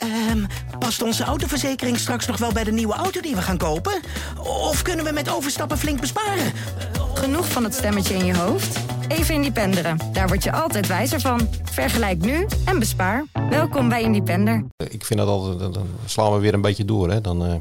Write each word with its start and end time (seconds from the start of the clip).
Ehm, 0.00 0.44
past 0.78 1.02
onze 1.02 1.24
autoverzekering 1.24 1.98
straks 1.98 2.26
nog 2.26 2.36
wel 2.36 2.52
bij 2.52 2.64
de 2.64 2.72
nieuwe 2.72 2.94
auto 2.94 3.20
die 3.20 3.34
we 3.34 3.42
gaan 3.42 3.58
kopen? 3.58 4.00
Of 4.38 4.82
kunnen 4.82 5.04
we 5.04 5.12
met 5.12 5.30
overstappen 5.30 5.78
flink 5.78 6.00
besparen? 6.00 6.52
Genoeg 7.14 7.48
van 7.48 7.64
het 7.64 7.74
stemmetje 7.74 8.14
in 8.14 8.24
je 8.24 8.36
hoofd? 8.36 8.78
Even 9.08 9.34
Independeren. 9.34 9.98
Daar 10.12 10.28
word 10.28 10.42
je 10.42 10.52
altijd 10.52 10.86
wijzer 10.86 11.20
van. 11.20 11.48
Vergelijk 11.62 12.18
nu 12.18 12.46
en 12.64 12.78
bespaar. 12.78 13.24
Welkom 13.50 13.88
bij 13.88 14.02
Independer. 14.02 14.64
Ik 14.76 15.04
vind 15.04 15.18
dat 15.18 15.28
altijd, 15.28 15.74
dan- 15.74 15.88
slaan 16.04 16.32
we 16.32 16.38
weer 16.38 16.54
een 16.54 16.60
beetje 16.60 16.84
door. 16.84 17.10
Hè? 17.10 17.20
Dan, 17.20 17.44
eh, 17.46 17.54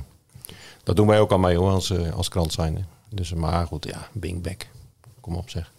dat 0.83 0.95
doen 0.95 1.07
wij 1.07 1.19
ook 1.19 1.31
al 1.31 1.39
mee 1.39 1.57
hoor, 1.57 1.71
als, 1.71 1.89
eh, 1.89 2.13
als 2.13 2.29
krant 2.29 2.53
zijn. 2.53 2.87
Dus, 3.09 3.33
maar 3.33 3.67
goed, 3.67 3.85
ja, 3.85 4.07
bing 4.11 4.41
back. 4.43 4.67
Kom 5.21 5.35
op 5.35 5.49
zeg. 5.49 5.71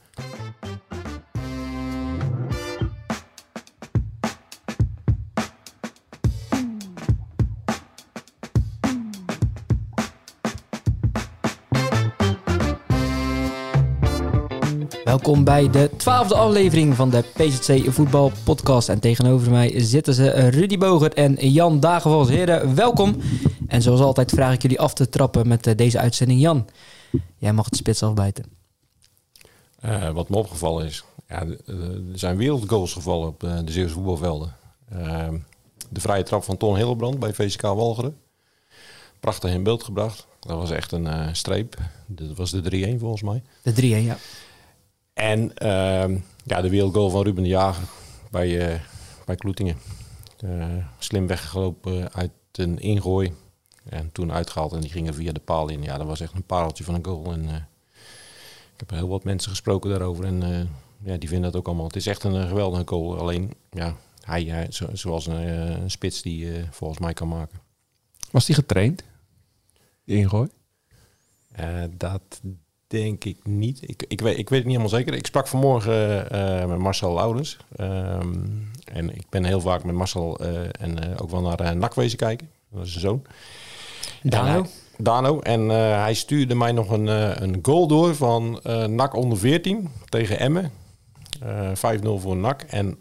Welkom 15.10 15.44
bij 15.44 15.70
de 15.70 15.90
twaalfde 15.96 16.34
aflevering 16.34 16.94
van 16.94 17.10
de 17.10 17.24
PZC 17.34 17.92
Voetbal 17.92 18.32
Podcast. 18.44 18.88
En 18.88 19.00
tegenover 19.00 19.50
mij 19.50 19.80
zitten 19.80 20.14
ze 20.14 20.30
Rudy 20.30 20.78
Bogert 20.78 21.14
en 21.14 21.34
Jan 21.34 21.80
Dagenvals. 21.80 22.28
Heren, 22.28 22.74
welkom. 22.74 23.16
En 23.68 23.82
zoals 23.82 24.00
altijd 24.00 24.30
vraag 24.30 24.54
ik 24.54 24.62
jullie 24.62 24.80
af 24.80 24.94
te 24.94 25.08
trappen 25.08 25.48
met 25.48 25.66
eh, 25.66 25.76
deze 25.76 25.98
uitzending. 25.98 26.40
Jan, 26.40 26.68
jij 27.36 27.52
mag 27.52 27.64
het 27.64 27.76
spits 27.76 28.02
afbijten. 28.02 28.44
Eh, 29.80 30.10
wat 30.10 30.28
me 30.28 30.36
opgevallen 30.36 30.86
is, 30.86 31.04
ja, 31.28 31.46
er 31.66 32.00
zijn 32.12 32.36
wereldgoals 32.36 32.92
gevallen 32.92 33.28
op 33.28 33.44
eh, 33.44 33.58
de 33.64 33.72
Zeeuwse 33.72 33.94
voetbalvelden. 33.94 34.56
Ehm, 34.90 35.38
de 35.88 36.00
vrije 36.00 36.22
trap 36.22 36.44
van 36.44 36.56
Ton 36.56 36.76
Hillebrand 36.76 37.18
bij 37.18 37.34
VCK 37.34 37.62
Walcheren. 37.62 38.16
Prachtig 39.20 39.52
in 39.52 39.62
beeld 39.62 39.82
gebracht. 39.82 40.26
Dat 40.40 40.56
was 40.56 40.70
echt 40.70 40.92
een 40.92 41.36
streep. 41.36 41.76
Dat 42.06 42.36
was 42.36 42.50
de 42.50 42.96
3-1 42.96 42.98
volgens 42.98 43.22
mij. 43.22 43.42
De 43.62 43.72
3 43.72 44.02
ja. 44.02 44.16
En 45.20 45.54
ehm, 45.54 46.18
ja, 46.44 46.60
de 46.60 46.70
wereldgoal 46.70 47.10
van 47.10 47.22
Ruben 47.22 47.42
de 47.42 47.48
Jager 47.48 47.88
bij, 48.30 48.72
eh, 48.72 48.80
bij 49.26 49.36
Kloetingen. 49.36 49.76
Eh, 50.38 50.66
slim 50.98 51.26
weggelopen 51.26 52.12
uit 52.12 52.30
een 52.52 52.78
ingooi. 52.78 53.32
En 53.88 54.12
toen 54.12 54.32
uitgehaald 54.32 54.72
en 54.72 54.80
die 54.80 54.90
gingen 54.90 55.14
via 55.14 55.32
de 55.32 55.40
paal 55.40 55.68
in. 55.68 55.82
Ja, 55.82 55.98
dat 55.98 56.06
was 56.06 56.20
echt 56.20 56.32
een 56.34 56.42
pareltje 56.46 56.84
van 56.84 56.94
een 56.94 57.04
goal. 57.04 57.32
En 57.32 57.48
eh, 57.48 57.54
ik 58.74 58.76
heb 58.88 58.90
heel 58.90 59.08
wat 59.08 59.24
mensen 59.24 59.50
gesproken 59.50 59.90
daarover. 59.90 60.24
En 60.24 60.68
ja, 61.02 61.16
die 61.16 61.28
vinden 61.28 61.50
dat 61.52 61.60
ook 61.60 61.66
allemaal. 61.66 61.86
Het 61.86 61.96
is 61.96 62.06
echt 62.06 62.24
een 62.24 62.48
geweldige 62.48 62.82
goal. 62.86 63.18
Alleen, 63.18 63.54
ja, 63.70 63.96
hij, 64.20 64.44
hij 64.44 64.66
zo- 64.70 64.88
zoals 64.94 65.26
een, 65.26 65.46
een 65.82 65.90
spits 65.90 66.22
die 66.22 66.52
eh, 66.56 66.62
volgens 66.70 67.00
mij 67.00 67.12
kan 67.12 67.28
maken. 67.28 67.60
Was 68.30 68.46
die 68.46 68.54
getraind? 68.54 69.02
Die 70.04 70.16
ingooi? 70.16 70.48
Dat 71.96 72.40
denk 72.90 73.24
ik 73.24 73.36
niet. 73.44 73.88
Ik, 73.88 74.04
ik, 74.08 74.20
weet, 74.20 74.38
ik 74.38 74.48
weet 74.48 74.58
het 74.58 74.68
niet 74.68 74.76
helemaal 74.78 74.98
zeker. 74.98 75.14
Ik 75.14 75.26
sprak 75.26 75.48
vanmorgen 75.48 76.30
eh, 76.30 76.66
met 76.66 76.78
Marcel 76.78 77.14
Laurens. 77.14 77.56
Ehm, 77.76 78.34
en 78.84 79.14
ik 79.14 79.24
ben 79.28 79.44
heel 79.44 79.60
vaak 79.60 79.84
met 79.84 79.94
Marcel 79.94 80.38
eh, 80.38 80.62
en 80.80 81.02
eh, 81.02 81.22
ook 81.22 81.30
wel 81.30 81.40
naar 81.40 81.60
uh, 81.60 81.70
NAC 81.70 81.94
wezen 81.94 82.18
kijken. 82.18 82.48
Dat 82.70 82.84
is 82.84 82.90
zijn 82.90 83.04
zoon. 83.04 83.22
Dano? 84.22 84.66
Dano. 84.96 85.40
En 85.40 85.68
hij 85.68 86.14
stuurde 86.14 86.54
mij 86.54 86.72
nog 86.72 86.90
een, 86.90 87.06
een 87.42 87.58
goal 87.62 87.86
door 87.86 88.14
van 88.14 88.60
NAC 88.86 89.14
onder 89.14 89.38
14 89.38 89.88
tegen 90.08 90.38
Emmen. 90.38 90.70
Eh 91.40 91.98
5-0 91.98 92.02
voor 92.02 92.36
NAC. 92.36 92.62
En 92.62 92.98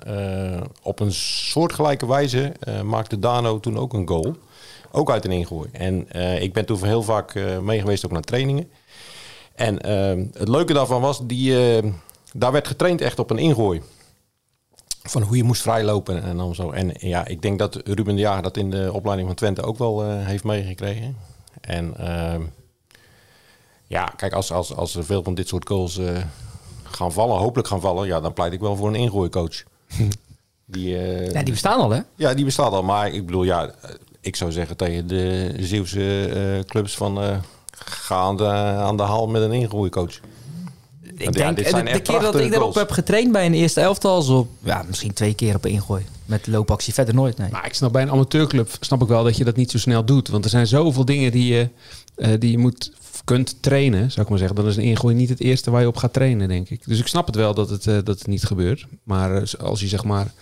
op 0.82 1.00
een 1.00 1.14
soortgelijke 1.14 2.08
wijze 2.08 2.54
maakte 2.84 3.20
Dano 3.20 3.60
toen 3.60 3.78
ook 3.78 3.94
een 3.94 4.08
goal. 4.08 4.36
Ook 4.92 5.12
uit 5.12 5.26
een 5.26 5.32
ingooi. 5.32 5.70
En 5.72 6.08
ik 6.42 6.54
ben 6.54 6.66
toen 6.66 6.86
heel 6.86 7.04
vaak 7.04 7.34
mee 7.62 7.80
geweest 7.80 8.06
ook 8.06 8.12
naar 8.12 8.22
trainingen. 8.22 8.70
En 9.60 9.82
eh, 9.82 10.26
het 10.34 10.48
leuke 10.48 10.74
daarvan 10.74 11.02
was, 11.02 11.20
die, 11.24 11.78
eh, 11.78 11.92
daar 12.34 12.52
werd 12.52 12.68
getraind 12.68 13.02
echt 13.02 13.20
op 13.20 13.30
een 13.30 13.38
ingooi. 13.38 13.82
Van 15.04 15.22
hoe 15.22 15.38
je 15.38 15.44
moest 15.44 15.62
vrijlopen 15.62 16.24
en 16.24 16.38
dan 16.38 16.56
zo. 16.56 16.72
En 16.72 16.92
ja, 16.98 17.26
ik 17.26 17.42
denk 17.42 17.60
dat 17.60 17.76
Ruben 17.76 18.16
de 18.16 18.22
Jager 18.22 18.42
dat 18.42 18.58
in 18.58 18.70
de 18.70 18.90
opleiding 18.94 19.28
van 19.28 19.38
Twente 19.38 19.62
ook 19.62 19.78
wel 19.78 20.04
eh, 20.04 20.26
heeft 20.26 20.44
meegekregen. 20.44 21.18
En 21.62 21.98
ehm, 21.98 22.42
ja, 23.88 24.04
kijk, 24.16 24.34
als, 24.34 24.52
als, 24.52 24.76
als 24.76 24.96
er 24.96 25.06
veel 25.06 25.24
van 25.24 25.36
dit 25.36 25.48
soort 25.48 25.68
goals 25.68 25.98
eh, 25.98 26.18
gaan 26.84 27.12
vallen, 27.12 27.38
hopelijk 27.38 27.68
gaan 27.68 27.82
vallen, 27.82 28.08
ja, 28.08 28.20
dan 28.20 28.34
pleit 28.34 28.54
ik 28.54 28.60
wel 28.60 28.76
voor 28.76 28.88
een 28.88 28.96
ingooicoach. 28.96 29.64
Die, 30.66 30.98
eh, 30.98 31.32
Ja, 31.32 31.44
die 31.44 31.54
bestaan 31.54 31.80
al, 31.80 31.90
hè? 31.90 32.02
ja, 32.16 32.34
die 32.34 32.46
bestaat 32.46 32.72
al. 32.72 32.84
Maar 32.84 33.08
ik 33.14 33.26
bedoel, 33.26 33.44
ja, 33.44 33.72
ik 34.22 34.36
zou 34.36 34.52
zeggen 34.52 34.78
tegen 34.78 35.08
de 35.08 35.56
Zeeuwse 35.60 36.64
clubs 36.68 36.98
van... 36.98 37.42
ga 37.86 38.16
aan 38.16 38.38
de, 38.38 38.48
aan 38.48 38.98
de 38.98 39.04
haal 39.04 39.28
met 39.28 39.42
een 39.42 39.52
ingooicoach. 39.52 40.20
Ik 41.20 41.26
ja, 41.26 41.32
denk, 41.32 41.56
dit 41.56 41.72
de, 41.72 41.84
de 41.84 42.02
keer 42.02 42.20
dat 42.20 42.36
ik 42.36 42.42
daarop 42.52 42.62
goals. 42.62 42.76
heb 42.76 42.92
getraind 42.92 43.32
bij 43.32 43.46
een 43.46 43.54
eerste 43.54 43.82
elftal, 43.82 44.22
zo, 44.22 44.48
ja, 44.64 44.84
misschien 44.88 45.14
twee 45.14 45.34
keer 45.34 45.56
op 45.56 45.66
ingooi. 45.66 46.06
Met 46.26 46.48
loopactie 46.48 46.94
verder 46.94 47.14
nooit, 47.14 47.38
nee. 47.38 47.52
Maar 47.52 47.66
ik 47.66 47.74
snap 47.74 47.92
bij 47.92 48.02
een 48.02 48.12
amateurclub 48.12 48.70
snap 48.80 49.02
ik 49.02 49.08
wel 49.08 49.24
dat 49.24 49.38
je 49.38 49.44
dat 49.44 49.56
niet 49.56 49.72
zo 49.72 49.78
snel 49.78 50.06
doet. 50.06 50.28
Want 50.28 50.44
er 50.44 50.50
zijn 50.50 50.68
zoveel 50.68 51.06
dingen 51.06 51.32
die 51.32 51.54
je, 51.54 51.70
eh, 52.16 52.40
die 52.40 52.52
je 52.52 52.58
moet, 52.58 52.92
kunt 53.24 53.62
trainen, 53.62 54.12
zou 54.12 54.22
ik 54.22 54.30
maar 54.30 54.38
zeggen. 54.38 54.56
Dan 54.56 54.68
is 54.68 54.76
een 54.76 54.84
ingooi 54.84 55.16
niet 55.16 55.30
het 55.30 55.40
eerste 55.40 55.72
waar 55.72 55.82
je 55.82 55.88
op 55.88 55.98
gaat 55.98 56.14
trainen, 56.14 56.48
denk 56.48 56.70
ik. 56.70 56.82
Dus 56.86 57.00
ik 57.00 57.08
snap 57.08 57.26
het 57.26 57.36
wel 57.36 57.54
dat 57.54 57.70
het, 57.70 57.88
eh, 57.88 57.94
dat 58.04 58.18
het 58.20 58.28
niet 58.28 58.44
gebeurt. 58.44 58.86
Maar 59.04 59.36
eh, 59.36 59.54
als 59.60 59.80
je 59.80 59.88
zeg 59.88 60.04
maar... 60.04 60.34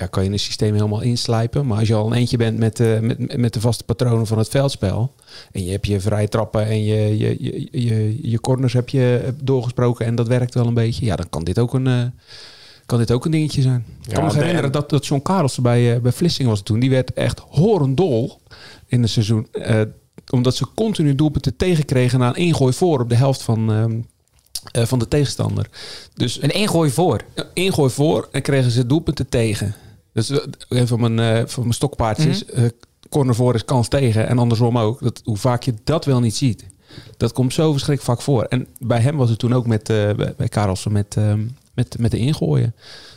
Ja, 0.00 0.06
kan 0.06 0.24
je 0.24 0.30
een 0.30 0.38
systeem 0.38 0.74
helemaal 0.74 1.00
inslijpen. 1.00 1.66
Maar 1.66 1.78
als 1.78 1.88
je 1.88 1.94
al 1.94 2.06
een 2.06 2.12
eentje 2.18 2.36
bent 2.36 2.58
met, 2.58 2.80
eh, 2.80 2.98
met, 2.98 3.36
met 3.36 3.52
de 3.52 3.60
vaste 3.60 3.84
patronen 3.84 4.26
van 4.26 4.38
het 4.38 4.48
veldspel. 4.48 5.14
En 5.52 5.64
je 5.64 5.70
hebt 5.70 5.86
je 5.86 6.00
vrije 6.00 6.28
trappen 6.28 6.66
en 6.66 6.84
je, 6.84 7.18
je, 7.18 7.36
je, 7.40 7.68
je, 7.70 8.30
je 8.30 8.40
corners 8.40 8.72
heb 8.72 8.88
je 8.88 9.34
doorgesproken. 9.42 10.06
En 10.06 10.14
dat 10.14 10.28
werkt 10.28 10.54
wel 10.54 10.66
een 10.66 10.74
beetje. 10.74 11.04
Ja, 11.04 11.16
dan 11.16 11.28
kan 11.28 11.44
dit 11.44 11.58
ook 11.58 11.74
een, 11.74 11.86
eh, 11.86 12.02
kan 12.86 12.98
dit 12.98 13.10
ook 13.10 13.24
een 13.24 13.30
dingetje 13.30 13.62
zijn. 13.62 13.84
Ik 14.06 14.14
kan 14.14 14.24
me 14.24 14.32
herinneren 14.34 14.72
dat, 14.72 14.90
dat 14.90 15.06
John 15.06 15.22
Karelsen 15.22 15.62
bij, 15.62 15.94
eh, 15.94 16.00
bij 16.00 16.12
Vlissingen 16.12 16.50
was 16.50 16.62
toen. 16.62 16.80
Die 16.80 16.90
werd 16.90 17.12
echt 17.12 17.40
horendol 17.48 18.40
in 18.86 19.02
het 19.02 19.10
seizoen. 19.10 19.46
eh, 19.52 19.80
omdat 20.30 20.56
ze 20.56 20.66
continu 20.74 21.14
doelpunten 21.14 21.56
tegenkregen 21.56 22.18
na 22.18 22.28
een 22.28 22.34
ingooi 22.34 22.72
voor 22.72 23.00
op 23.00 23.08
de 23.08 23.14
helft 23.14 23.42
van, 23.42 23.72
ehm, 23.72 23.98
eh, 24.72 24.84
van 24.86 24.98
de 24.98 25.08
tegenstander. 25.08 25.66
Dus 26.14 26.42
Een 26.42 26.50
ingooi 26.54 26.90
voor. 26.90 27.20
een 27.34 27.44
ingooi 27.54 27.90
voor 27.90 28.28
en 28.32 28.42
kregen 28.42 28.70
ze 28.70 28.86
doelpunten 28.86 29.28
tegen. 29.28 29.74
Dus 30.12 30.30
eh, 30.30 30.38
een 30.68 30.86
van 30.86 31.00
mijn, 31.00 31.18
eh, 31.18 31.46
van 31.46 31.62
mijn 31.62 31.74
stokpaardjes. 31.74 32.44
Mhm. 32.44 32.64
eh, 32.64 32.70
corner 33.08 33.34
voor 33.34 33.54
is 33.54 33.64
kans 33.64 33.88
tegen. 33.88 34.28
En 34.28 34.38
andersom 34.38 34.78
ook. 34.78 35.02
Dat, 35.02 35.20
hoe 35.24 35.36
vaak 35.36 35.62
je 35.62 35.74
dat 35.84 36.04
wel 36.04 36.20
niet 36.20 36.36
ziet. 36.36 36.64
Dat 37.16 37.32
komt 37.32 37.54
zo 37.54 37.72
verschrikkelijk 37.72 38.18
vaak 38.18 38.24
voor. 38.24 38.44
En 38.44 38.66
bij 38.78 39.00
hem 39.00 39.16
was 39.16 39.30
het 39.30 39.38
toen 39.38 39.54
ook 39.54 39.66
met, 39.66 39.88
eh, 39.88 40.10
bij, 40.36 40.48
Karelsen 40.48 40.92
met, 40.92 41.16
ehm, 41.16 41.46
met, 41.74 41.98
met 41.98 42.10
de 42.10 42.18
ingooien. 42.18 42.74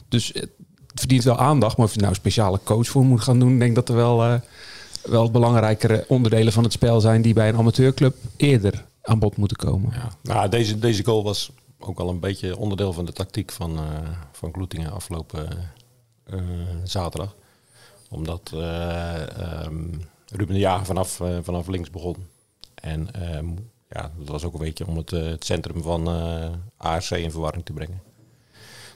Dus 0.07 0.31
het 0.33 0.49
verdient 0.95 1.23
wel 1.23 1.37
aandacht. 1.37 1.77
Maar 1.77 1.85
of 1.85 1.93
je 1.93 1.99
nou 1.99 2.09
een 2.09 2.15
speciale 2.15 2.59
coach 2.63 2.87
voor 2.87 3.05
moet 3.05 3.21
gaan 3.21 3.39
doen... 3.39 3.53
ik 3.53 3.59
denk 3.59 3.75
dat 3.75 3.89
er 3.89 3.95
wel, 3.95 4.23
eh, 4.23 4.33
wel 5.03 5.31
belangrijkere 5.31 6.05
onderdelen 6.07 6.53
van 6.53 6.63
het 6.63 6.71
spel 6.71 7.01
zijn... 7.01 7.21
die 7.21 7.33
bij 7.33 7.49
een 7.49 7.57
amateurclub 7.57 8.15
eerder 8.35 8.85
aan 9.01 9.19
bod 9.19 9.37
moeten 9.37 9.57
komen. 9.57 9.91
Ja. 9.93 10.11
Nou, 10.21 10.49
deze, 10.49 10.79
deze 10.79 11.03
goal 11.03 11.23
was 11.23 11.51
ook 11.79 11.99
al 11.99 12.09
een 12.09 12.19
beetje 12.19 12.57
onderdeel 12.57 12.93
van 12.93 13.05
de 13.05 13.13
tactiek 13.13 13.51
van, 13.51 13.77
eh 13.77 14.09
van 14.31 14.51
Kloetingen 14.51 14.91
afgelopen 14.91 15.49
eh, 15.49 15.57
zaterdag. 16.83 17.35
Omdat 18.09 18.51
eh, 18.53 19.37
ehm, 19.39 19.83
Ruben 20.27 20.53
de 20.53 20.59
Jager 20.59 20.85
vanaf, 20.85 21.19
eh, 21.19 21.37
vanaf 21.41 21.67
links 21.67 21.89
begon. 21.89 22.15
En 22.75 23.13
ehm, 23.13 23.47
ja, 23.89 24.11
dat 24.17 24.27
was 24.27 24.43
ook 24.43 24.53
een 24.53 24.59
beetje 24.59 24.87
om 24.87 24.97
het, 24.97 25.11
eh, 25.13 25.23
het 25.23 25.45
centrum 25.45 25.81
van 25.81 26.07
eh 26.07 26.49
ARC 26.77 27.09
in 27.09 27.31
verwarring 27.31 27.65
te 27.65 27.73
brengen. 27.73 28.01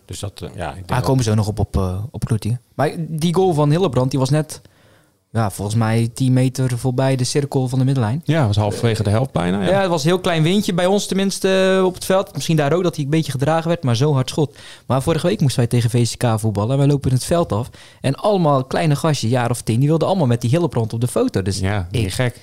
Dus 0.06 0.20
dat, 0.20 0.42
eh, 0.42 0.56
ja, 0.56 0.70
ik 0.70 0.76
denk 0.76 0.88
dat- 0.88 1.04
komen 1.04 1.24
zo 1.24 1.34
nog 1.34 1.48
op, 1.48 1.60
op, 1.60 1.76
eh, 1.78 2.04
op 2.12 2.26
Kloetingen. 2.26 2.62
Maar 2.74 2.92
die 2.98 3.34
goal 3.34 3.54
van 3.54 3.70
Hillebrand, 3.70 4.10
die 4.12 4.20
was 4.20 4.30
net, 4.30 4.62
ja, 5.38 5.52
volgens 5.52 5.78
mij 5.78 6.10
10 6.14 6.34
meter 6.34 6.78
voorbij 6.78 7.16
de 7.16 7.24
cirkel 7.24 7.68
van 7.68 7.80
de 7.80 7.86
middenlijn. 7.86 8.22
Ja, 8.24 8.48
was 8.48 8.56
halverwege 8.56 9.04
de 9.04 9.10
helft 9.10 9.32
bijna. 9.32 9.66
Ja, 9.68 9.80
het 9.82 9.90
was 9.90 10.04
een 10.04 10.10
heel 10.10 10.20
klein 10.20 10.44
windje 10.44 10.74
bij 10.74 10.86
ons 10.86 11.06
tenminste 11.06 11.76
eh, 11.78 11.86
op 11.86 11.94
het 11.94 12.06
veld. 12.06 12.34
Misschien 12.34 12.56
daar 12.56 12.74
ook 12.74 12.84
dat 12.84 12.96
hij 12.96 13.04
een 13.04 13.10
beetje 13.10 13.32
gedragen 13.32 13.68
werd, 13.68 13.84
maar 13.84 13.96
zo 13.96 14.14
hard 14.14 14.30
schot. 14.30 14.58
Maar 14.86 15.02
vorige 15.02 15.28
week 15.28 15.42
moesten 15.42 15.60
wij 15.60 15.68
tegen 15.68 15.90
VCK 15.90 16.40
voetballen. 16.40 16.72
En 16.72 16.78
wij 16.78 16.88
lopen 16.88 17.10
in 17.10 17.16
het 17.16 17.26
veld 17.26 17.52
af. 17.52 17.70
En 18.02 18.16
allemaal 18.16 18.64
kleine 18.66 18.96
gastjes, 18.96 19.32
jaar 19.32 19.50
of 19.50 19.62
tien, 19.62 19.80
die 19.80 19.88
wilden 19.88 20.08
allemaal 20.08 20.28
met 20.28 20.42
die 20.42 20.50
Hillebrand 20.50 20.94
op 20.94 21.02
de 21.02 21.08
foto. 21.08 21.42
Dus 21.42 21.60
Ja, 21.60 21.88
ik, 21.92 22.12
gek. 22.14 22.40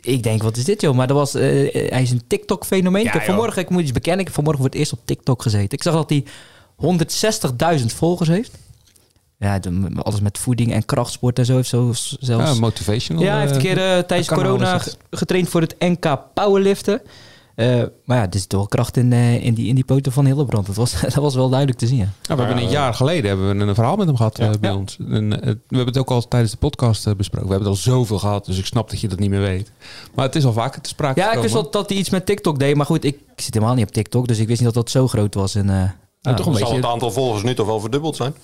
ik 0.00 0.22
denk, 0.22 0.42
wat 0.42 0.56
is 0.56 0.64
dit 0.64 0.80
joh? 0.80 0.94
Maar 0.94 1.06
dat 1.06 1.16
was, 1.16 1.34
eh, 1.34 1.42
hij 1.90 2.02
is 2.02 2.10
een 2.10 2.22
TikTok-fenomeen. 2.26 3.02
Ja, 3.02 3.06
ik 3.08 3.12
heb 3.12 3.22
joh. 3.22 3.30
vanmorgen, 3.30 3.62
ik 3.62 3.70
moet 3.70 3.82
iets 3.82 3.92
bekennen, 3.92 4.20
ik 4.20 4.26
heb 4.26 4.34
vanmorgen 4.34 4.62
voor 4.62 4.70
het 4.70 4.78
eerst 4.80 4.92
op 4.92 5.00
TikTok 5.04 5.42
gezeten. 5.42 5.70
Ik 5.70 5.82
zag 5.82 5.94
dat 5.94 6.10
hij 6.10 6.24
160.000 6.76 7.94
volgers 7.94 8.28
heeft. 8.28 8.50
Ja, 9.42 9.58
de- 9.58 9.88
alles 10.02 10.20
met 10.20 10.38
voeding 10.38 10.72
en 10.72 10.84
krachtsport 10.84 11.38
en 11.38 11.44
zo. 11.46 11.54
Heeft 11.56 11.68
zo 11.68 11.92
zelfs 12.20 12.52
Ja, 12.52 12.60
motivational. 12.60 13.22
ja, 13.22 13.30
hij 13.32 13.40
heeft 13.40 13.54
een 13.54 13.60
eh, 13.60 13.64
keer 13.64 13.78
eh, 13.96 13.98
tijdens 13.98 14.28
corona 14.28 14.80
getraind 15.10 15.48
voor 15.48 15.60
het 15.60 15.74
NK 15.78 16.18
powerliften. 16.34 17.00
Eh, 17.54 17.82
maar 18.04 18.16
ja, 18.16 18.22
er 18.30 18.38
zit 18.38 18.52
wel 18.52 18.66
kracht 18.66 18.96
in, 18.96 19.12
eh, 19.12 19.44
in, 19.44 19.54
die, 19.54 19.66
in 19.68 19.74
die 19.74 19.84
poten 19.84 20.12
van 20.12 20.24
Hildebrand. 20.26 20.66
Dat 20.66 20.76
was, 20.76 21.00
dat 21.00 21.14
was 21.14 21.34
wel 21.34 21.48
duidelijk 21.48 21.78
te 21.78 21.86
zien. 21.86 21.96
ja. 21.98 22.08
Ja, 22.22 22.36
we 22.36 22.42
hebben 22.42 22.62
een 22.62 22.70
jaar 22.70 22.94
geleden 22.94 23.28
hebben 23.30 23.58
we 23.58 23.64
een 23.64 23.74
verhaal 23.74 23.96
met 23.96 24.06
hem 24.06 24.16
gehad 24.16 24.38
eh, 24.38 24.50
bij 24.60 24.70
Ja. 24.70 24.76
ons. 24.76 24.96
En, 25.08 25.28
we 25.30 25.36
hebben 25.68 25.86
het 25.86 25.98
ook 25.98 26.10
al 26.10 26.28
tijdens 26.28 26.52
de 26.52 26.58
podcast 26.58 27.16
besproken. 27.16 27.48
We 27.48 27.54
hebben 27.54 27.72
het 27.72 27.78
al 27.86 27.92
zoveel 27.92 28.18
gehad, 28.18 28.44
dus 28.46 28.58
ik 28.58 28.66
snap 28.66 28.90
dat 28.90 29.00
je 29.00 29.08
dat 29.08 29.18
niet 29.18 29.30
meer 29.30 29.40
weet. 29.40 29.72
Maar 30.14 30.24
het 30.24 30.34
is 30.36 30.44
al 30.44 30.52
vaker 30.52 30.80
te 30.80 30.88
sprake 30.88 31.20
Ja, 31.20 31.32
ik 31.32 31.40
wist 31.40 31.54
wel 31.54 31.70
dat 31.70 31.88
hij 31.88 31.98
iets 31.98 32.10
met 32.10 32.26
TikTok 32.26 32.58
deed. 32.58 32.76
Maar 32.76 32.86
goed, 32.86 33.04
ik 33.04 33.18
zit 33.36 33.54
helemaal 33.54 33.74
niet 33.74 33.86
op 33.86 33.92
TikTok. 33.92 34.28
Dus 34.28 34.38
ik 34.38 34.46
wist 34.46 34.60
niet 34.60 34.74
dat 34.74 34.84
dat 34.84 34.90
zo 34.92 35.08
groot 35.08 35.34
was. 35.34 35.54
En, 35.54 35.70
eh, 35.70 35.76
ja, 35.76 35.90
toch 36.34 36.46
een 36.46 36.52
Zal 36.52 36.52
beetje- 36.52 36.74
het 36.76 36.84
aantal 36.84 37.10
volgers 37.10 37.42
nu 37.42 37.54
toch 37.54 37.66
wel 37.66 37.80
verdubbeld 37.80 38.16
zijn? 38.16 38.34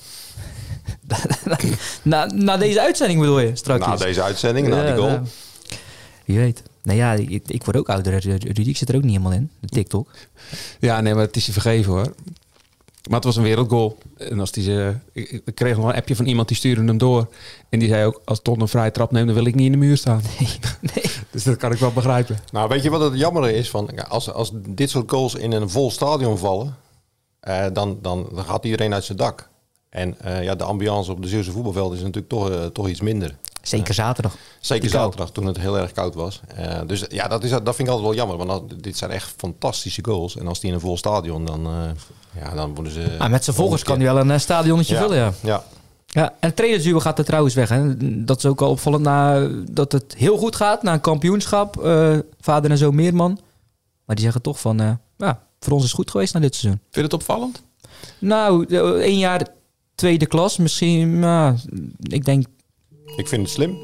Na, 2.02 2.26
na 2.26 2.56
deze 2.56 2.80
uitzending 2.80 3.20
bedoel 3.20 3.40
je 3.40 3.56
straks? 3.56 3.86
Na 3.86 3.96
deze 3.96 4.22
uitzending, 4.22 4.68
na 4.68 4.86
die 4.86 4.94
goal. 4.94 5.08
Ja, 5.08 5.22
Wie 6.24 6.38
weet. 6.38 6.62
Nou 6.82 6.98
ja, 6.98 7.12
ik, 7.12 7.42
ik 7.46 7.64
word 7.64 7.76
ook 7.76 7.88
ouder. 7.88 8.18
Rudy, 8.18 8.68
ik 8.68 8.76
zit 8.76 8.88
er 8.88 8.96
ook 8.96 9.02
niet 9.02 9.16
helemaal 9.16 9.32
in. 9.32 9.50
De 9.60 9.68
TikTok. 9.68 10.10
Ja, 10.80 11.00
nee, 11.00 11.14
maar 11.14 11.24
het 11.24 11.36
is 11.36 11.46
je 11.46 11.52
vergeven 11.52 11.92
hoor. 11.92 12.14
Maar 13.08 13.16
het 13.16 13.24
was 13.24 13.36
een 13.36 13.42
wereldgoal. 13.42 13.98
En 14.16 14.40
als 14.40 14.52
die 14.52 14.62
ze, 14.62 14.94
ik, 15.12 15.42
ik 15.44 15.54
kreeg 15.54 15.76
nog 15.76 15.88
een 15.88 15.94
appje 15.94 16.16
van 16.16 16.26
iemand 16.26 16.48
die 16.48 16.56
stuurde 16.56 16.84
hem 16.84 16.98
door. 16.98 17.28
En 17.68 17.78
die 17.78 17.88
zei 17.88 18.06
ook, 18.06 18.20
als 18.24 18.42
Ton 18.42 18.60
een 18.60 18.68
vrije 18.68 18.90
trap 18.90 19.10
neemt, 19.10 19.26
dan 19.26 19.34
wil 19.34 19.46
ik 19.46 19.54
niet 19.54 19.66
in 19.66 19.72
de 19.72 19.78
muur 19.78 19.96
staan. 19.96 20.22
Nee. 20.94 21.02
Dus 21.30 21.44
dat 21.44 21.56
kan 21.56 21.72
ik 21.72 21.78
wel 21.78 21.92
begrijpen. 21.92 22.38
Nou, 22.52 22.68
weet 22.68 22.82
je 22.82 22.90
wat 22.90 23.00
het 23.00 23.18
jammer 23.18 23.50
is? 23.50 23.70
Van, 23.70 24.08
als, 24.08 24.32
als 24.32 24.50
dit 24.54 24.90
soort 24.90 25.10
goals 25.10 25.34
in 25.34 25.52
een 25.52 25.70
vol 25.70 25.90
stadion 25.90 26.38
vallen, 26.38 26.76
eh, 27.40 27.66
dan, 27.72 27.98
dan, 28.02 28.28
dan 28.34 28.44
gaat 28.44 28.64
iedereen 28.64 28.94
uit 28.94 29.04
zijn 29.04 29.18
dak. 29.18 29.48
En 29.90 30.20
eh, 30.20 30.42
ja, 30.42 30.54
de 30.54 30.64
ambiance 30.64 31.10
op 31.10 31.22
de 31.22 31.28
Zeeuwse 31.28 31.50
voetbalveld 31.50 31.92
is 31.92 31.98
natuurlijk 31.98 32.28
toch, 32.28 32.50
eh, 32.50 32.66
toch 32.66 32.88
iets 32.88 33.00
minder. 33.00 33.36
Zeker 33.62 33.94
zaterdag. 33.94 34.36
Zeker 34.60 34.88
zaterdag, 34.88 35.30
toen 35.30 35.46
het 35.46 35.58
heel 35.58 35.78
erg 35.78 35.92
koud 35.92 36.14
was. 36.14 36.40
Eh, 36.54 36.80
dus 36.86 37.04
ja, 37.08 37.28
dat, 37.28 37.44
is, 37.44 37.50
dat 37.50 37.62
vind 37.62 37.78
ik 37.78 37.88
altijd 37.88 38.04
wel 38.06 38.14
jammer. 38.14 38.46
Want 38.46 38.82
dit 38.82 38.96
zijn 38.96 39.10
echt 39.10 39.34
fantastische 39.36 40.04
goals. 40.04 40.36
En 40.36 40.46
als 40.46 40.60
die 40.60 40.68
in 40.68 40.74
een 40.74 40.80
vol 40.80 40.96
stadion, 40.96 41.44
dan, 41.44 41.68
ja, 42.40 42.54
dan 42.54 42.74
worden 42.74 42.92
ze... 42.92 43.16
Ah, 43.18 43.30
met 43.30 43.44
zijn 43.44 43.56
volgers 43.56 43.82
kan 43.82 44.00
hij 44.00 44.12
wel 44.12 44.30
een 44.30 44.40
stadionnetje 44.40 44.94
ja, 44.94 45.00
vullen, 45.00 45.16
ja. 45.16 45.32
ja. 45.40 45.64
Ja, 46.06 46.28
en 46.28 46.48
het 46.48 46.56
trainersduo 46.56 47.00
gaat 47.00 47.18
er 47.18 47.24
trouwens 47.24 47.54
weg. 47.54 47.68
Hè. 47.68 47.96
Dat 48.24 48.38
is 48.38 48.46
ook 48.46 48.60
al 48.60 48.70
opvallend 48.70 49.02
na, 49.02 49.48
dat 49.70 49.92
het 49.92 50.14
heel 50.16 50.38
goed 50.38 50.56
gaat 50.56 50.82
na 50.82 50.92
een 50.92 51.00
kampioenschap. 51.00 51.76
Vader 52.40 52.70
en 52.70 52.78
zoon 52.78 52.94
Meerman. 52.94 53.40
Maar 54.04 54.16
die 54.16 54.24
zeggen 54.24 54.42
toch 54.42 54.60
van, 54.60 54.98
ja, 55.16 55.42
voor 55.60 55.72
ons 55.72 55.82
is 55.82 55.88
het 55.88 55.98
goed 55.98 56.10
geweest 56.10 56.34
na 56.34 56.40
dit 56.40 56.54
seizoen. 56.54 56.80
Vind 56.82 56.94
je 56.94 57.00
het 57.00 57.12
opvallend? 57.12 57.62
Nou, 58.18 58.66
één 59.00 59.18
jaar 59.18 59.46
tweede 59.98 60.26
klas. 60.26 60.56
Misschien, 60.56 61.18
nou, 61.18 61.56
ik 62.02 62.24
denk, 62.24 62.46
Ik 63.16 63.28
vind 63.28 63.42
het 63.42 63.50
slim. 63.50 63.76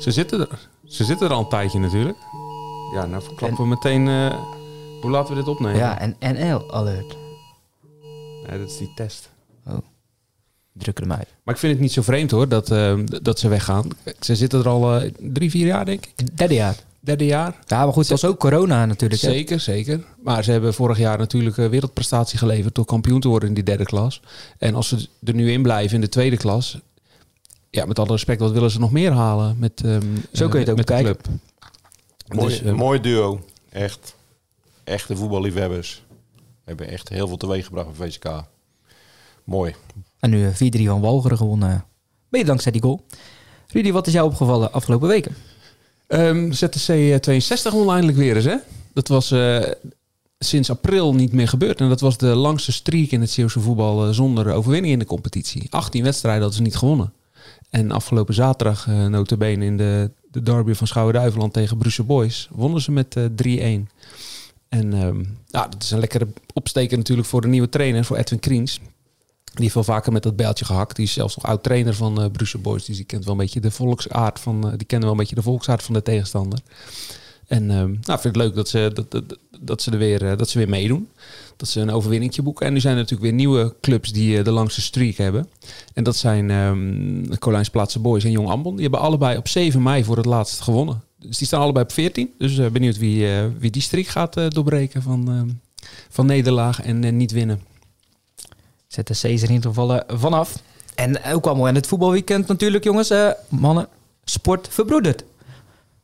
Ze 0.00 0.10
zitten 0.10 0.40
er. 0.40 0.68
Ze 0.84 1.04
zitten 1.04 1.26
er 1.26 1.32
al 1.32 1.40
een 1.40 1.48
tijdje 1.48 1.78
natuurlijk. 1.78 2.18
Ja, 2.94 3.06
nou 3.06 3.22
verklappen 3.22 3.58
we 3.62 3.66
meteen... 3.68 4.08
eh, 4.08 4.34
hoe 5.00 5.10
laten 5.10 5.34
we 5.34 5.40
dit 5.40 5.48
opnemen? 5.48 5.76
ja, 5.78 5.98
en 6.00 6.16
NL 6.20 6.72
alert. 6.74 7.16
Nee, 8.48 8.58
dat 8.58 8.70
is 8.70 8.78
die 8.78 8.92
test. 8.94 9.30
Druk 10.72 10.98
hem 10.98 11.12
uit. 11.12 11.28
Maar 11.44 11.54
ik 11.54 11.60
vind 11.60 11.72
het 11.72 11.80
niet 11.80 11.92
zo 11.92 12.02
vreemd 12.02 12.30
hoor, 12.30 12.48
dat, 12.48 12.70
eh, 12.70 12.98
dat 13.22 13.38
ze 13.38 13.48
weggaan. 13.48 13.88
Ze 14.20 14.36
zitten 14.36 14.58
er 14.60 14.68
al 14.68 15.00
eh, 15.00 15.10
drie, 15.18 15.50
vier 15.50 15.66
jaar 15.66 15.84
denk 15.84 16.06
ik. 16.06 16.36
Derde 16.36 16.54
jaar. 16.54 16.76
Derde 17.00 17.24
jaar. 17.26 17.56
Ja, 17.66 17.84
maar 17.84 17.92
goed, 17.92 18.08
het 18.08 18.20
was 18.20 18.30
ook 18.30 18.38
corona 18.38 18.86
natuurlijk. 18.86 19.20
hè. 19.20 19.30
Zeker, 19.30 19.60
zeker. 19.60 20.04
Maar 20.22 20.44
ze 20.44 20.50
hebben 20.50 20.74
vorig 20.74 20.98
jaar 20.98 21.18
natuurlijk 21.18 21.56
een 21.56 21.68
wereldprestatie 21.70 22.38
geleverd 22.38 22.74
door 22.74 22.84
kampioen 22.84 23.20
te 23.20 23.28
worden 23.28 23.48
in 23.48 23.54
die 23.54 23.64
derde 23.64 23.84
klas. 23.84 24.20
En 24.58 24.74
als 24.74 24.88
ze 24.88 25.08
er 25.24 25.34
nu 25.34 25.52
in 25.52 25.62
blijven 25.62 25.94
in 25.94 26.00
de 26.00 26.08
tweede 26.08 26.36
klas, 26.36 26.78
ja, 27.70 27.84
met 27.84 27.98
alle 27.98 28.10
respect, 28.10 28.40
wat 28.40 28.52
willen 28.52 28.70
ze 28.70 28.78
nog 28.78 28.90
meer 28.92 29.12
halen 29.12 29.56
met, 29.58 29.80
ehm, 29.84 30.00
Zo 30.32 30.48
kun 30.48 30.60
je 30.60 30.66
het 30.66 30.66
eh, 30.66 30.70
ook 30.70 30.76
met 30.76 30.86
de 30.86 30.94
bekijken. 30.94 31.16
club? 31.22 31.28
Mooi, 32.38 32.48
Dus, 32.48 32.62
eh, 32.62 32.72
mooi 32.72 33.00
duo. 33.00 33.40
Echt. 33.68 34.14
Echte 34.84 35.16
voetballiefhebbers. 35.16 36.02
Hebben 36.64 36.88
echt 36.88 37.08
heel 37.08 37.28
veel 37.28 37.36
teweeg 37.36 37.66
gebracht 37.66 37.88
op 37.88 37.96
VSK. 37.96 38.24
Mooi. 39.44 39.74
En 40.18 40.30
nu 40.30 40.46
eh, 40.46 40.54
4-3 40.54 40.86
van 40.86 41.00
Walcheren 41.00 41.36
gewonnen. 41.36 41.84
Mede 42.28 42.44
dankzij 42.44 42.72
die 42.72 42.82
goal. 42.82 43.04
Rudy, 43.68 43.92
wat 43.92 44.06
is 44.06 44.12
jou 44.12 44.26
opgevallen 44.26 44.72
afgelopen 44.72 45.08
weken? 45.08 45.34
Ehm, 46.10 46.52
ZTC 46.52 46.88
eh, 46.88 47.16
62 47.16 47.72
won 47.72 47.90
eindelijk 47.90 48.18
weer 48.18 48.36
eens, 48.36 48.44
hè? 48.44 48.56
Dat 48.92 49.08
was 49.08 49.30
eh, 49.30 49.62
sinds 50.38 50.70
april 50.70 51.14
niet 51.14 51.32
meer 51.32 51.48
gebeurd. 51.48 51.80
En 51.80 51.88
dat 51.88 52.00
was 52.00 52.18
de 52.18 52.26
langste 52.26 52.72
streak 52.72 53.10
in 53.10 53.20
het 53.20 53.30
Zeeuwse 53.30 53.60
voetbal 53.60 54.06
eh, 54.06 54.12
zonder 54.12 54.52
overwinning 54.52 54.92
in 54.92 54.98
de 54.98 55.04
competitie. 55.04 55.66
18 55.70 56.02
wedstrijden 56.02 56.42
hadden 56.42 56.58
ze 56.58 56.64
niet 56.64 56.76
gewonnen. 56.76 57.12
En 57.70 57.90
afgelopen 57.90 58.34
zaterdag, 58.34 58.88
eh 58.88 59.06
notabene 59.06 59.64
in 59.64 59.76
de, 59.76 60.10
de 60.30 60.42
derby 60.42 60.72
van 60.72 60.86
Schouwen-Duiveland 60.86 61.52
tegen 61.52 61.76
Brussel 61.76 62.04
Boys, 62.04 62.48
wonnen 62.52 62.80
ze 62.80 62.92
met 62.92 63.16
eh 63.16 63.82
3-1. 63.82 63.86
En 64.68 64.88
nou, 65.48 65.70
dat 65.70 65.82
is 65.82 65.90
een 65.90 65.98
lekkere 65.98 66.28
opsteker 66.52 66.96
natuurlijk 66.96 67.28
voor 67.28 67.40
de 67.40 67.48
nieuwe 67.48 67.68
trainer, 67.68 68.04
voor 68.04 68.16
Edwin 68.16 68.38
Kriens. 68.38 68.80
Die 69.50 69.62
heeft 69.62 69.74
wel 69.74 69.84
vaker 69.84 70.12
met 70.12 70.22
dat 70.22 70.36
bijltje 70.36 70.64
gehakt. 70.64 70.96
Die 70.96 71.04
is 71.04 71.12
zelfs 71.12 71.36
nog 71.36 71.44
oud 71.44 71.62
trainer 71.62 71.94
van 71.94 72.22
eh 72.22 72.30
Brussel 72.30 72.60
Boys. 72.60 72.84
Dus 72.84 72.96
die 72.96 73.04
kent 73.04 73.24
wel 73.24 73.32
een 73.32 73.40
beetje 73.40 73.60
de 73.60 73.70
volksaard 73.70 74.40
van. 74.40 74.64
eh, 74.70 74.76
die 74.76 74.86
kennen 74.86 75.08
wel 75.08 75.10
een 75.10 75.22
beetje 75.22 75.34
de 75.34 75.42
volksaard 75.42 75.82
van 75.82 75.94
de 75.94 76.02
tegenstander. 76.02 76.58
En 77.46 77.70
ehm, 77.70 77.90
nou, 77.90 78.20
vind 78.20 78.22
het 78.22 78.36
leuk 78.36 78.54
dat 78.54 78.68
ze, 78.68 78.90
dat, 78.94 79.10
dat, 79.10 79.38
dat 79.60 79.82
ze 79.82 79.90
er 79.90 79.98
weer, 79.98 80.26
eh, 80.30 80.36
dat 80.36 80.48
ze 80.48 80.58
weer 80.58 80.68
meedoen. 80.68 81.08
Dat 81.56 81.68
ze 81.68 81.80
een 81.80 81.90
overwinningje 81.90 82.42
boeken. 82.42 82.66
En 82.66 82.72
nu 82.72 82.80
zijn 82.80 82.94
er 82.94 83.00
natuurlijk 83.00 83.30
weer 83.30 83.38
nieuwe 83.38 83.74
clubs 83.80 84.12
die 84.12 84.42
de 84.42 84.50
langste 84.50 84.80
streak 84.80 85.14
hebben. 85.14 85.48
En 85.94 86.04
dat 86.04 86.16
zijn 86.16 86.50
ehm 86.50 87.38
Colijnsplaatse 87.38 87.98
Boys 87.98 88.24
en 88.24 88.30
Jong 88.30 88.48
Ambon. 88.48 88.72
Die 88.72 88.82
hebben 88.82 89.00
allebei 89.00 89.36
op 89.36 89.48
7 89.48 89.82
mei 89.82 90.04
voor 90.04 90.16
het 90.16 90.26
laatst 90.26 90.60
gewonnen. 90.60 91.02
Dus 91.18 91.38
die 91.38 91.46
staan 91.46 91.60
allebei 91.60 91.84
op 91.84 91.92
14. 91.92 92.30
Dus 92.38 92.70
benieuwd 92.72 92.98
wie, 92.98 93.26
wie 93.58 93.70
die 93.70 93.82
streak 93.82 94.06
gaat 94.06 94.34
doorbreken 94.48 95.02
van, 95.02 95.28
ehm, 95.28 95.48
van 96.08 96.26
nederlaag 96.26 96.82
en 96.82 97.16
niet 97.16 97.32
winnen. 97.32 97.60
ZSC 98.90 99.24
is 99.24 99.42
er 99.42 99.48
in 99.48 99.54
ieder 99.54 99.90
eh, 99.90 100.18
vanaf. 100.18 100.54
En 100.94 101.24
ook 101.24 101.46
allemaal 101.46 101.68
in 101.68 101.74
het 101.74 101.86
voetbalweekend 101.86 102.46
natuurlijk, 102.46 102.84
jongens. 102.84 103.10
eh, 103.10 103.30
mannen, 103.48 103.88
sport 104.24 104.68
verbroederd. 104.70 105.24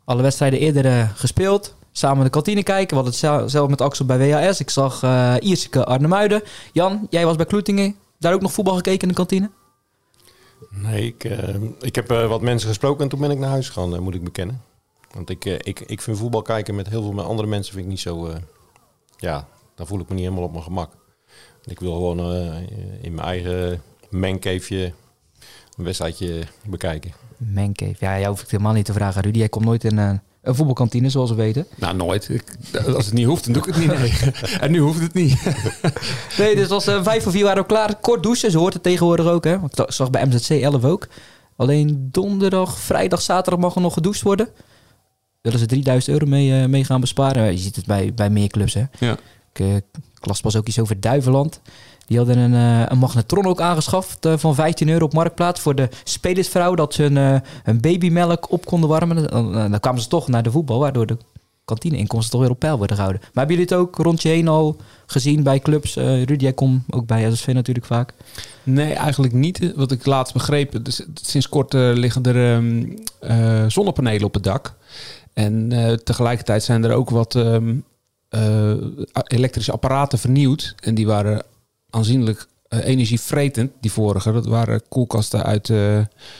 Alle 0.05 0.23
wedstrijden 0.23 0.59
eerder 0.59 0.87
eh, 0.87 1.11
gespeeld. 1.15 1.75
Samen 1.93 2.25
de 2.25 2.31
kantine 2.31 2.63
kijken. 2.63 2.89
We 2.89 2.95
hadden 2.95 3.13
het 3.13 3.21
zel- 3.21 3.49
zelf 3.49 3.69
met 3.69 3.81
Axel 3.81 4.05
bij 4.05 4.31
WAS. 4.31 4.61
Ik 4.61 4.71
zag 4.71 5.03
eh 5.03 5.35
Ierseke 5.41 5.85
Arnhemuiden. 5.85 6.43
Jan, 6.73 7.07
jij 7.11 7.25
was 7.27 7.37
bij 7.37 7.47
Kloetingen. 7.47 7.95
Daar 8.19 8.33
ook 8.35 8.41
nog 8.41 8.53
voetbal 8.53 8.75
gekeken 8.75 9.01
in 9.03 9.09
de 9.09 9.15
kantine? 9.15 9.51
Nee, 10.71 11.07
ik, 11.07 11.25
eh, 11.25 11.55
ik 11.81 11.95
heb 11.95 12.11
eh, 12.11 12.29
wat 12.29 12.41
mensen 12.41 12.69
gesproken 12.69 13.03
en 13.03 13.09
toen 13.09 13.21
ben 13.21 13.31
ik 13.31 13.39
naar 13.39 13.51
huis 13.51 13.67
gegaan, 13.69 13.95
eh, 13.95 14.01
moet 14.01 14.15
ik 14.15 14.25
bekennen. 14.25 14.63
Want 15.11 15.31
ik, 15.31 15.45
eh, 15.45 15.53
ik, 15.59 15.81
ik 15.81 16.01
vind 16.03 16.19
voetbal 16.19 16.43
kijken 16.43 16.75
met 16.75 16.89
heel 16.89 17.03
veel 17.03 17.13
met 17.13 17.25
andere 17.25 17.49
mensen 17.49 17.73
vind 17.73 17.85
ik 17.85 17.91
niet 17.91 18.01
zo... 18.01 18.27
eh, 18.27 18.37
ja, 19.17 19.47
daar 19.75 19.87
voel 19.87 20.01
ik 20.01 20.09
me 20.09 20.15
niet 20.15 20.25
helemaal 20.25 20.45
op 20.45 20.53
mijn 20.53 20.65
gemak. 20.65 20.91
Ik 21.67 21.81
wil 21.81 21.93
gewoon 21.93 22.19
eh, 22.19 22.57
in 23.01 23.15
mijn 23.15 23.27
eigen 23.27 23.83
mancaveje 24.11 24.93
een 25.77 25.85
wedstrijdje 25.85 26.43
bekijken. 26.67 27.13
Mancave. 27.37 27.95
Ja, 27.99 28.19
jou 28.19 28.29
hoef 28.31 28.43
ik 28.43 28.51
helemaal 28.51 28.73
niet 28.73 28.85
te 28.85 28.93
vragen, 28.93 29.23
Rudy. 29.23 29.39
Jij 29.39 29.49
komt 29.49 29.65
nooit 29.65 29.85
in 29.85 29.99
eh, 29.99 30.11
een 30.43 30.55
voetbalkantine, 30.55 31.09
zoals 31.09 31.31
we 31.31 31.37
weten. 31.37 31.67
Nou, 31.75 31.97
nooit. 31.97 32.29
Ik- 32.29 32.57
als 32.95 33.05
het 33.05 33.15
niet 33.15 33.27
hoeft, 33.27 33.45
dan 33.45 33.53
doe 33.53 33.63
ik 33.67 33.75
het 33.75 33.79
niet. 33.79 33.99
Nee. 34.01 34.33
en 34.61 34.71
nu 34.71 34.79
hoeft 34.79 35.01
het 35.01 35.15
niet. 35.15 35.43
Nee, 36.39 36.55
dus 36.55 36.69
als 36.71 36.87
eh, 36.87 37.03
vijf 37.03 37.23
voor 37.23 37.33
vier 37.33 37.45
waren 37.45 37.63
we 37.63 37.69
klaar. 37.69 37.97
Kort 38.01 38.23
douchen, 38.23 38.51
ze 38.51 38.59
hoort 38.59 38.75
het 38.75 38.83
tegenwoordig 38.83 39.27
ook. 39.27 39.45
Hè? 39.45 39.61
Want 39.61 39.79
Ik 39.79 39.91
zag 39.93 40.11
bij 40.11 40.27
MZC 40.27 40.49
11 40.51 40.85
ook. 40.85 41.09
Alleen 41.57 42.09
donderdag, 42.11 42.79
vrijdag, 42.79 43.21
zaterdag 43.23 43.61
mag 43.61 43.75
er 43.75 43.81
nog 43.81 43.93
gedoucht 43.95 44.23
worden. 44.23 44.49
Willen 45.43 45.59
ze 45.59 45.67
3000 45.67 46.13
euro 46.13 46.27
mee, 46.31 46.69
mee 46.69 46.85
gaan 46.85 47.01
besparen. 47.01 47.53
Je 47.53 47.59
ziet 47.59 47.77
het 47.77 47.87
bij, 47.87 48.15
bij 48.15 48.31
meer 48.31 48.49
clubs. 48.49 48.75
Hè? 48.75 48.83
Ja. 48.99 49.17
Ik, 49.53 49.83
las 50.27 50.41
pas 50.41 50.57
ook 50.57 50.67
iets 50.67 50.79
over 50.79 51.01
Duiveland. 51.01 51.61
Die 52.07 52.17
hadden 52.17 52.39
een, 52.39 52.55
eh, 52.55 52.87
een 52.89 52.99
magnetron 52.99 53.47
ook 53.47 53.61
aangeschaft 53.61 54.25
eh, 54.25 54.37
van 54.37 54.55
15 54.55 54.89
euro 54.89 55.05
op 55.05 55.13
Marktplaats 55.13 55.61
voor 55.61 55.75
de 55.75 55.89
spelersvrouw. 56.05 56.75
Dat 56.75 56.95
ze 56.95 57.05
een, 57.05 57.43
eh, 57.65 57.75
babymelk 57.81 58.51
op 58.51 58.65
konden 58.65 58.89
warmen. 58.89 59.31
Dan, 59.71 59.81
kwamen 59.81 60.01
ze 60.01 60.09
toch 60.09 60.29
naar 60.29 60.43
de 60.43 60.51
voetbal, 60.51 60.79
waardoor 60.79 61.07
de 61.07 61.17
kantineinkomsten 61.65 62.31
toch 62.33 62.41
weer 62.41 62.51
op 62.51 62.59
peil 62.59 62.79
worden 62.79 62.97
gehouden. 62.97 63.23
Maar 63.23 63.47
hebben 63.47 63.57
jullie 63.57 63.75
het 63.75 63.87
ook 63.87 63.97
rond 63.97 64.23
je 64.23 64.29
heen 64.29 64.49
al 64.49 64.77
gezien 65.07 65.43
bij 65.43 65.59
clubs? 65.59 65.97
Eh 65.97 66.25
Rudy, 66.25 66.45
jij 66.45 66.55
ook 66.91 67.07
bij 67.07 67.31
SSV 67.31 67.47
natuurlijk 67.47 67.87
vaak. 67.87 68.13
Nee, 68.63 68.93
eigenlijk 68.93 69.33
niet. 69.33 69.73
Wat 69.77 69.93
ik 69.93 70.07
laatst 70.07 70.33
begreep, 70.33 70.85
dus 70.85 71.03
sinds 71.15 71.49
kort 71.49 71.73
liggen 71.73 72.23
er 72.23 72.55
ehm, 72.55 72.85
eh, 73.21 73.65
zonnepanelen 73.69 74.27
op 74.27 74.35
het 74.35 74.43
dak. 74.43 74.75
En 75.33 75.69
tegelijkertijd 76.05 76.63
zijn 76.63 76.85
er 76.85 76.93
ook 76.93 77.11
wat 77.11 77.35
ehm, 77.35 77.69
eh, 77.69 77.75
elektrische 79.27 79.73
apparaten 79.73 80.19
vernieuwd. 80.19 80.75
En 80.81 80.95
die 80.95 81.07
waren 81.07 81.45
aanzienlijk 81.91 82.47
eh, 82.69 82.85
energievretend, 82.85 83.73
die 83.81 83.93
vorige. 83.93 84.33
Dat 84.33 84.47
waren 84.47 84.83
koelkasten 84.89 85.45
uit 85.45 85.71
eh, 85.71 85.77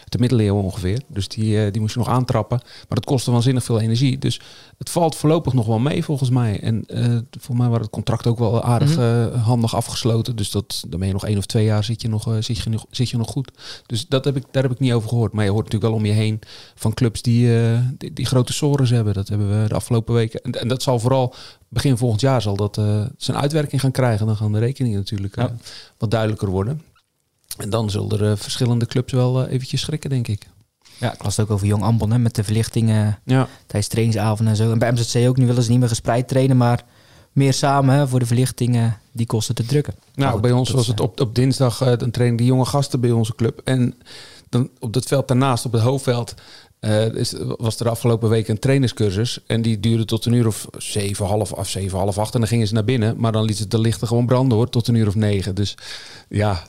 de 0.05 0.19
middeleeuwen 0.19 0.63
ongeveer. 0.63 1.01
Dus 1.07 1.29
die, 1.29 1.65
eh, 1.65 1.73
die 1.73 1.81
moest 1.81 1.95
je 1.95 1.99
nog 1.99 2.09
aantrappen. 2.09 2.59
Maar 2.63 2.85
dat 2.89 3.05
kostte 3.05 3.31
waanzinnig 3.31 3.65
veel 3.65 3.81
energie. 3.81 4.19
Dus 4.19 4.41
het 4.79 4.91
valt 4.91 5.17
voorlopig 5.17 5.53
nog 5.53 5.67
wel 5.67 5.79
mee 5.79 6.05
volgens 6.05 6.31
mij. 6.31 6.61
En 6.61 6.85
eh 6.87 7.17
voor 7.41 7.57
mij 7.57 7.69
was 7.69 7.81
het 7.81 7.91
contract 7.91 8.27
ook 8.27 8.39
wel 8.39 8.63
aardig 8.63 8.97
eh, 8.97 9.45
handig 9.45 9.75
afgesloten. 9.75 10.37
Dus 10.37 10.51
dat, 10.51 10.85
dan 10.89 10.99
ben 10.99 11.09
je 11.09 11.15
nog 11.15 11.27
één 11.27 11.39
of 11.39 11.47
twee 11.47 11.65
jaar 11.65 11.85
zit 11.85 12.03
je 12.03 12.09
nog, 12.09 12.27
eh, 12.27 12.37
zit 12.41 12.59
je 12.59 12.71
nog, 12.71 12.87
zit 12.91 13.11
je 13.11 13.17
nog 13.17 13.29
goed. 13.29 13.51
Dus 13.87 14.07
dat 14.07 14.25
heb 14.25 14.37
ik, 14.37 14.45
daar 14.51 14.63
heb 14.63 14.73
ik 14.73 14.79
niet 14.79 14.93
over 14.93 15.09
gehoord. 15.09 15.33
Maar 15.33 15.45
je 15.45 15.51
hoort 15.51 15.65
natuurlijk 15.65 15.93
wel 15.93 16.01
om 16.03 16.07
je 16.07 16.23
heen 16.23 16.41
van 16.75 16.95
clubs 16.95 17.23
die, 17.23 17.61
eh, 17.61 17.79
die, 17.99 18.13
die 18.13 18.27
grote 18.27 18.53
sores 18.53 18.91
hebben. 18.91 19.15
Dat 19.15 19.29
hebben 19.29 19.63
we 19.63 19.69
de 19.69 19.75
afgelopen 19.75 20.15
weken. 20.15 20.41
En, 20.41 20.53
en 20.53 20.69
dat 20.69 20.83
zal 20.83 20.99
vooral 20.99 21.35
begin 21.69 21.97
volgend 21.97 22.21
jaar 22.21 22.43
zal 22.43 22.57
dat 22.57 22.79
eh, 22.79 23.05
zijn 23.17 23.37
uitwerking 23.37 23.81
gaan 23.81 23.91
krijgen. 23.91 24.27
Dan 24.27 24.37
gaan 24.37 24.53
de 24.53 24.59
rekeningen 24.59 24.99
natuurlijk 24.99 25.37
eh, 25.37 25.45
Ja. 25.45 25.55
wat 25.99 26.11
duidelijker 26.11 26.49
worden. 26.49 26.83
En 27.57 27.71
dan 27.71 27.91
zullen 27.91 28.19
er 28.21 28.31
eh, 28.31 28.37
verschillende 28.37 28.87
clubs 28.87 29.13
wel 29.13 29.47
eventjes 29.47 29.81
schrikken, 29.81 30.11
denk 30.11 30.29
ik. 30.29 30.47
Ja, 30.99 31.13
ik 31.13 31.23
las 31.23 31.37
het 31.37 31.47
ook 31.47 31.53
over 31.53 31.67
Jong 31.67 31.83
Ambon 31.83 32.11
hè, 32.11 32.19
met 32.19 32.35
de 32.35 32.45
verlichtingen 32.45 33.19
Ja, 33.25 33.49
tijdens 33.67 33.89
trainingsavonden 33.93 34.47
en 34.47 34.57
zo. 34.57 34.73
En 34.73 34.79
bij 34.79 34.93
MZC 34.93 35.29
ook, 35.29 35.37
nu 35.37 35.47
willen 35.47 35.63
ze 35.63 35.71
niet 35.71 35.79
meer 35.79 35.89
gespreid 35.89 36.29
trainen, 36.29 36.57
maar 36.57 36.85
meer 37.33 37.53
samen 37.53 37.95
hè, 37.95 38.09
voor 38.09 38.19
de 38.19 38.27
verlichtingen 38.27 38.99
die 39.13 39.27
kosten 39.27 39.55
te 39.55 39.65
drukken. 39.67 39.95
Nou, 40.15 40.33
goed, 40.33 40.41
bij 40.41 40.53
ons 40.53 40.71
was 40.71 40.87
het 40.87 41.01
op, 41.01 41.21
op 41.21 41.35
dinsdag, 41.35 41.97
dan 41.97 42.11
trainen 42.11 42.37
die 42.37 42.47
jonge 42.47 42.65
gasten 42.65 43.01
bij 43.01 43.11
onze 43.11 43.35
club. 43.35 43.61
En 43.65 43.95
dan 44.49 44.71
op 44.79 44.93
dat 44.93 45.05
veld 45.05 45.29
daarnaast, 45.29 45.65
op 45.65 45.73
het 45.73 45.83
hoofdveld, 45.83 46.35
eh, 46.81 47.15
is, 47.15 47.35
was 47.59 47.79
er 47.79 47.85
de 47.85 47.91
afgelopen 47.91 48.29
week 48.29 48.49
een 48.49 48.59
trainerscursus. 48.59 49.41
En 49.47 49.63
die 49.63 49.81
duurde 49.81 50.05
tot 50.05 50.25
een 50.25 50.33
uur 50.33 50.47
of 50.47 50.67
zeven, 50.79 51.27
half 51.27 51.55
af, 51.55 51.69
zeven, 51.69 51.99
half 51.99 52.19
acht. 52.19 52.35
En 52.35 52.41
dan 52.41 52.49
gingen 52.49 52.67
ze 52.67 52.75
naar 52.75 52.85
binnen. 52.85 53.15
Maar 53.19 53.33
dan 53.33 53.45
liet 53.45 53.59
het 53.59 53.71
de 53.71 53.79
lichten 53.79 54.09
gewoon 54.09 54.27
branden 54.27 54.59
hoor, 54.59 54.69
tot 54.69 54.89
een 54.89 54.95
uur 54.95 55.07
of 55.07 55.15
negen. 55.15 55.55
Dus 55.55 55.77
ja, 56.29 56.63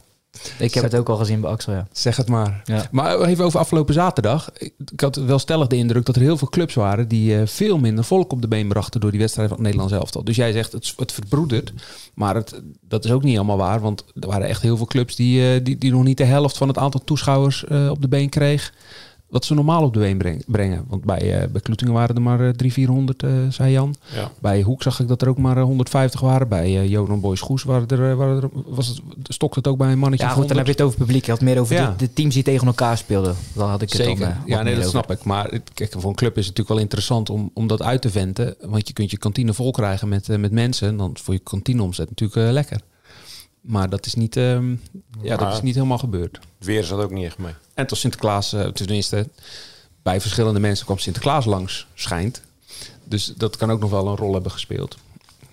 Ik 0.60 0.74
heb 0.74 0.84
het 0.84 0.96
ook 0.96 1.10
al 1.10 1.16
gezien 1.16 1.42
bij 1.42 1.50
Axel, 1.50 1.74
ja. 1.74 1.88
Zeg 1.92 2.16
het 2.16 2.28
maar. 2.28 2.62
Ja. 2.66 2.88
Maar 2.92 3.22
even 3.22 3.46
over 3.46 3.60
afgelopen 3.60 3.94
zaterdag. 3.94 4.52
Ik 4.92 5.00
had 5.00 5.16
wel 5.16 5.40
stellig 5.40 5.68
de 5.68 5.76
indruk 5.76 6.06
dat 6.06 6.16
er 6.16 6.22
heel 6.22 6.38
veel 6.38 6.50
clubs 6.50 6.74
waren 6.74 7.08
die 7.08 7.38
eh, 7.38 7.48
veel 7.48 7.78
minder 7.78 8.04
volk 8.04 8.32
op 8.32 8.42
de 8.42 8.48
been 8.48 8.68
brachten 8.68 9.02
door 9.02 9.12
die 9.12 9.20
wedstrijd 9.20 9.48
van 9.48 9.58
het 9.58 9.66
Nederlands 9.66 9.96
elftal. 9.96 10.24
Dus 10.24 10.36
jij 10.36 10.52
zegt 10.52 10.72
het, 10.72 10.94
het 10.98 11.12
verbroedert, 11.12 11.74
maar 12.14 12.36
het, 12.36 12.62
dat 12.82 13.06
is 13.06 13.12
ook 13.12 13.24
niet 13.24 13.34
helemaal 13.34 13.58
waar, 13.58 13.80
want 13.80 14.04
er 14.20 14.28
waren 14.28 14.48
echt 14.48 14.62
heel 14.62 14.78
veel 14.78 14.86
clubs 14.86 15.16
die, 15.16 15.54
eh, 15.54 15.64
die, 15.64 15.78
die 15.78 15.92
nog 15.92 16.04
niet 16.04 16.18
de 16.18 16.24
helft 16.24 16.58
van 16.58 16.68
het 16.68 16.78
aantal 16.78 17.02
toeschouwers 17.04 17.64
op 17.64 18.02
de 18.02 18.08
been 18.08 18.30
kreeg. 18.30 18.74
Wat 19.30 19.46
ze 19.46 19.54
normaal 19.54 19.84
op 19.84 19.94
de 19.94 20.00
been 20.00 20.18
breng- 20.18 20.44
brengen. 20.48 20.86
Want 20.88 21.04
bij, 21.04 21.40
eh 21.42 21.48
bij 21.48 21.62
Kloetingen 21.62 21.94
waren 21.94 22.16
er 22.16 22.22
maar 22.22 22.40
eh, 22.48 22.50
300, 22.50 22.74
400, 22.74 23.24
eh, 23.24 23.30
zei 23.50 23.72
Jan. 23.72 23.96
Ja. 24.16 24.32
Bij 24.40 24.62
Hoek 24.62 24.82
zag 24.84 25.00
ik 25.00 25.08
dat 25.08 25.22
er 25.22 25.28
ook 25.28 25.38
maar 25.38 25.58
eh, 25.58 25.64
150 25.64 26.20
waren. 26.20 26.48
Bij 26.48 26.66
eh 26.80 26.90
Jonan 26.90 27.20
Boys 27.22 27.42
Goes 27.42 27.64
waren 27.64 27.88
er, 27.88 28.10
eh, 28.10 28.16
waren 28.18 28.42
er, 28.42 28.50
was 28.66 28.88
het, 28.88 29.02
stokte 29.24 29.58
het 29.60 29.68
ook 29.68 29.78
bij 29.78 29.92
een 29.92 30.00
mannetje 30.00 30.26
Ja, 30.26 30.32
goed, 30.32 30.48
dan 30.48 30.58
heb 30.58 30.66
100. 30.66 30.78
je 30.78 30.84
het 30.84 30.94
over 30.94 31.06
publiek. 31.06 31.26
Je 31.26 31.32
had 31.32 31.42
meer 31.42 31.60
over 31.60 31.76
Ja. 31.76 31.90
de, 31.90 31.96
de 32.06 32.14
teams 32.14 32.34
die 32.34 32.44
tegen 32.44 32.68
elkaar 32.68 32.98
speelden. 32.98 33.36
Dan 33.54 33.70
had 33.70 33.82
ik 33.82 33.90
het 33.92 34.02
Zeker. 34.02 34.20
dan, 34.20 34.30
eh, 34.30 34.36
ja, 34.46 34.62
nee, 34.62 34.76
dat 34.76 34.86
over. 34.86 34.90
snap 35.00 35.12
ik. 35.12 35.24
Maar 35.24 35.60
kijk, 35.74 35.94
voor 35.98 36.10
een 36.10 36.16
club 36.16 36.38
is 36.38 36.46
het 36.46 36.58
natuurlijk 36.58 36.70
wel 36.70 36.80
interessant 36.80 37.30
om, 37.30 37.52
om 37.54 37.68
dat 37.68 37.82
uit 37.82 38.02
te 38.02 38.10
venten. 38.10 38.56
Want 38.62 38.88
je 38.88 38.94
kunt 38.94 39.12
je 39.12 39.18
kantine 39.18 39.54
vol 39.54 39.72
krijgen 39.72 40.08
met, 40.10 40.30
eh, 40.30 40.38
met 40.38 40.52
mensen. 40.52 40.88
En 40.88 40.98
dan 40.98 41.12
is 41.14 41.22
voor 41.22 41.34
je 41.34 41.40
kantineomzet 41.40 42.10
natuurlijk 42.10 42.48
eh, 42.48 42.54
lekker. 42.54 42.82
Maar 43.68 43.90
dat 43.90 44.06
is, 44.06 44.14
niet, 44.14 44.36
ehm, 44.36 44.76
ja, 45.22 45.38
dat 45.38 45.54
is 45.54 45.62
niet 45.62 45.76
helemaal 45.76 45.98
gebeurd. 45.98 46.40
Het 46.58 46.68
weer 46.68 46.84
zat 46.84 47.00
ook 47.00 47.12
niet 47.12 47.26
echt 47.26 47.38
mee. 47.38 47.54
En 47.74 47.88
tot 47.88 47.98
Sinterklaas, 47.98 48.54
eh, 48.54 48.68
tenminste, 48.68 49.30
bij 50.02 50.22
verschillende 50.22 50.60
mensen 50.60 50.86
kwam 50.86 50.98
Sinterklaas 50.98 51.46
langs, 51.46 51.88
schijnt. 51.94 52.42
Dus 53.04 53.34
dat 53.38 53.58
kan 53.58 53.72
ook 53.72 53.80
nog 53.80 53.90
wel 53.90 54.08
een 54.08 54.16
rol 54.16 54.34
hebben 54.34 54.52
gespeeld. 54.52 54.98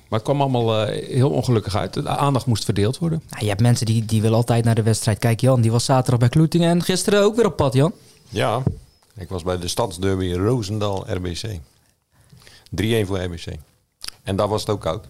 Maar 0.08 0.18
het 0.18 0.22
kwam 0.22 0.40
allemaal 0.40 0.86
eh, 0.86 1.06
heel 1.06 1.30
ongelukkig 1.30 1.76
uit. 1.76 1.94
De 1.94 2.08
aandacht 2.08 2.46
moest 2.46 2.64
verdeeld 2.64 2.98
worden. 2.98 3.22
Nou, 3.30 3.42
je 3.42 3.48
hebt 3.48 3.60
mensen 3.60 3.86
die, 3.86 4.04
die 4.04 4.22
willen 4.22 4.36
altijd 4.36 4.64
naar 4.64 4.74
de 4.74 4.82
wedstrijd. 4.82 5.18
Kijk, 5.18 5.40
Jan, 5.40 5.60
die 5.60 5.72
was 5.72 5.84
zaterdag 5.84 6.18
bij 6.18 6.28
Kloetingen 6.28 6.70
en 6.70 6.82
gisteren 6.82 7.22
ook 7.22 7.36
weer 7.36 7.46
op 7.46 7.56
pad, 7.56 7.74
Jan. 7.74 7.92
Ja, 8.28 8.62
ik 9.16 9.28
was 9.28 9.42
bij 9.42 9.58
de 9.58 9.68
stadsderby 9.68 10.32
Roosendaal 10.32 11.12
RBC. 11.14 11.58
3-1 12.70 13.06
voor 13.06 13.22
RBC. 13.22 13.46
En 14.22 14.36
daar 14.36 14.48
was 14.48 14.60
het 14.60 14.70
ook 14.70 14.80
koud. 14.80 15.06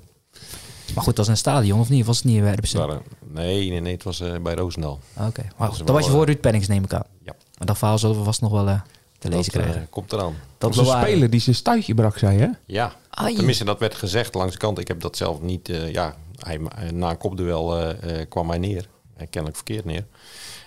Maar 0.94 1.04
goed, 1.04 1.16
dat 1.16 1.24
is 1.24 1.30
een 1.30 1.36
stadion, 1.36 1.80
of 1.80 1.88
niet? 1.88 2.06
Was 2.06 2.16
het 2.16 2.24
niet? 2.26 2.44
Het 2.44 2.72
waren- 2.72 3.02
nee, 3.32 3.70
nee, 3.70 3.80
nee, 3.80 3.92
het 3.92 4.02
was 4.02 4.20
eh, 4.20 4.38
bij 4.42 4.54
Roosendaal. 4.54 4.98
Oké, 5.20 5.46
maar 5.56 5.68
goed, 5.68 5.78
dat 5.78 5.88
was 5.88 6.04
je 6.04 6.10
voor 6.10 6.20
eh, 6.20 6.26
Ruud 6.26 6.40
Pennings, 6.40 6.68
neem 6.68 6.84
ik 6.84 6.92
aan. 6.92 7.04
Ja. 7.24 7.34
Maar 7.58 7.66
dat 7.66 7.78
verhaal 7.78 7.98
zullen 7.98 8.18
we 8.18 8.24
vast 8.24 8.40
nog 8.40 8.50
wel 8.50 8.68
eh, 8.68 8.80
te 9.18 9.28
lezen 9.28 9.52
dat, 9.52 9.62
krijgen. 9.62 9.88
komt 9.90 10.12
eraan. 10.12 10.34
dat 10.58 10.74
was 10.74 10.88
een 10.88 11.00
speler 11.00 11.30
die 11.30 11.40
zijn 11.40 11.56
stuitje 11.56 11.94
brak, 11.94 12.18
zei 12.18 12.38
hè? 12.38 12.48
Ja, 12.66 12.92
Ai. 13.10 13.34
tenminste 13.34 13.64
dat 13.64 13.78
werd 13.78 13.94
gezegd 13.94 14.34
langs 14.34 14.52
de 14.52 14.58
kant. 14.58 14.78
Ik 14.78 14.88
heb 14.88 15.00
dat 15.00 15.16
zelf 15.16 15.40
niet... 15.40 15.68
eh, 15.68 15.92
ja, 15.92 16.16
hij, 16.38 16.60
na 16.92 17.10
een 17.10 17.18
kopduel 17.18 17.78
eh, 17.80 18.20
eh, 18.20 18.28
kwam 18.28 18.48
hij 18.48 18.58
neer. 18.58 18.88
Kennelijk 19.16 19.56
verkeerd 19.56 19.84
neer. 19.84 20.06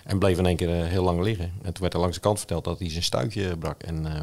En 0.04 0.18
bleef 0.18 0.38
in 0.38 0.46
één 0.46 0.56
keer 0.56 0.68
heel 0.84 1.02
lang 1.04 1.20
liggen. 1.22 1.44
En 1.62 1.72
toen 1.72 1.82
werd 1.82 1.94
er 1.94 2.00
langs 2.00 2.14
de 2.16 2.22
kant 2.22 2.38
verteld 2.38 2.64
dat 2.64 2.78
hij 2.78 2.90
zijn 2.90 3.02
stuitje 3.02 3.56
brak. 3.56 3.82
En 3.82 4.06
eh, 4.16 4.22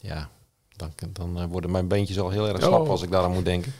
ja, 0.00 0.28
dan, 0.76 0.92
dan 1.12 1.48
worden 1.48 1.70
mijn 1.70 1.88
beentjes 1.88 2.18
al 2.18 2.30
heel 2.30 2.48
erg 2.48 2.62
slap 2.62 2.80
Oh. 2.80 2.88
als 2.88 3.02
ik 3.02 3.10
daaraan 3.10 3.32
moet 3.32 3.44
denken. 3.44 3.72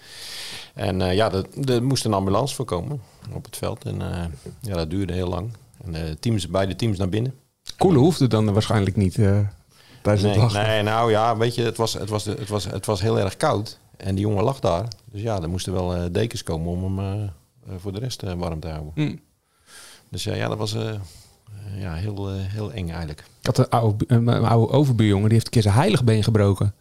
En 0.74 1.00
eh, 1.02 1.14
ja, 1.14 1.32
er- 1.32 1.68
er 1.74 1.82
moest 1.84 2.04
een 2.04 2.14
ambulance 2.14 2.54
voor 2.54 2.64
komen 2.64 3.00
op 3.32 3.44
het 3.44 3.56
veld. 3.56 3.84
En 3.84 4.02
eh, 4.12 4.24
ja, 4.60 4.74
dat 4.74 4.90
duurde 4.90 5.12
heel 5.12 5.28
lang. 5.28 5.50
En 5.84 5.92
de 5.92 6.16
teams, 6.20 6.48
beide 6.48 6.76
teams 6.76 6.98
naar 6.98 7.08
binnen. 7.08 7.34
Koelen 7.78 8.00
hoefde 8.00 8.26
dan 8.26 8.52
waarschijnlijk 8.52 8.96
niet 8.96 9.18
eh 9.18 9.38
tijdens 10.02 10.24
het 10.24 10.32
Nee, 10.34 10.40
wachten. 10.40 10.62
nee, 10.66 10.82
nou 10.82 11.10
ja, 11.10 11.36
weet 11.36 11.54
je, 11.54 11.62
het 11.62 11.76
was, 11.76 11.92
het, 11.92 12.08
was 12.08 12.24
het, 12.24 12.48
was, 12.48 12.64
het 12.64 12.86
was 12.86 13.00
heel 13.00 13.18
erg 13.18 13.36
koud. 13.36 13.78
En 13.96 14.14
die 14.14 14.24
jongen 14.24 14.44
lag 14.44 14.60
daar. 14.60 14.84
Dus 15.12 15.20
ja, 15.22 15.42
er 15.42 15.48
moesten 15.48 15.72
wel 15.72 16.12
dekens 16.12 16.42
komen 16.42 16.72
om 16.72 16.98
hem 16.98 17.30
voor 17.78 17.92
de 17.92 17.98
rest 17.98 18.22
warm 18.22 18.60
te 18.60 18.68
houden. 18.68 18.92
Hm. 18.94 19.16
Dus 20.10 20.24
ja, 20.24 20.34
ja 20.34 20.48
dat 20.48 20.58
was 20.58 20.76
ja, 21.78 21.94
heel, 21.94 22.28
heel 22.32 22.72
eng 22.72 22.88
eigenlijk. 22.88 23.20
Ik 23.40 23.46
had 23.46 23.58
een 23.58 23.68
oude, 23.68 24.04
een 24.08 24.28
oude 24.28 24.72
overbuurjongen, 24.72 25.24
die 25.24 25.32
heeft 25.32 25.46
een 25.46 25.52
keer 25.52 25.62
zijn 25.62 25.74
heiligbeen 25.74 26.22
gebroken. 26.22 26.74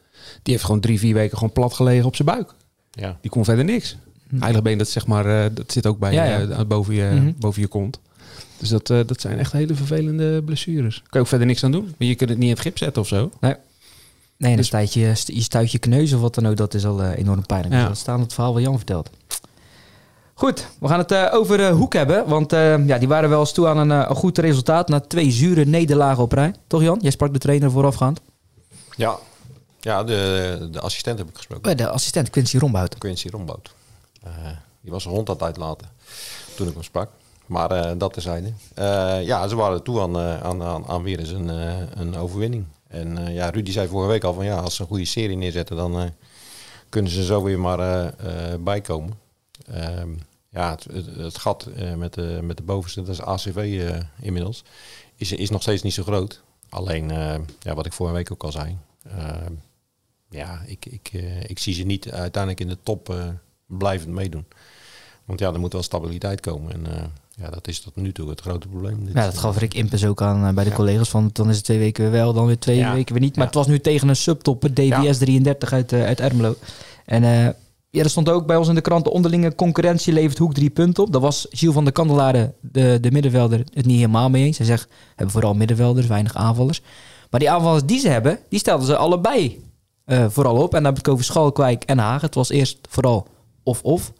Die 0.43 0.53
heeft 0.53 0.65
gewoon 0.65 0.79
drie, 0.79 0.99
vier 0.99 1.13
weken 1.13 1.37
gewoon 1.37 1.53
plat 1.53 1.73
gelegen 1.73 2.05
op 2.05 2.15
zijn 2.15 2.27
buik. 2.27 2.53
Ja. 2.95 3.17
Die 3.21 3.31
kon 3.31 3.43
verder 3.45 3.65
niks. 3.65 3.97
Heiligbeen, 4.39 4.77
dat, 4.77 4.87
zeg 4.89 5.07
maar, 5.07 5.25
eh, 5.43 5.49
dat 5.53 5.71
zit 5.71 5.87
ook 5.87 5.99
bij 5.99 6.13
Ja, 6.13 6.23
ja. 6.23 6.39
eh, 6.47 6.59
boven, 6.67 6.93
je, 6.93 7.09
Mhm. 7.13 7.31
boven 7.39 7.61
je 7.61 7.67
kont. 7.67 7.99
Dus 8.57 8.69
dat, 8.69 8.89
eh, 8.89 8.99
dat 9.05 9.21
zijn 9.21 9.39
echt 9.39 9.51
hele 9.51 9.73
vervelende 9.75 10.41
blessures. 10.43 10.95
Kan 10.97 11.05
je 11.11 11.19
ook 11.19 11.27
verder 11.27 11.47
niks 11.47 11.63
aan 11.63 11.71
doen. 11.71 11.93
Maar 11.97 12.07
je 12.07 12.15
kunt 12.15 12.29
het 12.29 12.37
niet 12.39 12.47
in 12.47 12.53
het 12.53 12.63
gips 12.63 12.79
zetten 12.79 13.01
of 13.01 13.07
zo. 13.07 13.31
Nee, 13.39 13.53
en 14.37 14.49
een 14.49 14.55
Dus- 14.55 14.65
stuitje, 14.67 15.01
je 15.25 15.41
stuit 15.41 15.71
je 15.71 15.79
kneus 15.79 16.13
of 16.13 16.21
wat 16.21 16.35
dan 16.35 16.47
ook, 16.47 16.57
dat 16.57 16.73
is 16.73 16.85
al 16.85 17.03
enorm 17.03 17.45
pijnlijk. 17.45 17.73
Ja. 17.73 17.79
Dus 17.79 17.87
Dat 17.89 17.97
staat 17.97 18.19
het 18.19 18.33
verhaal 18.33 18.53
wat 18.53 18.61
Jan 18.61 18.75
vertelt. 18.77 19.09
Goed, 20.33 20.67
we 20.79 20.87
gaan 20.87 20.99
het 20.99 21.11
eh, 21.11 21.27
over 21.33 21.69
Hoek 21.69 21.93
hebben. 21.93 22.27
Want 22.27 22.53
eh, 22.53 22.87
ja, 22.87 22.97
die 22.97 23.07
waren 23.07 23.29
wel 23.29 23.39
eens 23.39 23.51
toe 23.51 23.67
aan 23.67 23.77
een, 23.77 23.89
een 23.89 24.15
goed 24.15 24.37
resultaat 24.37 24.89
na 24.89 24.99
twee 24.99 25.31
zure 25.31 25.65
nederlagen 25.65 26.23
op 26.23 26.31
rij. 26.31 26.53
Toch 26.67 26.81
Jan? 26.81 26.99
Jij 27.01 27.11
sprak 27.11 27.33
de 27.33 27.39
trainer 27.39 27.71
voorafgaand. 27.71 28.19
Ja, 28.95 29.17
ja 29.83 30.03
de, 30.03 30.67
de 30.71 30.79
assistent 30.79 31.17
heb 31.17 31.29
ik 31.29 31.35
gesproken. 31.35 31.71
Eh, 31.71 31.77
De 31.77 31.89
assistent 31.89 32.29
Quincy 32.29 32.57
Rombout. 32.57 32.97
Quincy 32.97 33.29
Rombout. 33.29 33.73
Eh, 34.23 34.31
die 34.81 34.91
was 34.91 35.07
aan 35.07 35.23
het 35.25 35.41
uitlaten 35.41 35.87
toen 36.55 36.67
ik 36.67 36.73
hem 36.73 36.83
sprak. 36.83 37.09
Maar 37.45 37.71
eh, 37.71 37.91
dat 37.97 38.13
terzijde. 38.13 38.53
Eh 38.73 39.23
ja, 39.23 39.47
ze 39.47 39.55
waren 39.55 39.83
toe 39.83 40.01
aan, 40.01 40.17
aan, 40.17 40.63
aan, 40.63 40.85
aan 40.85 41.03
weer 41.03 41.19
eens 41.19 41.29
een, 41.29 41.47
een 41.99 42.15
overwinning. 42.15 42.65
En 42.87 43.33
ja, 43.33 43.49
Rudy 43.49 43.71
zei 43.71 43.87
vorige 43.87 44.11
week 44.11 44.23
al 44.23 44.33
van 44.33 44.45
ja, 44.45 44.57
als 44.57 44.75
ze 44.75 44.81
een 44.81 44.87
goede 44.87 45.05
serie 45.05 45.37
neerzetten, 45.37 45.75
dan 45.75 46.13
kunnen 46.89 47.11
ze 47.11 47.23
zo 47.23 47.43
weer 47.43 47.59
maar 47.59 48.13
bijkomen. 48.59 49.13
Ehm, 49.71 50.09
ja, 50.49 50.69
het, 50.69 50.83
het, 50.83 51.05
het 51.15 51.37
gat 51.37 51.67
met, 51.95 52.13
de, 52.13 52.39
met 52.41 52.57
de 52.57 52.63
bovenste, 52.63 53.03
dat 53.03 53.09
is 53.09 53.21
ACV 53.21 53.91
inmiddels, 54.19 54.63
is, 55.15 55.31
is 55.31 55.49
nog 55.49 55.61
steeds 55.61 55.81
niet 55.81 55.93
zo 55.93 56.03
groot. 56.03 56.41
Alleen, 56.69 57.09
ja, 57.59 57.73
wat 57.75 57.85
ik 57.85 57.93
vorige 57.93 58.15
week 58.15 58.31
ook 58.31 58.43
al 58.43 58.51
zei. 58.51 58.77
Ja, 60.33 60.61
ik, 60.65 60.85
ik, 60.85 61.09
eh, 61.13 61.43
ik 61.47 61.59
zie 61.59 61.73
ze 61.73 61.83
niet 61.83 62.11
uiteindelijk 62.11 62.61
in 62.61 62.67
de 62.67 62.77
top 62.83 63.09
eh, 63.09 63.17
blijvend 63.65 64.13
meedoen. 64.13 64.45
Want 65.25 65.39
ja, 65.39 65.53
er 65.53 65.59
moet 65.59 65.73
wel 65.73 65.83
stabiliteit 65.83 66.39
komen. 66.39 66.73
En 66.73 66.85
eh, 66.97 67.03
ja, 67.35 67.49
dat 67.49 67.67
is 67.67 67.79
tot 67.79 67.95
nu 67.95 68.11
toe 68.11 68.29
het 68.29 68.41
grote 68.41 68.67
probleem. 68.67 69.07
Ja, 69.13 69.25
dat 69.25 69.37
gaf 69.37 69.57
Rick 69.57 69.73
Impes 69.73 70.05
ook 70.05 70.21
aan 70.21 70.55
bij 70.55 70.63
de 70.63 70.71
collega's. 70.71 71.09
Van, 71.09 71.29
dan 71.33 71.49
is 71.49 71.55
het 71.55 71.65
twee 71.65 71.79
weken 71.79 72.11
wel, 72.11 72.33
dan 72.33 72.45
weer 72.45 72.59
twee 72.59 72.77
Ja. 72.77 72.93
weken 72.93 73.13
weer 73.13 73.23
niet. 73.23 73.35
Maar 73.35 73.41
Ja. 73.45 73.49
het 73.49 73.55
was 73.59 73.67
nu 73.67 73.79
tegen 73.79 74.07
een 74.07 74.15
subtopper, 74.15 74.73
DBS 74.73 75.17
33 75.17 75.73
uit, 75.73 75.93
uit 75.93 76.19
Ermelo. 76.19 76.55
En 77.05 77.23
ja, 77.89 78.03
er 78.03 78.09
stond 78.09 78.29
ook 78.29 78.45
bij 78.45 78.55
ons 78.55 78.67
in 78.67 78.75
de 78.75 78.81
krant... 78.81 79.03
de 79.03 79.11
onderlinge 79.11 79.55
concurrentie 79.55 80.13
levert 80.13 80.37
Hoek 80.37 80.53
drie 80.53 80.69
punten 80.69 81.03
op. 81.03 81.11
Daar 81.11 81.21
was 81.21 81.47
Gilles 81.49 81.73
van 81.75 81.83
der 81.83 81.93
Kandelaren, 81.93 82.53
de, 82.59 82.97
de 83.01 83.11
middenvelder, 83.11 83.59
het 83.73 83.85
niet 83.85 83.95
helemaal 83.95 84.29
mee 84.29 84.43
eens. 84.45 84.57
Hij 84.57 84.67
zegt, 84.67 84.87
hebben 85.09 85.29
vooral 85.33 85.53
middenvelders, 85.53 86.07
weinig 86.07 86.35
aanvallers. 86.35 86.81
Maar 87.29 87.39
die 87.39 87.49
aanvallers 87.51 87.83
die 87.85 87.99
ze 87.99 88.07
hebben, 88.09 88.39
die 88.49 88.59
stelden 88.59 88.85
ze 88.85 88.97
allebei 88.97 89.61
eh, 90.05 90.25
vooral 90.29 90.55
op. 90.55 90.69
En 90.73 90.83
dan 90.83 90.83
heb 90.85 90.97
ik 90.99 91.05
het 91.05 91.13
over 91.13 91.25
Schalkwijk 91.25 91.83
en 91.83 91.97
Hagen. 91.97 92.25
Het 92.25 92.35
was 92.35 92.49
eerst 92.49 92.77
vooral 92.89 93.27
of-of. 93.63 94.11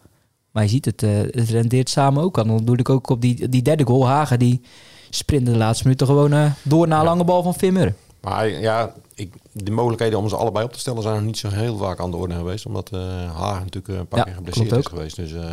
Maar 0.52 0.64
je 0.64 0.70
ziet 0.70 0.86
het, 0.86 1.04
eh, 1.04 1.10
het 1.20 1.50
rendeert 1.50 1.90
samen 1.90 2.24
ook 2.24 2.38
aan. 2.40 2.48
Dan 2.48 2.66
doe 2.66 2.78
ik 2.78 2.90
ook 2.90 3.10
op 3.10 3.22
die, 3.22 3.50
die 3.50 3.62
derde 3.62 3.86
goal. 3.86 4.08
Hagen 4.08 4.40
die 4.40 4.62
sprint 5.10 5.46
de 5.46 5.58
laatste 5.58 5.84
minuten 5.84 6.08
gewoon 6.08 6.34
eh, 6.34 6.52
door 6.64 6.88
naar 6.88 7.04
lange 7.04 7.24
bal 7.24 7.44
van 7.44 7.54
Vimmer. 7.56 7.94
Maar 8.22 8.48
ja, 8.50 8.94
ik, 9.16 9.34
de 9.52 9.72
mogelijkheden 9.72 10.20
om 10.20 10.30
ze 10.30 10.36
allebei 10.36 10.66
op 10.66 10.74
te 10.74 10.80
stellen 10.80 11.02
zijn 11.02 11.16
nog 11.16 11.24
niet 11.24 11.38
zo 11.38 11.50
heel 11.50 11.78
vaak 11.78 12.00
aan 12.00 12.12
de 12.12 12.18
orde 12.18 12.36
geweest. 12.36 12.66
Omdat 12.66 12.90
eh 12.92 13.00
Hagen 13.38 13.64
natuurlijk 13.64 13.88
een 14.00 14.08
paar 14.08 14.20
Ja, 14.20 14.26
keer 14.26 14.34
geblesseerd 14.34 14.72
is 14.72 14.78
ook. 14.78 14.90
geweest. 14.90 15.16
Dus 15.16 15.34
eh, 15.34 15.52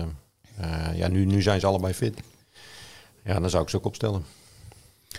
eh, 0.56 0.98
ja, 0.98 1.08
nu, 1.08 1.24
nu 1.24 1.42
zijn 1.42 1.60
ze 1.60 1.66
allebei 1.66 1.94
fit. 1.94 2.14
Ja, 3.24 3.40
dan 3.40 3.50
zou 3.50 3.62
ik 3.62 3.68
ze 3.68 3.76
ook 3.76 3.84
opstellen. 3.84 4.24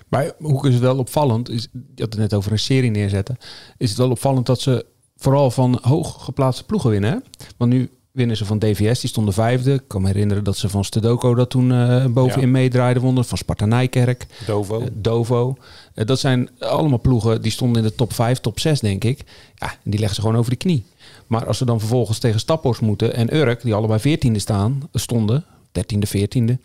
Maar 0.08 0.32
hoe 0.39 0.68
is 0.68 0.74
het 0.74 0.84
wel 0.84 0.98
opvallend? 0.98 1.50
Is, 1.50 1.68
je 1.72 2.01
had 2.03 2.12
het 2.13 2.18
net 2.22 2.34
over 2.34 2.51
een 2.51 2.60
serie 2.60 2.91
neerzetten. 2.91 3.38
Is 3.77 3.89
het 3.89 3.98
wel 3.98 4.10
opvallend 4.10 4.46
dat 4.46 4.62
ze 4.62 4.86
vooral 5.22 5.51
van 5.51 5.80
hoog 5.82 6.24
geplaatste 6.24 6.63
ploegen 6.63 6.90
winnen? 6.90 7.12
Hè? 7.12 7.18
Want 7.58 7.72
nu 7.72 7.90
winnen 8.12 8.38
ze 8.38 8.46
van 8.46 8.60
DVS, 8.60 9.00
die 9.00 9.10
stonden 9.10 9.34
vijfde. 9.34 9.74
Ik 9.74 9.82
kan 9.88 10.01
me 10.01 10.08
herinneren 10.08 10.44
dat 10.44 10.58
ze 10.58 10.70
van 10.70 10.84
Stedoco 10.86 11.36
dat 11.36 11.50
toen 11.50 11.72
eh, 11.72 12.06
bovenin 12.06 12.46
Ja. 12.46 12.51
meedraaiden 12.51 13.04
wonnen. 13.04 13.25
Van 13.25 13.38
Sparta 13.38 13.66
Nijkerk, 13.66 14.28
Dovo. 14.46 14.80
eh, 14.80 14.88
Dovo. 14.94 15.58
Eh, 15.94 16.06
dat 16.06 16.20
zijn 16.20 16.50
allemaal 16.60 17.00
ploegen 17.00 17.42
die 17.42 17.51
stonden 17.51 17.84
in 17.84 17.88
de 17.90 17.96
top 17.96 18.13
5, 18.13 18.40
top 18.40 18.60
6 18.60 18.80
denk 18.80 19.04
ik. 19.04 19.24
Ja, 19.56 19.68
en 19.72 19.92
die 19.92 20.00
leggen 20.00 20.16
ze 20.16 20.22
gewoon 20.22 20.38
over 20.38 20.51
de 20.51 20.58
knie. 20.58 20.84
Maar 21.28 21.46
als 21.46 21.58
ze 21.58 21.66
dan 21.66 21.80
vervolgens 21.80 22.20
tegen 22.20 22.40
Staphorst 22.40 22.82
moeten 22.82 23.13
en 23.16 23.36
Urk, 23.36 23.62
die 23.62 23.74
allebei 23.74 24.00
veertiende 24.00 24.40
staan, 24.40 24.90
stonden, 24.94 25.46
dertiende, 25.72 26.08
veertiende, 26.08 26.60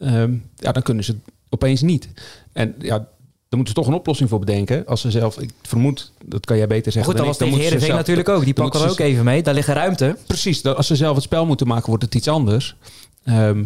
ehm, 0.00 0.34
ja, 0.56 0.72
dan 0.72 0.82
kunnen 0.82 1.04
ze 1.04 1.10
het 1.12 1.20
opeens 1.48 1.82
niet. 1.82 2.08
En 2.52 2.74
ja, 2.78 3.08
daar 3.48 3.58
moeten 3.58 3.68
ze 3.68 3.74
toch 3.74 3.86
een 3.86 3.98
oplossing 4.00 4.28
voor 4.28 4.38
bedenken. 4.38 4.86
Als 4.86 5.00
ze 5.00 5.10
zelf, 5.10 5.38
ik 5.38 5.50
vermoed, 5.62 6.12
dat 6.24 6.46
kan 6.46 6.56
jij 6.56 6.66
beter 6.66 6.82
Maar 6.84 6.92
zeggen. 6.92 7.12
goed, 7.12 7.16
dan 7.16 7.26
was 7.26 7.38
dan 7.38 7.48
moeten 7.48 7.66
ze 7.66 7.72
Heerenveen 7.72 7.96
natuurlijk 7.96 8.28
ook. 8.28 8.44
Die 8.44 8.54
pakken 8.54 8.80
er 8.80 8.90
ook 8.90 8.98
even 8.98 9.24
mee. 9.24 9.42
Daar 9.42 9.54
liggen 9.54 9.74
ruimte. 9.74 10.16
Precies, 10.26 10.64
als 10.64 10.86
ze 10.86 10.96
zelf 10.96 11.14
het 11.14 11.24
spel 11.24 11.46
moeten 11.46 11.66
maken, 11.66 11.88
wordt 11.88 12.04
het 12.04 12.14
iets 12.14 12.28
anders. 12.28 12.76
Ehm, 13.24 13.64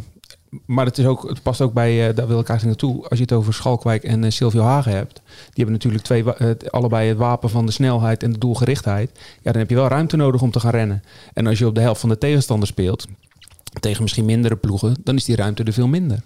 maar 0.66 0.86
het, 0.86 0.98
is 0.98 1.06
ook, 1.06 1.28
het 1.28 1.42
past 1.42 1.60
ook 1.60 1.72
bij, 1.72 2.08
eh, 2.08 2.16
daar 2.16 2.26
wil 2.26 2.40
ik 2.40 2.48
eigenlijk 2.48 2.80
naartoe, 2.80 3.08
als 3.08 3.18
je 3.18 3.24
het 3.24 3.32
over 3.32 3.54
Schalkwijk 3.54 4.04
en 4.04 4.24
eh, 4.24 4.30
Silvio 4.30 4.62
Hagen 4.62 4.92
hebt. 4.92 5.20
Die 5.24 5.64
hebben 5.64 5.72
natuurlijk 5.72 6.04
twee, 6.04 6.34
eh, 6.34 6.50
allebei 6.70 7.08
het 7.08 7.18
wapen 7.18 7.50
van 7.50 7.66
de 7.66 7.72
snelheid 7.72 8.22
en 8.22 8.32
de 8.32 8.38
doelgerichtheid. 8.38 9.10
Ja, 9.42 9.52
dan 9.52 9.60
heb 9.60 9.70
je 9.70 9.76
wel 9.76 9.88
ruimte 9.88 10.16
nodig 10.16 10.42
om 10.42 10.50
te 10.50 10.60
gaan 10.60 10.70
rennen. 10.70 11.02
En 11.32 11.46
als 11.46 11.58
je 11.58 11.66
op 11.66 11.74
de 11.74 11.80
helft 11.80 12.00
van 12.00 12.08
de 12.08 12.18
tegenstander 12.18 12.68
speelt, 12.68 13.06
tegen 13.80 14.02
misschien 14.02 14.24
mindere 14.24 14.56
ploegen, 14.56 14.96
dan 15.04 15.16
is 15.16 15.24
die 15.24 15.36
ruimte 15.36 15.62
er 15.62 15.72
veel 15.72 15.88
minder. 15.88 16.22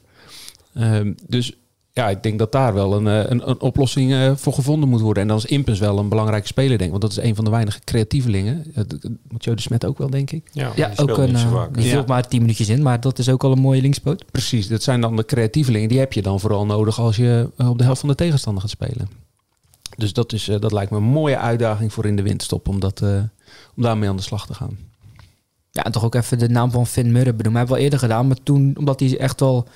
Ehm, 0.74 1.12
dus 1.26 1.56
ja, 1.96 2.08
ik 2.08 2.22
denk 2.22 2.38
dat 2.38 2.52
daar 2.52 2.74
wel 2.74 2.94
een, 2.96 3.06
eh, 3.06 3.30
een, 3.30 3.48
een 3.50 3.60
oplossing 3.60 4.12
eh, 4.12 4.32
voor 4.34 4.52
gevonden 4.52 4.88
moet 4.88 5.00
worden. 5.00 5.22
En 5.22 5.28
dan 5.28 5.36
is 5.36 5.44
Impens 5.46 5.78
wel 5.78 5.98
een 5.98 6.08
belangrijke 6.08 6.46
speler, 6.46 6.78
denk 6.78 6.82
ik. 6.82 6.90
Want 6.90 7.02
dat 7.02 7.10
is 7.10 7.16
een 7.28 7.34
van 7.34 7.44
de 7.44 7.50
weinige 7.50 7.80
creatievelingen. 7.84 8.64
Eh, 8.74 8.84
moet 9.28 9.44
Joe 9.44 9.54
de 9.54 9.60
Smet 9.62 9.84
ook 9.86 9.98
wel, 9.98 10.10
denk 10.10 10.30
ik. 10.30 10.48
Ja, 10.52 10.72
Ja, 10.76 10.88
die 10.88 10.98
ook 11.08 11.18
een, 11.18 11.28
niet 11.28 11.38
zo 11.38 11.46
eh, 11.46 11.52
vaak. 11.52 11.74
die 11.74 11.84
Ja. 11.86 11.92
vult 11.92 12.06
maar 12.06 12.28
10 12.28 12.40
minuutjes 12.40 12.68
in. 12.68 12.82
Maar 12.82 13.00
dat 13.00 13.18
is 13.18 13.28
ook 13.28 13.44
al 13.44 13.52
een 13.52 13.58
mooie 13.60 13.80
linkspoot. 13.80 14.24
Precies, 14.30 14.68
dat 14.68 14.82
zijn 14.82 15.00
dan 15.00 15.16
de 15.16 15.24
creatievelingen. 15.24 15.88
Die 15.88 15.98
heb 15.98 16.12
je 16.12 16.22
dan 16.22 16.40
vooral 16.40 16.66
nodig 16.66 17.00
als 17.00 17.16
je 17.16 17.50
eh, 17.56 17.68
op 17.70 17.78
de 17.78 17.84
helft 17.84 18.00
van 18.00 18.08
de 18.08 18.14
tegenstander 18.14 18.60
gaat 18.62 18.70
spelen. 18.70 19.08
Dus 19.96 20.12
dat, 20.12 20.32
is, 20.32 20.48
eh, 20.48 20.60
dat 20.60 20.72
lijkt 20.72 20.90
me 20.90 20.96
een 20.96 21.02
mooie 21.02 21.38
uitdaging 21.38 21.92
voor 21.92 22.04
in 22.06 22.16
de 22.16 22.22
winterstop 22.22 22.68
om, 22.68 22.80
dat, 22.80 23.00
eh, 23.02 23.08
om 23.76 23.82
daarmee 23.82 24.08
aan 24.08 24.16
de 24.16 24.22
slag 24.22 24.46
te 24.46 24.54
gaan. 24.54 24.78
Ja, 25.70 25.84
en 25.84 25.92
toch 25.92 26.04
ook 26.04 26.14
even 26.14 26.38
de 26.38 26.48
naam 26.48 26.70
van 26.70 26.86
Finn 26.86 27.12
Murren 27.12 27.36
benoemen. 27.36 27.56
Hebben 27.58 27.68
we 27.74 27.80
al 27.80 27.84
eerder 27.84 27.98
gedaan. 27.98 28.26
Maar 28.26 28.36
toen, 28.42 28.74
omdat 28.78 29.00
hij 29.00 29.18
echt 29.18 29.40
wel 29.40 29.68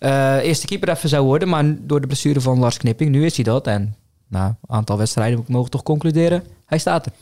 eh, 0.00 0.36
eerste 0.36 0.66
keeper 0.66 0.88
even 0.88 1.08
zou 1.08 1.24
worden. 1.24 1.48
Maar 1.48 1.76
door 1.86 2.00
de 2.00 2.06
blessure 2.06 2.40
van 2.40 2.58
Lars 2.58 2.76
Knipping, 2.76 3.10
nu 3.10 3.24
is 3.24 3.34
hij 3.34 3.44
dat. 3.44 3.66
En 3.66 3.94
na 4.28 4.46
een 4.46 4.76
aantal 4.76 4.98
wedstrijden 4.98 5.38
we 5.38 5.44
mogen 5.52 5.70
toch 5.70 5.82
concluderen. 5.82 6.42
Hij 6.66 6.78
staat 6.78 7.06
er. 7.06 7.12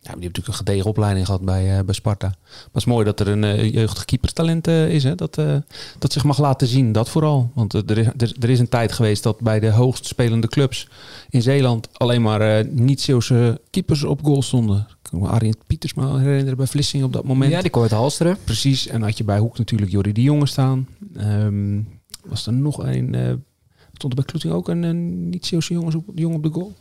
Ja, 0.00 0.10
maar 0.10 0.20
die 0.20 0.28
heeft 0.28 0.36
natuurlijk 0.36 0.48
een 0.48 0.66
gedegen 0.66 0.90
opleiding 0.90 1.26
gehad 1.26 1.40
bij, 1.40 1.78
eh, 1.78 1.84
bij 1.84 1.94
Sparta. 1.94 2.26
Maar 2.26 2.64
het 2.64 2.76
is 2.76 2.84
mooi 2.84 3.04
dat 3.04 3.20
er 3.20 3.28
een 3.28 3.44
eh, 3.44 3.72
jeugdig 3.72 4.04
keeperstalent 4.04 4.66
is. 4.66 5.04
Hè? 5.04 5.14
Dat, 5.14 5.34
dat 5.98 6.12
zich 6.12 6.24
mag 6.24 6.38
laten 6.38 6.66
zien, 6.66 6.92
dat 6.92 7.08
vooral. 7.08 7.50
Want 7.54 7.72
er, 7.72 7.98
is, 7.98 8.06
er, 8.06 8.32
er 8.40 8.50
is 8.50 8.58
een 8.58 8.68
tijd 8.68 8.92
geweest 8.92 9.22
dat 9.22 9.40
bij 9.40 9.60
de 9.60 9.70
hoogst 9.70 10.06
spelende 10.06 10.48
clubs 10.48 10.88
in 11.28 11.42
Zeeland... 11.42 11.88
alleen 11.92 12.22
maar 12.22 12.66
niet-Zeeuwse 12.66 13.60
keepers 13.70 14.04
op 14.04 14.24
goal 14.24 14.42
stonden. 14.42 14.78
Ik 14.78 15.10
kan 15.10 15.20
me 15.20 15.28
Arjen 15.28 15.56
Pieters 15.66 15.94
maar 15.94 16.18
herinneren 16.18 16.56
bij 16.56 16.66
Vlissingen 16.66 17.06
op 17.06 17.12
dat 17.12 17.24
moment. 17.24 17.52
Ja, 17.52 17.60
die 17.60 17.70
kon 17.70 17.82
het 17.82 17.90
halsteren. 17.90 18.36
Precies, 18.44 18.86
en 18.86 19.02
had 19.02 19.18
je 19.18 19.24
bij 19.24 19.38
Hoek 19.38 19.58
natuurlijk 19.58 19.90
Jordi 19.90 20.12
de 20.12 20.22
Jonge 20.22 20.46
staan. 20.46 20.88
Ehm, 21.16 21.80
was 22.28 22.46
er 22.46 22.52
nog 22.52 22.78
een... 22.78 23.14
eh, 23.14 23.32
stond 23.92 24.12
er 24.12 24.14
bij 24.14 24.24
Kloeting 24.24 24.52
ook 24.52 24.68
een, 24.68 24.82
een 24.82 25.28
niet-Zeeuwse 25.28 25.72
jongens 25.72 25.94
op, 25.94 26.04
jongen 26.14 26.36
op 26.36 26.42
de 26.42 26.50
goal? 26.50 26.72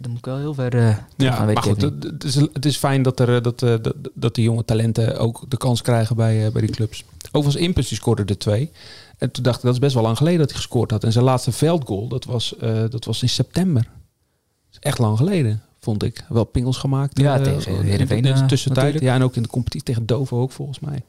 Dan 0.00 0.10
moet 0.10 0.18
ik 0.18 0.24
wel 0.24 0.38
heel 0.38 0.54
ver 0.54 0.76
eh 0.76 0.96
terug 1.16 1.34
gaan, 1.34 1.46
weet 1.46 1.54
maar 1.54 1.64
goed, 1.64 1.80
niet. 1.80 2.02
het, 2.02 2.04
het 2.04 2.24
is, 2.24 2.34
het 2.34 2.64
is 2.64 2.76
fijn 2.76 3.02
dat, 3.02 3.20
er, 3.20 3.36
eh, 3.36 3.42
dat, 3.42 3.58
dat, 3.58 3.94
dat 4.14 4.34
die 4.34 4.44
jonge 4.44 4.64
talenten 4.64 5.18
ook 5.18 5.44
de 5.48 5.56
kans 5.56 5.82
krijgen 5.82 6.16
bij, 6.16 6.52
bij 6.52 6.60
die 6.60 6.70
clubs. 6.70 7.04
Overigens, 7.32 7.64
Impus 7.66 7.88
die 7.88 7.96
scoorde 7.96 8.24
er 8.24 8.38
twee. 8.38 8.70
En 9.18 9.30
toen 9.30 9.42
dacht 9.42 9.56
ik, 9.56 9.62
dat 9.62 9.72
is 9.72 9.78
best 9.78 9.94
wel 9.94 10.02
lang 10.02 10.16
geleden 10.16 10.38
dat 10.38 10.48
hij 10.48 10.56
gescoord 10.56 10.90
had. 10.90 11.04
En 11.04 11.12
zijn 11.12 11.24
laatste 11.24 11.52
veldgoal, 11.52 12.08
dat 12.08 12.24
was, 12.24 12.54
dat 12.90 13.04
was 13.04 13.22
in 13.22 13.28
september. 13.28 13.82
Dat 13.82 13.92
is 14.72 14.78
echt 14.78 14.98
lang 14.98 15.16
geleden, 15.16 15.62
vond 15.80 16.02
ik. 16.02 16.24
Wel 16.28 16.44
pingels 16.44 16.76
gemaakt. 16.76 17.18
Ja, 17.18 17.40
tegen 17.40 17.82
Heerenveen, 17.82 18.24
In 18.24 18.34
de 18.34 18.46
tussentijd. 18.46 19.00
Ja, 19.00 19.14
en 19.14 19.22
ook 19.22 19.36
in 19.36 19.42
de 19.42 19.48
competitie 19.48 19.86
tegen 19.86 20.06
Dovo 20.06 20.40
ook, 20.40 20.52
volgens 20.52 20.80
mij. 20.80 21.02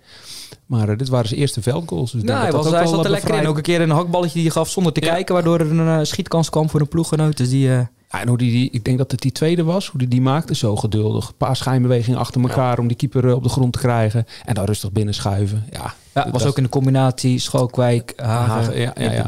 Maar 0.65 0.89
eh, 0.89 0.97
dit 0.97 1.09
waren 1.09 1.27
zijn 1.27 1.39
eerste 1.39 1.61
veldgoals. 1.61 2.11
Dus 2.11 2.23
Nou, 2.23 2.41
hij, 2.41 2.51
was, 2.51 2.69
hij 2.69 2.81
ook 2.81 2.87
zat 2.87 3.05
er 3.05 3.11
lekker 3.11 3.35
in. 3.35 3.47
Ook 3.47 3.57
een 3.57 3.61
keer 3.63 3.81
een 3.81 3.89
hakballetje 3.89 4.33
die 4.33 4.43
hij 4.43 4.51
gaf 4.51 4.69
zonder 4.69 4.93
te 4.93 5.01
Ja. 5.05 5.11
kijken. 5.13 5.33
Waardoor 5.33 5.59
er 5.59 5.71
een 5.71 5.99
eh, 5.99 6.05
schietkans 6.05 6.49
kwam 6.49 6.69
voor 6.69 6.79
een 6.81 6.87
ploeggenoot. 6.87 7.37
Dus 7.37 7.49
die... 7.49 7.67
Ja, 8.11 8.21
en 8.21 8.27
hoe 8.27 8.37
die, 8.37 8.51
die, 8.51 8.69
ik 8.71 8.83
denk 8.83 8.97
dat 8.97 9.11
het 9.11 9.21
die 9.21 9.31
tweede 9.31 9.63
was, 9.63 9.87
hoe 9.87 9.99
die 9.99 10.07
die 10.07 10.21
maakte. 10.21 10.55
Zo 10.55 10.75
geduldig. 10.75 11.27
Een 11.27 11.35
paar 11.37 11.55
schijnbewegingen 11.55 12.19
achter 12.19 12.41
elkaar 12.41 12.79
om 12.79 12.87
die 12.87 12.97
keeper 12.97 13.35
op 13.35 13.43
de 13.43 13.49
grond 13.49 13.73
te 13.73 13.79
krijgen. 13.79 14.25
En 14.45 14.53
dan 14.53 14.65
rustig 14.65 14.91
binnen 14.91 15.13
schuiven. 15.13 15.63
Ja, 15.71 15.93
ja, 16.13 16.23
dat- 16.23 16.31
was 16.31 16.45
ook 16.45 16.57
in 16.57 16.63
de 16.63 16.69
combinatie 16.69 17.39
Schalkwijk, 17.39 18.13
Hagen, 18.15 18.49
Hagen, 18.53 18.79
ja, 18.79 18.93
ja. 18.95 19.25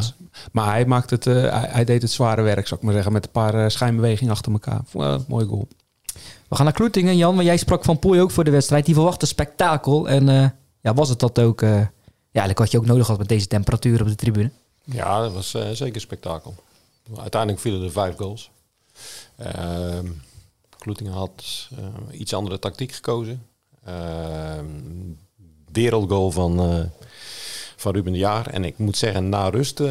Maar 0.51 0.65
hij, 0.71 0.85
maakt 0.85 1.09
het, 1.09 1.25
hij, 1.25 1.49
hij 1.69 1.83
deed 1.85 2.01
het 2.01 2.11
zware 2.11 2.41
werk, 2.41 2.67
zou 2.67 2.79
ik 2.79 2.85
maar 2.85 2.95
zeggen. 2.95 3.11
Met 3.13 3.25
een 3.25 3.31
paar 3.31 3.71
schijnbewegingen 3.71 4.33
achter 4.33 4.51
elkaar. 4.51 4.81
Uh, 4.95 5.15
mooi 5.27 5.45
goal. 5.45 5.67
We 6.47 6.55
gaan 6.55 6.65
naar 6.65 6.73
Kloetingen, 6.73 7.17
Jan. 7.17 7.33
Want 7.35 7.47
jij 7.47 7.57
sprak 7.57 7.83
van 7.85 7.99
Pooi 7.99 8.21
ook 8.21 8.31
voor 8.31 8.43
de 8.43 8.51
wedstrijd. 8.51 8.85
Die 8.85 8.93
verwachtte 8.95 9.25
spektakel. 9.25 10.09
En 10.09 10.53
ja, 10.81 10.93
was 10.93 11.09
het 11.09 11.19
dat 11.19 11.39
ook... 11.39 11.61
eh, 11.61 11.69
ja, 11.69 12.39
eigenlijk 12.39 12.57
wat 12.59 12.71
je 12.71 12.77
ook 12.77 12.85
nodig 12.85 13.07
had 13.07 13.17
met 13.17 13.27
deze 13.27 13.47
temperatuur 13.47 14.01
op 14.01 14.07
de 14.07 14.15
tribune. 14.15 14.51
Ja, 14.83 15.21
dat 15.21 15.33
was 15.33 15.53
eh, 15.53 15.69
zeker 15.69 15.95
een 15.95 16.01
spektakel. 16.01 16.55
Uiteindelijk 17.17 17.61
vielen 17.61 17.83
er 17.83 17.91
vijf 17.91 18.15
goals. 18.15 18.51
Ehm 19.37 20.07
Kloetingen 20.77 21.11
had 21.13 21.67
eh, 21.77 22.19
iets 22.19 22.33
andere 22.33 22.59
tactiek 22.59 22.91
gekozen. 22.91 23.45
Ehm, 23.85 24.65
wereldgoal 25.71 26.31
van, 26.31 26.89
van 27.75 27.93
Ruben 27.93 28.11
de 28.11 28.17
Jaar. 28.17 28.47
En 28.47 28.63
ik 28.63 28.77
moet 28.77 28.97
zeggen, 28.97 29.29
na 29.29 29.49
rust, 29.49 29.81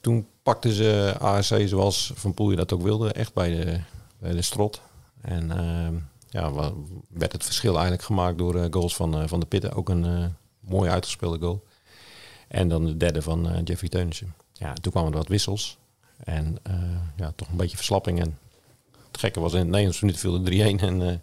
toen 0.00 0.26
pakten 0.42 0.72
ze 0.72 1.14
ASC 1.18 1.54
zoals 1.64 2.12
Van 2.14 2.34
Poelje 2.34 2.56
dat 2.56 2.72
ook 2.72 2.82
wilde, 2.82 3.12
echt 3.12 3.34
bij 3.34 3.48
de, 3.48 3.80
bij 4.18 4.32
de 4.32 4.42
strot. 4.42 4.80
En 5.20 5.50
ehm, 5.50 5.94
ja, 6.34 6.72
werd 7.08 7.32
het 7.32 7.44
verschil 7.44 7.72
eigenlijk 7.72 8.02
gemaakt 8.02 8.38
door 8.38 8.56
eh, 8.56 8.66
goals 8.70 8.96
van, 8.96 9.20
eh, 9.20 9.28
van 9.28 9.40
de 9.40 9.46
Pitten. 9.46 9.72
Ook 9.72 9.88
een 9.88 10.04
eh, 10.04 10.26
mooi 10.60 10.90
uitgespeelde 10.90 11.38
goal. 11.38 11.64
En 12.48 12.68
dan 12.68 12.86
de 12.86 12.96
derde 12.96 13.22
van 13.22 13.62
Jeffrey 13.64 13.88
Teunissen. 13.88 14.34
Ja, 14.52 14.72
toen 14.72 14.92
kwamen 14.92 15.10
er 15.12 15.18
wat 15.18 15.28
wissels. 15.28 15.78
En 16.24 16.58
ja, 17.16 17.32
toch 17.36 17.48
een 17.48 17.56
beetje 17.56 17.76
verslapping. 17.76 18.20
En 18.20 18.38
het 19.10 19.20
gekke 19.20 19.40
was, 19.40 19.52
in 19.52 19.58
het 19.58 19.68
90 19.68 20.02
minuut 20.02 20.18
viel 20.18 20.42
de 20.42 20.50
3-1. 20.50 20.80
En 20.80 21.22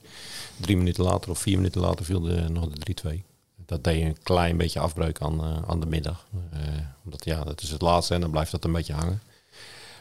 drie 0.58 0.78
minuten 0.78 1.04
later 1.04 1.30
of 1.30 1.40
vier 1.40 1.58
minuten 1.58 1.82
later 1.82 2.06
viel 2.06 2.22
de, 2.22 2.50
nog 2.50 2.70
de 2.70 2.96
3-2. 3.16 3.22
Dat 3.66 3.84
deed 3.84 4.04
een 4.04 4.18
klein 4.24 4.58
beetje 4.58 4.80
afbreuk 4.80 5.22
aan, 5.22 5.66
aan 5.68 5.80
de 5.80 5.86
middag. 5.86 6.28
Omdat 7.04 7.26
ja, 7.26 7.44
dat 7.44 7.62
is 7.62 7.70
het 7.70 7.82
laatste 7.82 8.14
en 8.14 8.22
dan 8.22 8.32
blijft 8.32 8.52
dat 8.52 8.66
een 8.66 8.72
beetje 8.72 8.94
hangen. 8.94 9.22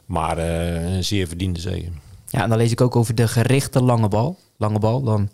Maar 0.07 0.39
een 0.39 1.05
zeer 1.05 1.27
verdiende 1.27 1.61
zege. 1.61 1.91
Ja, 2.31 2.43
en 2.43 2.49
dan 2.49 2.59
lees 2.59 2.71
ik 2.71 2.81
ook 2.81 2.97
over 2.97 3.15
de 3.15 3.29
gerichte 3.29 3.83
lange 3.83 4.09
bal. 4.09 4.37
Lange 4.57 4.79
bal, 4.79 5.03
dan 5.03 5.31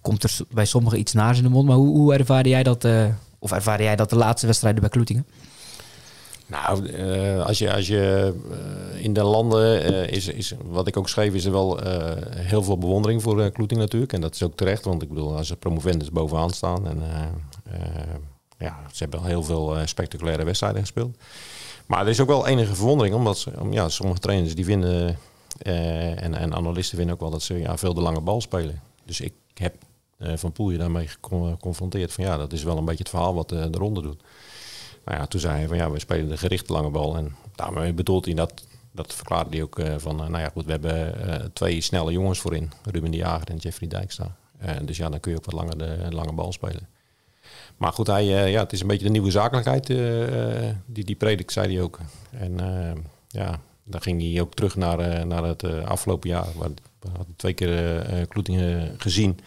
komt 0.00 0.22
er 0.22 0.36
bij 0.50 0.64
sommigen 0.64 0.98
iets 0.98 1.12
naars 1.12 1.36
in 1.36 1.42
de 1.42 1.50
mond. 1.50 1.66
Maar 1.66 1.76
hoe, 1.76 1.88
hoe 1.88 2.14
ervaarde 2.14 2.48
jij 2.48 2.62
dat... 2.62 2.84
eh, 2.84 3.06
of 3.38 3.52
ervaarde 3.52 3.82
jij 3.82 3.96
dat 3.96 4.10
de 4.10 4.16
laatste 4.16 4.46
wedstrijden 4.46 4.80
bij 4.80 4.90
Kloetingen? 4.90 5.26
Nou, 6.46 6.86
eh, 6.86 7.46
als 7.46 7.58
je, 7.58 7.74
als 7.74 7.86
je 7.86 8.34
eh, 8.50 9.04
in 9.04 9.12
de 9.12 9.22
landen 9.22 9.82
is, 10.10 10.28
is, 10.28 10.54
wat 10.64 10.86
ik 10.86 10.96
ook 10.96 11.08
schreef, 11.08 11.34
is 11.34 11.44
er 11.44 11.52
wel 11.52 11.78
heel 12.30 12.62
veel 12.62 12.78
bewondering 12.78 13.22
voor 13.22 13.50
Kloeting 13.50 13.80
natuurlijk. 13.80 14.12
En 14.12 14.20
dat 14.20 14.34
is 14.34 14.42
ook 14.42 14.56
terecht, 14.56 14.84
want 14.84 15.02
ik 15.02 15.08
bedoel, 15.08 15.36
als 15.36 15.50
er 15.50 15.56
promovendus 15.56 16.10
bovenaan 16.10 16.50
staan. 16.50 16.86
En 16.86 17.02
ja, 18.58 18.76
ze 18.92 19.02
hebben 19.02 19.20
al 19.20 19.26
heel 19.26 19.42
veel 19.42 19.76
spectaculaire 19.84 20.44
wedstrijden 20.44 20.80
gespeeld. 20.80 21.16
Maar 21.86 22.00
er 22.00 22.08
is 22.08 22.20
ook 22.20 22.28
wel 22.28 22.46
enige 22.46 22.74
verwondering, 22.74 23.14
omdat 23.14 23.38
ze, 23.38 23.50
om, 23.58 23.72
ja, 23.72 23.88
sommige 23.88 24.20
trainers 24.20 24.54
die 24.54 24.64
vinden, 24.64 25.18
eh, 25.58 26.22
en, 26.22 26.34
en 26.34 26.54
analisten 26.54 26.96
vinden 26.96 27.14
ook 27.14 27.20
wel 27.20 27.30
dat 27.30 27.42
ze 27.42 27.58
ja, 27.58 27.76
veel 27.76 27.94
de 27.94 28.00
lange 28.00 28.20
bal 28.20 28.40
spelen. 28.40 28.80
Dus 29.04 29.20
ik 29.20 29.32
heb 29.54 29.74
eh, 30.18 30.36
Van 30.36 30.52
Poelje 30.52 30.78
daarmee 30.78 31.08
gecon- 31.08 31.50
geconfronteerd 31.50 32.12
van 32.12 32.24
ja, 32.24 32.36
dat 32.36 32.52
is 32.52 32.62
wel 32.62 32.78
een 32.78 32.84
beetje 32.84 33.02
het 33.02 33.08
verhaal 33.08 33.34
wat 33.34 33.52
eh, 33.52 33.64
de 33.70 33.78
ronde 33.78 34.02
doet. 34.02 34.22
Nou 35.04 35.18
ja, 35.18 35.26
toen 35.26 35.40
zei 35.40 35.56
hij 35.56 35.68
van 35.68 35.76
ja, 35.76 35.90
we 35.90 35.98
spelen 35.98 36.28
de 36.28 36.36
gerichte 36.36 36.72
lange 36.72 36.90
bal. 36.90 37.16
En 37.16 37.36
daarmee 37.54 37.92
bedoelt 37.92 38.24
hij 38.24 38.34
dat, 38.34 38.64
dat 38.92 39.14
verklaarde 39.14 39.50
hij 39.50 39.62
ook 39.62 39.80
van, 39.96 40.16
nou 40.16 40.38
ja 40.38 40.48
goed, 40.48 40.64
we 40.64 40.70
hebben 40.70 41.52
twee 41.52 41.80
snelle 41.80 42.12
jongens 42.12 42.38
voorin. 42.38 42.72
Ruben 42.90 43.10
de 43.10 43.16
Jager 43.16 43.48
en 43.48 43.56
Jeffrey 43.56 43.88
Dijkstra. 43.88 44.36
Dus 44.82 44.96
ja, 44.96 45.08
dan 45.08 45.20
kun 45.20 45.32
je 45.32 45.38
ook 45.38 45.44
wat 45.44 45.54
langer 45.54 45.78
de 45.78 46.06
lange 46.10 46.32
bal 46.32 46.52
spelen. 46.52 46.88
Maar 47.76 47.92
goed, 47.92 48.06
hij, 48.06 48.50
ja, 48.50 48.60
het 48.60 48.72
is 48.72 48.80
een 48.80 48.86
beetje 48.86 49.04
de 49.04 49.10
nieuwe 49.10 49.30
zakelijkheid, 49.30 49.86
die, 50.86 51.04
die 51.04 51.16
predikt, 51.16 51.52
zei 51.52 51.74
hij 51.74 51.82
ook. 51.82 51.98
En 52.30 52.56
ja, 53.28 53.60
dan 53.84 54.02
ging 54.02 54.22
hij 54.22 54.40
ook 54.40 54.54
terug 54.54 54.76
naar, 54.76 54.98
eh, 54.98 55.24
naar 55.24 55.44
het 55.44 55.62
eh, 55.62 55.84
afgelopen 55.84 56.28
jaar. 56.28 56.46
Waar, 56.56 56.70
we 57.00 57.08
hadden 57.16 57.36
twee 57.36 57.52
keer 57.52 57.98
eh, 57.98 58.26
Kloetingen 58.28 58.94
gezien 58.98 59.40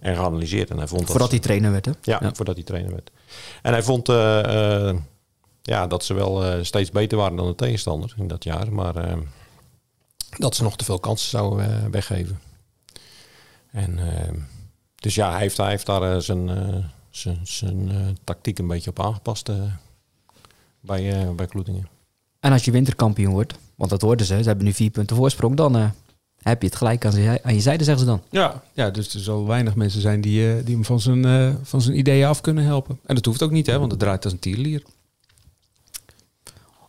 en 0.00 0.16
geanalyseerd. 0.16 0.70
En 0.70 0.76
hij 0.76 0.86
vond 0.86 1.00
dat 1.00 1.10
Voordat 1.10 1.30
hij 1.30 1.38
trainer 1.38 1.70
werd, 1.70 1.84
hè? 1.84 1.92
ja, 2.02 2.34
voordat 2.34 2.54
hij 2.54 2.64
trainer 2.64 2.92
werd. 2.92 3.10
En 3.62 3.72
hij 3.72 3.82
vond 3.82 4.06
ja, 5.62 5.86
dat 5.86 6.04
ze 6.04 6.14
wel 6.14 6.64
steeds 6.64 6.90
beter 6.90 7.18
waren 7.18 7.36
dan 7.36 7.46
de 7.46 7.54
tegenstander 7.54 8.14
in 8.16 8.28
dat 8.28 8.44
jaar. 8.44 8.72
Maar 8.72 9.18
dat 10.38 10.54
ze 10.54 10.62
nog 10.62 10.76
te 10.76 10.84
veel 10.84 10.98
kansen 10.98 11.28
zouden 11.28 11.90
weggeven. 11.90 12.40
En 13.70 13.98
Dus 14.94 15.14
ja, 15.14 15.30
hij 15.30 15.40
heeft, 15.40 15.56
hij 15.56 15.68
heeft 15.68 15.86
daar 15.86 16.22
zijn, 16.22 16.50
zijn, 17.10 17.40
zijn 17.42 18.18
tactiek 18.24 18.58
een 18.58 18.66
beetje 18.66 18.90
op 18.90 19.00
aangepast 19.00 19.50
bij, 20.80 21.34
bij 21.34 21.46
Kloetingen. 21.46 21.88
En 22.42 22.52
als 22.52 22.64
je 22.64 22.70
winterkampioen 22.70 23.32
wordt, 23.32 23.54
want 23.74 23.90
dat 23.90 24.02
worden 24.02 24.26
ze, 24.26 24.36
ze 24.42 24.46
hebben 24.48 24.64
nu 24.64 24.72
vier 24.72 24.90
punten 24.90 25.16
voorsprong, 25.16 25.56
dan 25.56 25.76
eh, 25.76 25.84
heb 26.42 26.62
je 26.62 26.68
het 26.68 26.76
gelijk 26.76 27.04
aan, 27.06 27.20
je- 27.22 27.42
aan 27.42 27.54
je 27.54 27.60
zijde, 27.60 27.84
zeggen 27.84 28.04
ze 28.04 28.10
dan. 28.10 28.20
Ja, 28.30 28.62
ja, 28.72 28.90
dus 28.90 29.14
er 29.14 29.20
zal 29.20 29.46
weinig 29.46 29.74
mensen 29.74 30.00
zijn 30.00 30.20
die, 30.20 30.48
eh, 30.48 30.64
die 30.64 30.74
hem 30.74 30.84
van 30.84 31.00
zijn, 31.00 31.24
eh, 31.24 31.54
van 31.62 31.82
zijn 31.82 31.98
ideeën 31.98 32.26
af 32.26 32.40
kunnen 32.40 32.64
helpen. 32.64 32.98
En 33.06 33.14
dat 33.14 33.24
hoeft 33.24 33.42
ook 33.42 33.50
niet, 33.50 33.66
hè, 33.66 33.78
want 33.78 33.90
het 33.90 34.00
draait 34.00 34.24
als 34.24 34.32
een 34.32 34.38
tierlier. 34.38 34.82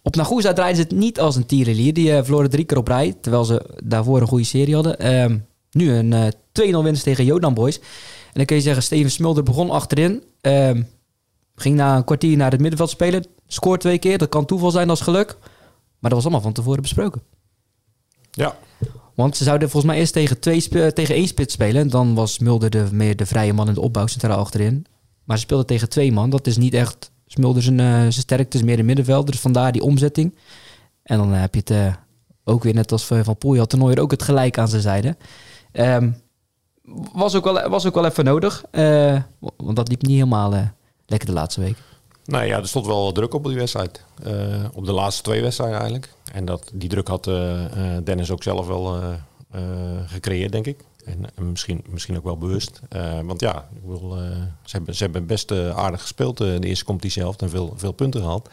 Op 0.01 0.15
Nagusa 0.15 0.53
draaiden 0.53 0.81
ze 0.81 0.87
het 0.89 0.97
niet 0.99 1.19
als 1.19 1.35
een 1.35 1.45
tierenlier. 1.45 1.93
Die 1.93 2.15
eh, 2.15 2.23
verloren 2.23 2.49
drie 2.49 2.65
keer 2.65 2.77
op 2.77 2.87
rij, 2.87 3.15
terwijl 3.21 3.43
ze 3.45 3.65
daarvoor 3.83 4.21
een 4.21 4.27
goede 4.27 4.43
serie 4.43 4.73
hadden. 4.73 4.99
Ehm, 4.99 5.37
nu 5.71 5.91
een 5.91 6.13
eh 6.13 6.27
2-0 6.51 6.83
winst 6.83 7.03
tegen 7.03 7.25
Jodan 7.25 7.53
Boys. 7.53 7.79
En 7.79 7.83
dan 8.33 8.45
kun 8.45 8.55
je 8.55 8.61
zeggen, 8.61 8.83
Steven 8.83 9.11
Smulder 9.11 9.43
begon 9.43 9.69
achterin. 9.69 10.23
Ging 11.55 11.75
na 11.75 11.95
een 11.95 12.03
kwartier 12.03 12.37
naar 12.37 12.51
het 12.51 12.59
middenveld 12.59 12.89
spelen. 12.89 13.25
Scoort 13.47 13.79
twee 13.81 13.97
keer, 13.97 14.17
dat 14.17 14.29
kan 14.29 14.45
toeval 14.45 14.71
zijn 14.71 14.89
als 14.89 15.01
geluk. 15.01 15.37
Maar 15.99 16.11
dat 16.11 16.13
was 16.13 16.23
allemaal 16.23 16.41
van 16.41 16.53
tevoren 16.53 16.81
besproken. 16.81 17.21
Ja, 18.31 18.55
Want 19.15 19.37
ze 19.37 19.43
zouden 19.43 19.69
volgens 19.69 19.91
mij 19.91 20.01
eerst 20.01 20.13
tegen, 20.13 20.39
twee 20.39 20.59
sp- 20.59 20.89
tegen 20.93 21.15
één 21.15 21.27
spits 21.27 21.53
spelen. 21.53 21.81
En 21.81 21.89
dan 21.89 22.13
was 22.15 22.39
Mulder 22.39 22.69
de, 22.69 22.87
meer 22.91 23.15
de 23.15 23.25
vrije 23.25 23.53
man 23.53 23.67
in 23.67 23.73
de 23.73 23.81
opbouw 23.81 24.07
centraal 24.07 24.37
achterin. 24.39 24.85
Maar 25.23 25.37
ze 25.37 25.43
speelden 25.43 25.65
tegen 25.65 25.89
twee 25.89 26.11
man. 26.11 26.29
Dat 26.29 26.47
is 26.47 26.57
niet 26.57 26.73
echt 26.73 27.11
Smulder 27.25 27.63
zijn, 27.63 27.79
eh, 27.79 27.85
zijn 27.85 28.11
sterkte, 28.11 28.57
is 28.57 28.63
meer 28.63 28.79
in 28.79 28.85
middenveld. 28.85 29.27
Dus 29.27 29.39
vandaar 29.39 29.71
die 29.71 29.81
omzetting. 29.83 30.35
En 31.03 31.17
dan 31.17 31.33
eh, 31.33 31.39
heb 31.39 31.53
je 31.53 31.59
het 31.59 31.69
eh, 31.69 31.93
ook 32.43 32.63
weer 32.63 32.73
net 32.73 32.91
als 32.91 33.05
van 33.05 33.23
Van 33.23 33.37
Poel 33.37 33.57
had 33.57 33.69
toernooi 33.69 33.99
ook 33.99 34.11
het 34.11 34.23
gelijk 34.23 34.57
aan 34.57 34.67
zijn 34.67 34.81
zijde. 34.81 35.17
Ehm, 35.71 36.11
was, 37.13 37.35
ook 37.35 37.43
wel, 37.43 37.69
was 37.69 37.85
ook 37.85 37.93
wel 37.95 38.05
even 38.05 38.25
nodig. 38.25 38.63
eh, 38.71 39.21
want 39.57 39.75
dat 39.75 39.87
liep 39.89 40.01
niet 40.01 40.11
helemaal 40.15 40.53
eh, 40.53 40.67
de 41.21 41.31
laatste 41.31 41.61
week. 41.61 41.77
nou 42.25 42.45
ja, 42.45 42.57
er 42.57 42.67
stond 42.67 42.85
wel 42.85 43.11
druk 43.11 43.33
op 43.33 43.43
die 43.43 43.57
wedstrijd. 43.57 44.03
Eh, 44.23 44.65
op 44.73 44.85
de 44.85 44.91
laatste 44.91 45.23
twee 45.23 45.41
wedstrijden 45.41 45.77
eigenlijk. 45.77 46.13
En 46.31 46.45
dat, 46.45 46.71
die 46.73 46.89
druk 46.89 47.07
had 47.07 47.27
eh, 47.27 47.65
eh, 47.65 48.03
Dennis 48.03 48.31
ook 48.31 48.43
zelf 48.43 48.67
wel 48.67 49.01
gecreëerd, 50.05 50.51
denk 50.51 50.65
ik. 50.65 50.79
En, 51.05 51.25
en 51.35 51.49
misschien, 51.49 51.83
misschien 51.87 52.17
ook 52.17 52.23
wel 52.23 52.37
bewust. 52.37 52.79
Want 53.23 53.41
ja, 53.41 53.69
ik 53.75 53.81
bedoel, 53.81 54.17
ze, 54.63 54.75
hebben, 54.75 54.95
ze 54.95 55.03
hebben 55.03 55.25
best 55.25 55.51
aardig 55.51 56.01
gespeeld 56.01 56.39
in 56.39 56.61
de 56.61 56.67
eerste 56.67 56.85
competitie 56.85 57.23
en 57.37 57.49
veel, 57.49 57.73
veel 57.75 57.91
punten 57.91 58.21
gehaald. 58.21 58.49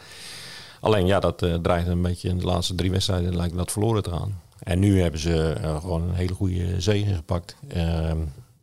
Alleen 0.79 1.05
ja, 1.05 1.19
dat 1.19 1.37
dreigde 1.61 1.91
een 1.91 2.01
beetje 2.01 2.29
in 2.29 2.37
de 2.37 2.45
laatste 2.45 2.75
drie 2.75 2.91
wedstrijden 2.91 3.35
lijkt 3.35 3.57
dat 3.57 3.71
verloren 3.71 4.03
te 4.03 4.09
gaan. 4.09 4.41
En 4.59 4.79
nu 4.79 5.01
hebben 5.01 5.19
ze 5.19 5.55
gewoon 5.79 6.01
een 6.01 6.15
hele 6.15 6.33
goede 6.33 6.81
zege 6.81 7.13
gepakt. 7.13 7.55
Ehm, 7.67 8.17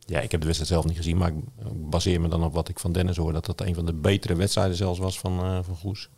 ja, 0.09 0.19
ik 0.19 0.31
heb 0.31 0.39
de 0.39 0.45
wedstrijd 0.45 0.71
zelf 0.71 0.85
niet 0.85 0.97
gezien, 0.97 1.17
maar 1.17 1.29
ik 1.29 1.35
baseer 1.89 2.21
me 2.21 2.27
dan 2.27 2.43
op 2.43 2.53
wat 2.53 2.69
ik 2.69 2.79
van 2.79 2.91
Dennis 2.91 3.17
hoor. 3.17 3.33
Dat 3.33 3.45
dat 3.45 3.61
een 3.61 3.75
van 3.75 3.85
de 3.85 3.93
betere 3.93 4.35
wedstrijden 4.35 4.75
zelfs 4.75 4.99
was 4.99 5.19
van, 5.19 5.39
eh, 5.39 5.57
van 5.61 5.75
Goes. 5.75 6.09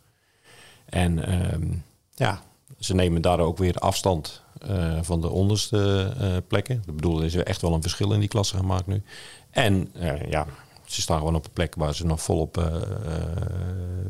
En 0.84 1.26
ehm, 1.26 1.66
ja, 2.14 2.42
ze 2.78 2.94
nemen 2.94 3.22
daardoor 3.22 3.46
ook 3.46 3.58
weer 3.58 3.74
afstand 3.74 4.42
eh, 4.60 4.98
van 5.02 5.20
de 5.20 5.28
onderste 5.28 6.12
eh, 6.18 6.28
plekken. 6.48 6.82
Ik 6.86 6.94
bedoel, 6.96 7.18
er 7.18 7.24
is 7.24 7.34
echt 7.34 7.60
wel 7.60 7.74
een 7.74 7.82
verschil 7.82 8.12
in 8.12 8.20
die 8.20 8.28
klasse 8.28 8.56
gemaakt 8.56 8.86
nu. 8.86 9.02
En 9.50 9.92
ja, 10.30 10.46
ze 10.84 11.00
staan 11.00 11.18
gewoon 11.18 11.34
op 11.34 11.44
een 11.44 11.52
plek 11.52 11.74
waar 11.74 11.94
ze 11.94 12.06
nog 12.06 12.22
volop 12.22 12.72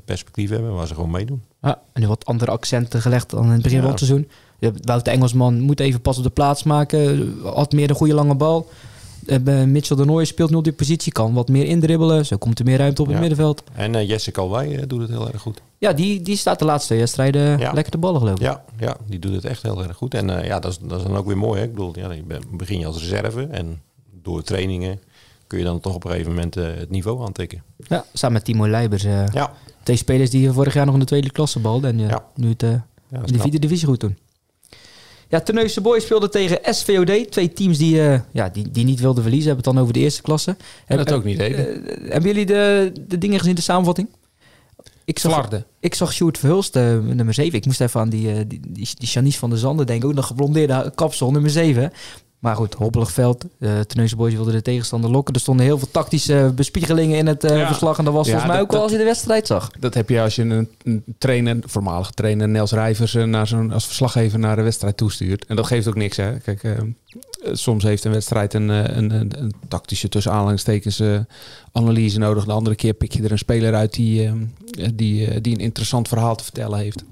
perspectief 0.04 0.50
hebben, 0.50 0.74
waar 0.74 0.86
ze 0.86 0.94
gewoon 0.94 1.10
meedoen. 1.10 1.42
Ja, 1.62 1.82
en 1.92 2.00
nu 2.00 2.08
wat 2.08 2.24
andere 2.24 2.50
accenten 2.50 3.00
gelegd 3.00 3.30
dan 3.30 3.44
in 3.44 3.50
het 3.50 3.62
begin 3.62 3.78
Ja. 3.78 3.82
van 3.82 3.92
het 3.92 4.00
seizoen. 4.00 4.28
Wouter 4.84 5.12
Engelsman 5.12 5.60
moet 5.60 5.80
even 5.80 6.00
pas 6.00 6.18
op 6.18 6.24
de 6.24 6.30
plaats 6.30 6.62
maken. 6.62 7.34
Had 7.42 7.72
meer 7.72 7.90
een 7.90 7.96
goede 7.96 8.14
lange 8.14 8.34
bal. 8.34 8.68
Eh, 9.26 9.62
Mitchell 9.64 9.96
de 9.96 10.04
Nooy 10.04 10.24
speelt 10.24 10.50
nu 10.50 10.56
op 10.56 10.64
die 10.64 10.72
positie. 10.72 11.12
Kan 11.12 11.32
wat 11.34 11.48
meer 11.48 11.64
indribbelen. 11.64 12.26
Zo 12.26 12.36
komt 12.36 12.58
er 12.58 12.64
meer 12.64 12.78
ruimte 12.78 13.02
op 13.02 13.08
het 13.08 13.18
middenveld. 13.18 13.62
En 13.74 13.94
eh, 13.94 14.08
Jesse 14.08 14.30
Calwij 14.30 14.76
eh, 14.76 14.82
doet 14.86 15.00
het 15.00 15.10
heel 15.10 15.28
erg 15.32 15.40
goed. 15.40 15.60
Ja, 15.78 15.92
die, 15.92 16.22
die 16.22 16.36
staat 16.36 16.58
de 16.58 16.64
laatste 16.64 16.94
wedstrijden 16.96 17.58
Ja. 17.58 17.72
lekker 17.72 17.92
de 17.92 17.98
ballen 17.98 18.20
geloof 18.20 18.34
ik. 18.34 18.40
Ja, 18.42 18.64
ja, 18.78 18.96
die 19.06 19.18
doet 19.18 19.34
het 19.34 19.44
echt 19.44 19.62
heel 19.62 19.82
erg 19.84 19.96
goed. 19.96 20.14
En 20.14 20.26
ja, 20.44 20.58
dat 20.60 20.70
is, 20.72 20.78
dat 20.82 20.98
is 21.00 21.06
dan 21.06 21.16
ook 21.16 21.26
weer 21.26 21.38
mooi. 21.38 21.58
Hè? 21.60 21.64
Ik 21.66 21.70
bedoel, 21.72 21.92
ja, 21.98 22.12
je 22.12 22.22
begin 22.50 22.78
je 22.78 22.86
als 22.86 22.98
reserve 22.98 23.42
en 23.46 23.80
door 24.22 24.42
trainingen 24.42 25.00
kun 25.46 25.58
je 25.58 25.64
dan 25.64 25.80
toch 25.80 25.94
op 25.94 26.04
een 26.04 26.10
gegeven 26.10 26.32
moment 26.32 26.54
het 26.54 26.90
niveau 26.90 27.24
aantikken. 27.24 27.62
Ja, 27.76 28.04
samen 28.12 28.32
met 28.36 28.44
Timo 28.44 28.68
Leibers. 28.68 29.02
Ja, 29.02 29.52
Twee 29.82 29.96
spelers 29.96 30.30
die 30.30 30.50
vorig 30.50 30.74
jaar 30.74 30.84
nog 30.84 30.94
in 30.94 31.00
de 31.00 31.06
tweede 31.06 31.30
klasse 31.30 31.58
balden. 31.58 31.90
En 31.90 31.98
Ja. 32.08 32.24
nu 32.34 32.48
het 32.48 32.62
in 32.62 32.82
de 33.32 33.38
vierde 33.38 33.58
divisie 33.58 33.86
goed 33.88 34.00
doen. 34.00 34.16
Ja, 35.32 35.40
Terneuzen 35.40 35.82
Boys 35.82 36.04
speelde 36.04 36.28
tegen 36.28 36.74
SVOD. 36.74 37.30
Twee 37.30 37.52
teams 37.52 37.78
die, 37.78 38.00
eh, 38.08 38.20
ja, 38.32 38.48
die, 38.48 38.70
die 38.70 38.84
niet 38.84 39.00
wilden 39.00 39.22
verliezen. 39.22 39.48
Hebben 39.48 39.64
het 39.64 39.74
dan 39.74 39.82
over 39.82 39.94
de 39.94 40.00
eerste 40.00 40.22
klasse. 40.22 40.50
En 40.86 40.96
Heb- 40.98 41.06
dat 41.06 41.16
ook 41.16 41.24
niet 41.24 41.38
deden. 41.38 41.86
Eh, 41.86 42.10
hebben 42.10 42.30
jullie 42.30 42.46
de, 42.46 42.92
de 43.08 43.18
dingen 43.18 43.38
gezien, 43.38 43.54
de 43.54 43.60
samenvatting? 43.60 44.08
Ik 45.04 45.18
zag, 45.18 45.32
Flarden. 45.32 45.64
ik 45.80 45.94
zag 45.94 46.12
Sjoerd 46.12 46.38
Verhulst, 46.38 46.76
eh, 46.76 46.82
nummer 46.98 47.34
7. 47.34 47.58
Ik 47.58 47.66
moest 47.66 47.80
even 47.80 48.00
aan 48.00 48.08
die, 48.08 48.28
eh, 48.28 48.34
die, 48.46 48.60
die, 48.68 48.88
die 48.98 49.08
Janice 49.08 49.38
van 49.38 49.50
der 49.50 49.58
Zanden 49.58 49.86
denken. 49.86 50.08
Ook 50.08 50.14
nog 50.14 50.26
geblondeerde 50.26 50.92
kapsel, 50.94 51.30
nummer 51.30 51.50
7. 51.50 51.92
Maar 52.42 52.56
goed, 52.56 52.74
hobbelig 52.74 53.12
veld. 53.12 53.44
Uh, 53.58 53.80
Terneuzen 53.80 54.16
Boys 54.16 54.34
wilden 54.34 54.52
de 54.54 54.62
tegenstander 54.62 55.10
lokken. 55.10 55.34
Er 55.34 55.40
stonden 55.40 55.64
heel 55.66 55.78
veel 55.78 55.88
tactische 55.90 56.52
bespiegelingen 56.54 57.18
in 57.18 57.26
het 57.26 57.44
eh, 57.44 57.56
Ja. 57.56 57.66
verslag. 57.66 57.98
En 57.98 58.04
dat 58.04 58.14
was 58.14 58.26
Ja, 58.26 58.30
volgens 58.32 58.50
mij 58.52 58.60
dat- 58.60 58.66
ook 58.70 58.72
wel 58.72 58.82
als 58.82 58.92
je 58.92 58.98
de 58.98 59.04
wedstrijd 59.04 59.46
zag. 59.46 59.70
Dat 59.80 59.94
heb 59.94 60.08
je 60.08 60.20
als 60.20 60.34
je 60.36 60.42
een, 60.42 60.68
een 60.84 61.04
trainer, 61.18 61.56
voormalige 61.60 62.12
trainer 62.12 62.48
Nels 62.48 62.72
Rijvers, 62.72 63.14
eh, 63.14 63.24
naar 63.24 63.46
zo'n, 63.46 63.72
als 63.72 63.86
verslaggever 63.86 64.38
naar 64.38 64.56
de 64.56 64.62
wedstrijd 64.62 64.96
toestuurt. 64.96 65.46
En 65.46 65.56
dat 65.56 65.66
geeft 65.66 65.86
ook 65.88 65.94
niks. 65.94 66.16
Hè. 66.16 66.38
Kijk, 66.38 66.62
eh, 66.64 66.78
eh, 66.78 66.84
soms 67.52 67.84
heeft 67.84 68.04
een 68.04 68.12
wedstrijd 68.12 68.54
een, 68.54 68.70
eh, 68.70 68.96
een, 68.96 69.10
een, 69.10 69.32
een 69.38 69.52
tactische 69.68 70.08
tussen 70.08 70.32
aanhalingstekens 70.32 71.00
eh, 71.00 71.18
analyse 71.72 72.18
nodig. 72.18 72.44
De 72.44 72.52
andere 72.52 72.76
keer 72.76 72.92
pik 72.94 73.12
je 73.12 73.22
er 73.22 73.32
een 73.32 73.38
speler 73.38 73.74
uit 73.74 73.94
die, 73.94 74.26
eh, 74.26 74.32
die, 74.94 75.26
eh, 75.26 75.38
die 75.42 75.54
een 75.54 75.60
interessant 75.60 76.08
verhaal 76.08 76.36
te 76.36 76.44
vertellen 76.44 76.78
heeft. 76.78 77.04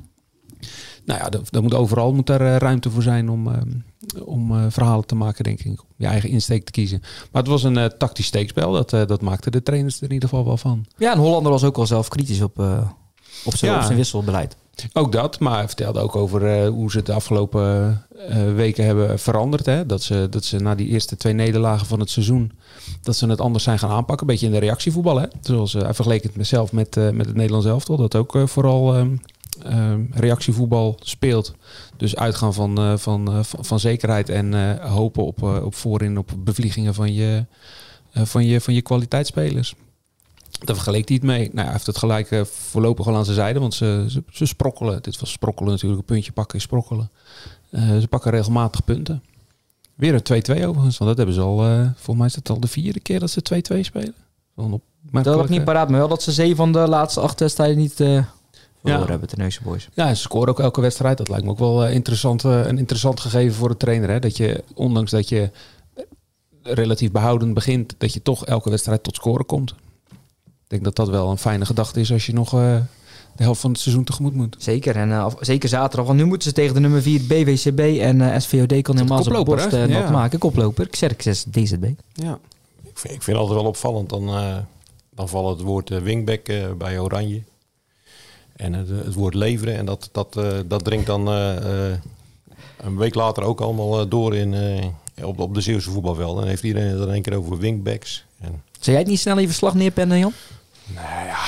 Nou 1.04 1.20
ja, 1.20 1.28
dat, 1.28 1.48
dat 1.50 1.62
moet 1.62 1.74
overal 1.74 2.12
moet 2.12 2.28
er 2.30 2.40
eh, 2.40 2.56
ruimte 2.56 2.90
voor 2.90 3.02
zijn 3.02 3.30
om, 3.30 3.46
eh, 3.48 3.60
om 4.24 4.56
eh, 4.56 4.64
verhalen 4.68 5.06
te 5.06 5.14
maken, 5.14 5.44
denk 5.44 5.60
ik. 5.60 5.80
Om 5.80 5.86
je 5.96 6.06
eigen 6.06 6.28
insteek 6.28 6.64
te 6.64 6.70
kiezen. 6.70 7.00
Maar 7.00 7.42
het 7.42 7.50
was 7.50 7.62
een 7.62 7.76
eh, 7.76 7.84
tactisch 7.84 8.26
steekspel. 8.26 8.72
Dat, 8.72 8.92
eh, 8.92 9.06
dat 9.06 9.20
maakten 9.20 9.52
de 9.52 9.62
trainers 9.62 9.96
er 9.96 10.02
in 10.02 10.12
ieder 10.12 10.28
geval 10.28 10.44
wel 10.44 10.56
van. 10.56 10.86
Ja, 10.96 11.12
en 11.12 11.18
Hollander 11.18 11.52
was 11.52 11.64
ook 11.64 11.76
wel 11.76 11.86
zelf 11.86 12.08
kritisch 12.08 12.40
op, 12.40 12.58
op, 13.44 13.56
zijn, 13.56 13.72
Ja. 13.72 13.78
op 13.78 13.84
zijn 13.84 13.96
wisselbeleid. 13.96 14.56
Ook 14.92 15.12
dat, 15.12 15.40
maar 15.40 15.56
hij 15.56 15.66
vertelde 15.66 16.00
ook 16.00 16.16
over 16.16 16.66
hoe 16.66 16.90
ze 16.90 16.96
het 16.96 17.06
de 17.06 17.12
afgelopen 17.12 18.04
weken 18.54 18.84
hebben 18.84 19.18
veranderd. 19.18 19.66
Hè? 19.66 19.86
Dat, 19.86 20.02
ze, 20.02 20.26
dat 20.30 20.44
ze 20.44 20.58
na 20.58 20.74
die 20.74 20.88
eerste 20.88 21.16
twee 21.16 21.32
nederlagen 21.32 21.86
van 21.86 22.00
het 22.00 22.10
seizoen, 22.10 22.52
dat 23.02 23.16
ze 23.16 23.26
het 23.26 23.40
anders 23.40 23.64
zijn 23.64 23.78
gaan 23.78 23.90
aanpakken. 23.90 24.20
Een 24.20 24.32
beetje 24.32 24.46
in 24.46 24.52
de 24.52 24.58
reactievoetbal. 24.58 25.20
Hè? 25.20 25.26
Zoals 25.40 25.74
uh, 25.74 25.82
hij 25.82 25.94
vergeleek 25.94 26.22
het 26.22 26.36
mezelf 26.36 26.72
met, 26.72 26.96
uh, 26.96 27.10
met 27.10 27.26
het 27.26 27.34
Nederlands 27.34 27.66
elftal. 27.66 27.96
Dat 27.96 28.14
ook 28.14 28.34
uh, 28.34 28.46
vooral 28.46 28.96
um, 28.96 29.20
reactievoetbal 30.10 30.96
speelt. 31.00 31.54
Dus 31.96 32.16
uitgaan 32.16 32.54
van, 32.54 32.80
uh, 32.80 32.96
van, 32.96 33.44
van, 33.44 33.64
van, 33.64 33.80
zekerheid 33.80 34.28
en 34.28 34.52
uh, 34.52 34.92
hopen 34.94 35.24
op, 35.24 35.42
op 35.42 35.74
voorin 35.74 36.18
op 36.18 36.30
bevliegingen 36.38 36.94
van 36.94 37.12
je, 37.14 37.44
van 38.12 38.46
je, 38.46 38.60
van 38.60 38.74
je 38.74 38.82
kwaliteitsspelers. 38.82 39.74
Daar 40.64 40.74
vergeleek 40.74 41.08
hij 41.08 41.16
het 41.16 41.26
mee. 41.26 41.50
Nou, 41.52 41.62
hij 41.62 41.72
heeft 41.72 41.86
het 41.86 41.98
gelijk 41.98 42.46
voorlopig 42.50 43.06
al 43.06 43.16
aan 43.16 43.24
zijn 43.24 43.36
zijde, 43.36 43.60
want 43.60 43.74
ze, 43.74 44.22
ze, 44.30 44.46
sprokkelen. 44.46 45.02
Dit 45.02 45.20
was 45.20 45.30
sprokkelen 45.30 45.70
natuurlijk, 45.70 46.00
een 46.00 46.14
puntje 46.14 46.32
pakken 46.32 46.56
is 46.56 46.62
sprokkelen. 46.62 47.10
Ze 47.72 48.06
pakken 48.08 48.30
regelmatig 48.30 48.84
punten. 48.84 49.22
Weer 49.94 50.14
een 50.14 50.42
2-2 50.42 50.66
overigens, 50.66 50.98
want 50.98 51.10
dat 51.10 51.16
hebben 51.16 51.34
ze 51.34 51.40
al, 51.40 51.66
uh, 51.66 51.80
volgens 51.94 52.16
mij 52.16 52.26
is 52.26 52.34
het 52.34 52.50
al 52.50 52.60
de 52.60 52.68
vierde 52.68 53.00
keer 53.00 53.20
dat 53.20 53.30
ze 53.30 53.62
2-2 53.74 53.80
spelen. 53.80 54.14
Op 54.54 54.82
dat 55.10 55.26
had 55.26 55.44
ik 55.44 55.50
niet 55.50 55.64
paraat, 55.64 55.88
maar 55.88 55.98
wel 55.98 56.08
dat 56.08 56.22
ze 56.22 56.32
zeven 56.32 56.56
van 56.56 56.72
de 56.72 56.88
laatste 56.88 57.20
acht 57.20 57.40
wedstrijden 57.40 57.76
niet 57.76 58.00
uh, 58.82 58.92
ja. 58.92 59.06
hebben, 59.06 59.28
de 59.28 59.58
Boys. 59.62 59.88
Ja, 59.94 60.14
ze 60.14 60.20
scoren 60.20 60.48
ook 60.48 60.60
elke 60.60 60.80
wedstrijd. 60.80 61.18
Dat 61.18 61.28
lijkt 61.28 61.44
me 61.44 61.50
ook 61.50 61.58
wel 61.58 61.86
uh, 61.86 61.94
interessant, 61.94 62.44
uh, 62.44 62.66
een 62.66 62.78
interessant 62.78 63.20
gegeven 63.20 63.54
voor 63.54 63.68
de 63.68 63.76
trainer. 63.76 64.10
Hè? 64.10 64.18
Dat 64.18 64.36
je, 64.36 64.64
ondanks 64.74 65.10
dat 65.10 65.28
je 65.28 65.50
relatief 66.62 67.10
behoudend 67.10 67.54
begint, 67.54 67.94
dat 67.98 68.12
je 68.12 68.22
toch 68.22 68.46
elke 68.46 68.70
wedstrijd 68.70 69.02
tot 69.02 69.14
scoren 69.14 69.46
komt. 69.46 69.74
Ik 70.40 70.80
denk 70.80 70.84
dat 70.84 70.96
dat 70.96 71.08
wel 71.08 71.30
een 71.30 71.38
fijne 71.38 71.66
gedachte 71.66 72.00
is 72.00 72.12
als 72.12 72.26
je 72.26 72.32
nog 72.32 72.54
uh, 72.54 72.76
de 73.36 73.42
helft 73.42 73.60
van 73.60 73.70
het 73.70 73.80
seizoen 73.80 74.04
tegemoet 74.04 74.34
moet. 74.34 74.56
Zeker, 74.58 74.96
en 74.96 75.08
uh, 75.08 75.26
zeker 75.40 75.68
zaterdag. 75.68 76.06
Want 76.06 76.18
nu 76.18 76.24
moeten 76.24 76.48
ze 76.48 76.54
tegen 76.54 76.74
de 76.74 76.80
nummer 76.80 77.02
4 77.02 77.20
BWCB 77.20 77.80
en 78.00 78.20
uh, 78.20 78.38
SVOD 78.38 78.82
kan 78.82 78.96
helemaal 78.96 79.22
zijn 79.22 79.44
borst 79.44 79.72
uh, 79.72 79.88
ja. 79.88 80.10
maken. 80.10 80.38
Koploper, 80.38 80.88
Xerxes 80.88 81.44
DZB. 81.44 81.84
Ja. 82.12 82.38
Ik 82.82 82.98
vind, 82.98 83.14
ik 83.14 83.22
vind 83.22 83.36
altijd 83.36 83.58
wel 83.58 83.68
opvallend, 83.68 84.08
dan, 84.08 84.28
uh, 84.28 84.56
dan 85.14 85.28
valt 85.28 85.58
het 85.58 85.66
woord 85.66 85.88
wingback 85.88 86.48
uh, 86.48 86.72
bij 86.78 86.98
Oranje. 86.98 87.42
En 88.61 88.73
het, 88.73 88.88
het, 88.88 89.14
woord 89.14 89.35
leveren, 89.35 89.77
en 89.77 89.87
dat, 89.87 90.09
dat, 90.12 90.37
uh, 90.37 90.59
dat 90.66 90.85
dringt 90.85 91.07
dan 91.07 91.29
uh, 91.29 91.92
een 92.77 92.96
week 92.96 93.14
later 93.14 93.42
ook 93.42 93.61
allemaal 93.61 94.09
door 94.09 94.37
in, 94.37 94.55
op, 95.23 95.38
op 95.38 95.55
de 95.55 95.61
Zeeuwse 95.61 95.90
voetbalvelden. 95.90 96.40
Dan 96.40 96.49
heeft 96.49 96.62
iedereen 96.62 97.01
er 97.01 97.09
een 97.09 97.23
keer 97.23 97.37
over 97.37 97.59
wingbacks. 97.59 98.25
En... 98.40 98.62
Zou 98.73 98.90
jij 98.90 98.99
het 98.99 99.07
niet 99.07 99.20
snel 99.20 99.35
in 99.35 99.40
je 99.40 99.46
verslag 99.46 99.75
neerpennen, 99.75 100.18
Jan? 100.18 100.33
Nou 100.94 101.27
ja, 101.27 101.38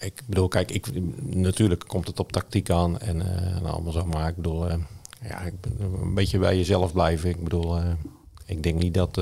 ik 0.00 0.22
bedoel, 0.26 0.48
kijk, 0.48 0.70
ik, 0.70 0.86
natuurlijk 1.22 1.84
komt 1.86 2.06
het 2.06 2.20
op 2.20 2.32
tactiek 2.32 2.70
aan 2.70 2.98
en 2.98 3.22
allemaal 3.64 3.92
zo, 3.92 4.04
maar 4.04 4.28
ik 4.28 4.36
bedoel, 4.36 4.68
ja, 5.22 5.40
ik, 5.40 5.54
een 5.78 6.14
beetje 6.14 6.38
bij 6.38 6.56
jezelf 6.56 6.92
blijven. 6.92 7.30
Ik 7.30 7.44
bedoel, 7.44 7.78
ik 8.46 8.62
denk 8.62 8.78
niet 8.78 8.94
dat, 8.94 9.20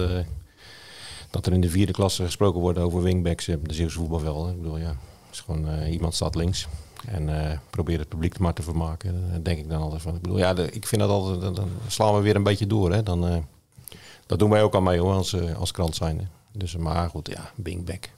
dat 1.31 1.47
er 1.47 1.53
in 1.53 1.61
de 1.61 1.71
vierde 1.71 1.93
klasse 1.93 2.25
gesproken 2.25 2.61
wordt 2.61 2.79
over 2.79 3.03
wingbacks 3.03 3.49
op 3.49 3.69
de 3.69 3.75
Zeeuwse 3.75 3.99
voetbalvelden. 3.99 4.53
Ik 4.53 4.63
bedoel, 4.63 4.79
ja, 4.79 4.97
is 5.33 5.41
gewoon 5.41 5.69
eh, 5.69 5.93
iemand 5.93 6.15
staat 6.15 6.35
links. 6.35 6.69
En 7.07 7.51
eh 7.51 7.59
probeert 7.71 8.01
het 8.01 8.09
publiek 8.09 8.39
maar 8.39 8.55
te 8.55 8.63
vermaken. 8.63 9.31
Dan 9.33 9.43
denk 9.43 9.59
ik 9.59 9.69
dan 9.69 9.83
altijd 9.83 10.03
van. 10.03 10.15
Ik 10.15 10.21
bedoel, 10.23 10.39
ja, 10.39 10.57
ik 10.57 10.87
vind 10.87 11.01
dat 11.01 11.11
altijd. 11.11 11.57
Dan, 11.57 11.69
slaan 11.87 12.15
we 12.15 12.21
weer 12.21 12.37
een 12.37 12.43
beetje 12.43 12.67
door. 12.67 12.93
Hè. 12.93 13.03
Dan, 13.03 13.27
eh, 13.29 13.37
dat 14.27 14.39
doen 14.39 14.51
wij 14.51 14.63
ook 14.63 14.75
aan 14.75 14.83
mee 14.83 15.01
hoor, 15.01 15.13
als, 15.15 15.33
eh, 15.33 15.59
als 15.59 15.71
krant 15.71 15.95
zijn. 15.97 16.31
Dus, 16.53 16.77
maar 16.77 17.11
goed, 17.11 17.29
ja, 17.29 17.51
wingback. 17.55 18.11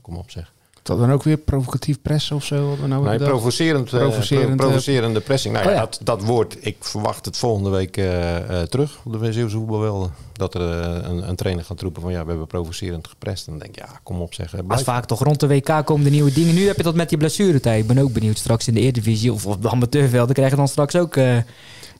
Kom 0.00 0.16
op 0.16 0.30
zeg. 0.30 0.52
Dat 0.82 0.98
dan 0.98 1.12
ook 1.12 1.22
weer 1.22 1.36
provocatief 1.36 2.02
pressen 2.02 2.36
of 2.36 2.44
zo? 2.44 2.68
Wat 2.68 2.78
we 2.78 2.86
nou 2.86 3.04
Nee, 3.04 3.18
provocerend, 3.18 3.92
eh, 3.92 3.98
Provocerend, 3.98 4.46
pro- 4.46 4.64
eh, 4.64 4.70
provocerende 4.70 5.20
pressing. 5.20 5.54
Nou 5.54 5.64
ja, 5.66 5.70
Oh 5.72 5.76
ja. 5.78 5.84
Dat, 5.84 6.00
dat 6.02 6.22
woord, 6.22 6.56
ik 6.60 6.76
verwacht 6.80 7.24
het 7.24 7.36
volgende 7.36 7.70
week 7.70 7.96
eh, 7.96 8.36
eh, 8.60 8.66
terug 8.68 8.98
op 9.04 9.20
de 9.20 9.32
Zeeuwse 9.32 9.56
voetbalvelden. 9.56 10.12
Dat 10.32 10.54
er 10.54 10.60
een, 10.60 11.28
een 11.28 11.36
trainer 11.36 11.64
gaat 11.64 11.80
roepen 11.80 12.02
van 12.02 12.10
ja, 12.12 12.22
we 12.22 12.28
hebben 12.28 12.46
provocerend 12.46 13.08
geprest. 13.08 13.46
En 13.46 13.52
dan 13.52 13.62
denk 13.62 13.76
ik, 13.76 13.82
ja, 13.82 14.00
kom 14.02 14.20
op 14.20 14.34
zeg. 14.34 14.54
eh, 14.54 14.60
Maar 14.66 14.80
vaak 14.82 15.04
toch 15.06 15.22
rond 15.22 15.40
de 15.40 15.46
WK 15.48 15.82
komen 15.84 16.04
de 16.04 16.10
nieuwe 16.10 16.32
dingen. 16.32 16.54
Nu 16.54 16.66
heb 16.66 16.76
je 16.76 16.82
dat 16.82 16.94
met 16.94 17.08
die 17.08 17.18
blessuretijd. 17.18 17.80
Ik 17.82 17.86
ben 17.86 17.98
ook 17.98 18.12
benieuwd 18.12 18.38
straks 18.38 18.68
in 18.68 18.74
de 18.74 18.80
Eredivisie 18.80 19.32
of 19.32 19.46
op 19.46 19.62
de 19.62 19.70
amateurvelden 19.70 20.34
krijgen 20.34 20.56
dan 20.56 20.68
straks 20.68 20.96
ook... 20.96 21.16
eh, 21.16 21.36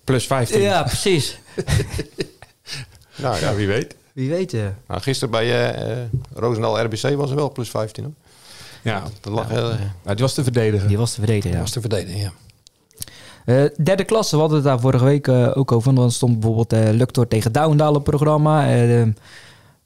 Plus 0.04 0.26
15. 0.26 0.60
ja, 0.60 0.82
precies. 0.82 1.38
Nou 3.16 3.40
ja, 3.40 3.54
wie 3.54 3.66
weet. 3.66 3.94
Wie 4.12 4.28
weet. 4.30 4.54
eh. 4.54 4.60
Nou, 4.86 5.00
gisteren 5.00 5.30
bij 5.30 5.72
eh, 5.74 5.96
Roosendaal 6.34 6.80
RBC 6.84 7.14
was 7.16 7.30
er 7.30 7.36
wel 7.36 7.52
plus 7.52 7.70
15. 7.70 8.04
Hoor. 8.04 8.12
Ja, 8.82 9.02
Dat 9.20 9.32
lag, 9.32 9.50
eh, 9.50 9.56
nou, 9.56 9.76
die 10.04 10.16
was 10.16 10.34
te 10.34 10.42
verdedigen. 10.42 10.88
Die 10.88 10.98
was 10.98 11.14
te 11.14 11.18
verdedigen, 11.18 11.50
ja. 11.50 11.60
was 11.60 11.70
te 11.70 11.80
verdedigen, 11.80 12.20
ja. 12.20 12.32
Eh, 13.44 13.64
derde 13.82 14.04
klasse, 14.04 14.34
we 14.34 14.40
hadden 14.40 14.58
het 14.58 14.66
daar 14.66 14.80
vorige 14.80 15.04
week 15.04 15.28
eh, 15.28 15.50
ook 15.54 15.72
over. 15.72 15.94
Dan 15.94 16.10
stond 16.10 16.40
bijvoorbeeld 16.40 16.72
eh 16.72 16.92
Luctor 16.92 17.28
tegen 17.28 17.52
Douwendaal 17.52 17.94
op 17.94 17.94
het 17.94 18.04
programma. 18.04 18.70
Eh 18.70 19.02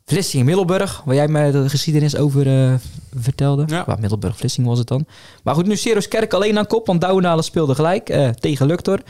Vlissingen 0.07 0.46
Middelburg, 0.46 1.02
waar 1.04 1.14
jij 1.14 1.28
mij 1.28 1.50
de 1.50 1.68
geschiedenis 1.68 2.16
over 2.16 2.46
eh, 2.46 2.74
vertelde. 3.14 3.64
Ja. 3.66 3.85
Waar 3.87 4.00
Middelburg 4.00 4.37
Vlissingen 4.37 4.70
was 4.70 4.78
het 4.78 4.88
dan. 4.88 5.07
Maar 5.42 5.54
goed, 5.54 5.66
nu 5.66 5.76
Seros 5.76 6.09
Kerk 6.09 6.33
alleen 6.33 6.59
aan 6.59 6.66
kop, 6.66 6.87
want 6.87 7.00
Douwendaal 7.00 7.42
speelde 7.42 7.74
gelijk 7.74 8.09
eh, 8.09 8.28
tegen 8.28 8.66
Luctor. 8.66 9.00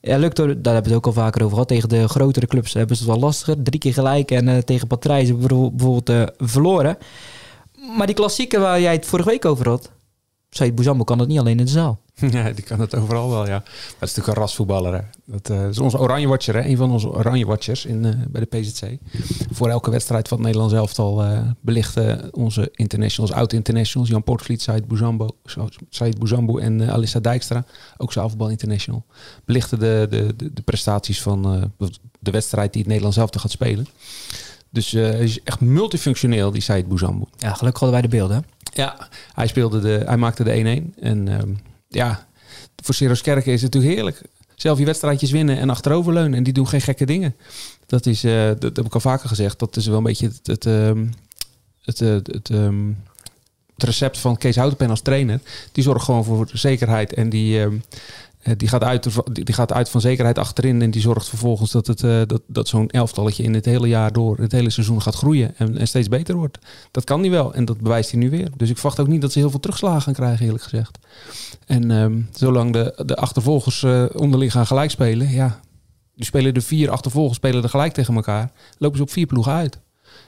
Ja, 0.00 0.16
Luctor, 0.18 0.46
daar 0.46 0.74
hebben 0.74 0.82
we 0.82 0.96
het 0.96 1.06
ook 1.06 1.16
al 1.16 1.22
vaker 1.22 1.40
over 1.40 1.52
gehad. 1.52 1.68
Tegen 1.68 1.88
de 1.88 2.08
grotere 2.08 2.46
clubs 2.46 2.72
hebben 2.72 2.96
ze 2.96 3.02
het 3.02 3.12
wel 3.12 3.20
lastiger. 3.20 3.62
Drie 3.62 3.78
keer 3.78 3.92
gelijk 3.92 4.30
en 4.30 4.48
eh, 4.48 4.58
tegen 4.58 4.86
Patrijs 4.86 5.28
hebben 5.28 5.62
we 5.62 5.70
bijvoorbeeld 5.70 6.08
eh, 6.08 6.46
verloren. 6.46 6.96
Maar 7.96 8.06
die 8.06 8.16
klassieker 8.16 8.60
waar 8.60 8.80
jij 8.80 8.92
het 8.92 9.06
vorige 9.06 9.28
week 9.28 9.44
over 9.44 9.68
had... 9.68 9.90
Said 10.54 10.74
Bouzambo 10.74 11.04
kan 11.04 11.18
dat 11.18 11.28
niet 11.28 11.38
alleen 11.38 11.58
in 11.58 11.64
de 11.64 11.70
zaal. 11.70 12.00
Ja, 12.30 12.50
die 12.50 12.64
kan 12.64 12.80
het 12.80 12.94
overal 12.94 13.30
wel, 13.30 13.46
ja. 13.46 13.58
Dat 13.58 13.64
is 13.88 13.98
natuurlijk 14.00 14.26
een 14.26 14.34
rasvoetballer. 14.34 15.10
Dat 15.24 15.50
eh, 15.50 15.68
is 15.68 15.78
onze 15.78 15.98
oranje 15.98 16.26
watcher, 16.26 16.54
hè. 16.54 16.64
Een 16.64 16.76
van 16.76 16.90
onze 16.90 17.08
oranje 17.10 17.46
watchers 17.46 17.84
in, 17.84 18.04
eh, 18.04 18.12
bij 18.28 18.40
de 18.40 18.58
PZC. 18.58 18.98
Voor 19.50 19.68
elke 19.68 19.90
wedstrijd 19.90 20.28
van 20.28 20.36
het 20.36 20.46
Nederlands 20.46 20.74
elftal 20.74 21.22
eh 21.22 21.40
belichten 21.60 22.34
onze 22.34 22.68
internationals, 22.72 23.32
oud-internationals, 23.32 24.08
Jan 24.10 24.22
Portvliet, 24.22 24.62
Said 24.62 24.88
Bouzambo, 24.88 25.28
Said 25.88 26.18
Bouzambo 26.18 26.58
en 26.58 26.90
Alissa 26.90 27.20
Dijkstra, 27.20 27.64
ook 27.96 28.12
zaalvoetbal 28.12 28.48
international, 28.48 29.04
belichten 29.44 29.78
de, 29.78 30.06
de, 30.10 30.36
de, 30.36 30.52
de 30.52 30.62
prestaties 30.62 31.22
van 31.22 31.70
de 32.18 32.30
wedstrijd 32.30 32.70
die 32.72 32.80
het 32.80 32.88
Nederlands 32.88 33.18
elftal 33.18 33.40
gaat 33.40 33.50
spelen. 33.50 33.86
Dus 34.72 34.90
hij 34.90 35.18
is 35.18 35.42
echt 35.42 35.60
multifunctioneel, 35.60 36.50
die 36.50 36.62
Said 36.62 36.88
Bouzambo. 36.88 37.28
Ja, 37.38 37.54
gelukkig 37.54 37.80
hadden 37.80 38.00
wij 38.00 38.10
de 38.10 38.16
beelden. 38.16 38.44
Ja, 38.74 39.08
hij, 39.34 39.46
speelde 39.46 39.80
de, 39.80 40.02
hij 40.06 40.16
maakte 40.16 40.44
de 40.44 40.90
1-1. 40.94 41.00
En 41.00 41.28
ehm, 41.28 41.50
ja, 41.88 42.26
voor 42.82 42.94
Seros 42.94 43.20
Kerken 43.20 43.52
is 43.52 43.62
het 43.62 43.74
natuurlijk 43.74 44.00
heerlijk. 44.00 44.22
Zelf 44.54 44.78
je 44.78 44.84
wedstrijdjes 44.84 45.30
winnen 45.30 45.58
en 45.58 45.70
achteroverleunen. 45.70 46.34
En 46.34 46.42
die 46.42 46.52
doen 46.52 46.68
geen 46.68 46.80
gekke 46.80 47.06
dingen. 47.06 47.36
Dat 47.86 48.06
is, 48.06 48.24
eh, 48.24 48.46
dat, 48.46 48.60
dat 48.60 48.76
heb 48.76 48.86
ik 48.86 48.94
al 48.94 49.00
vaker 49.00 49.28
gezegd. 49.28 49.58
Dat 49.58 49.76
is 49.76 49.86
wel 49.86 49.96
een 49.96 50.02
beetje 50.02 50.26
het, 50.26 50.46
het, 50.46 50.66
ehm, 50.66 51.06
het, 51.82 52.00
eh, 52.00 52.08
het, 52.08 52.50
ehm, 52.50 52.88
het 53.74 53.82
recept 53.84 54.18
van 54.18 54.36
Kees 54.36 54.56
Houtenpen 54.56 54.90
als 54.90 55.00
trainer. 55.00 55.40
Die 55.72 55.84
zorgt 55.84 56.04
gewoon 56.04 56.24
voor 56.24 56.50
zekerheid. 56.52 57.14
En 57.14 57.28
die, 57.28 57.68
die, 58.56 58.68
gaat 58.68 58.82
uit, 58.82 59.08
die 59.32 59.44
die 59.44 59.54
gaat 59.54 59.72
uit 59.72 59.88
van 59.88 60.00
zekerheid 60.00 60.38
achterin. 60.38 60.82
En 60.82 60.90
die 60.90 61.00
zorgt 61.00 61.28
vervolgens 61.28 61.70
dat, 61.70 61.86
het, 61.86 62.02
eh, 62.02 62.20
dat, 62.26 62.42
dat 62.46 62.68
zo'n 62.68 62.88
elftalletje 62.88 63.42
in 63.42 63.54
het 63.54 63.64
hele 63.64 63.88
jaar 63.88 64.12
door, 64.12 64.38
het 64.38 64.52
hele 64.52 64.70
seizoen 64.70 65.02
gaat 65.02 65.14
groeien. 65.14 65.56
En, 65.56 65.78
en 65.78 65.88
steeds 65.88 66.08
beter 66.08 66.34
wordt. 66.34 66.58
Dat 66.90 67.04
kan 67.04 67.20
hij 67.20 67.30
wel. 67.30 67.54
En 67.54 67.64
dat 67.64 67.80
bewijst 67.80 68.10
hij 68.10 68.20
nu 68.20 68.30
weer. 68.30 68.50
Dus 68.56 68.70
ik 68.70 68.78
verwacht 68.78 69.00
ook 69.00 69.06
niet 69.06 69.20
dat 69.20 69.32
ze 69.32 69.38
heel 69.38 69.50
veel 69.50 69.60
terugslagen 69.60 70.02
gaan 70.02 70.12
krijgen, 70.12 70.44
eerlijk 70.44 70.62
gezegd. 70.62 70.98
En 71.66 71.90
ehm, 71.90 72.20
zolang 72.32 72.72
de, 72.72 73.02
de 73.06 73.16
achtervolgers 73.16 73.82
eh, 73.82 74.04
onderling 74.12 74.52
gaan 74.52 74.66
gelijk 74.66 74.90
spelen, 74.90 75.30
ja. 75.30 75.60
Die 76.14 76.24
spelen 76.24 76.54
de 76.54 76.60
vier 76.60 76.90
achtervolgers 76.90 77.36
spelen 77.36 77.62
er 77.62 77.68
gelijk 77.68 77.92
tegen 77.92 78.14
elkaar. 78.14 78.52
Lopen 78.78 78.96
ze 78.96 79.02
op 79.02 79.10
vier 79.10 79.26
ploegen 79.26 79.52
uit. 79.52 79.78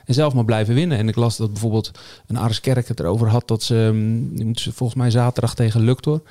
En 0.05 0.15
zelf 0.15 0.35
maar 0.35 0.45
blijven 0.45 0.75
winnen. 0.75 0.99
En 0.99 1.09
ik 1.09 1.17
las 1.17 1.37
dat 1.37 1.53
bijvoorbeeld 1.53 1.91
een 2.27 2.37
Aris 2.37 2.61
Kerk 2.61 2.89
het 2.89 3.01
erover 3.01 3.29
had 3.29 3.49
dat 3.49 3.63
ze, 3.63 3.85
ehm, 3.85 4.37
die 4.37 4.45
moeten 4.45 4.65
ze 4.65 4.73
volgens 4.73 4.99
mij 4.99 5.11
zaterdag 5.11 5.55
tegen 5.55 5.81
Luctor. 5.81 6.23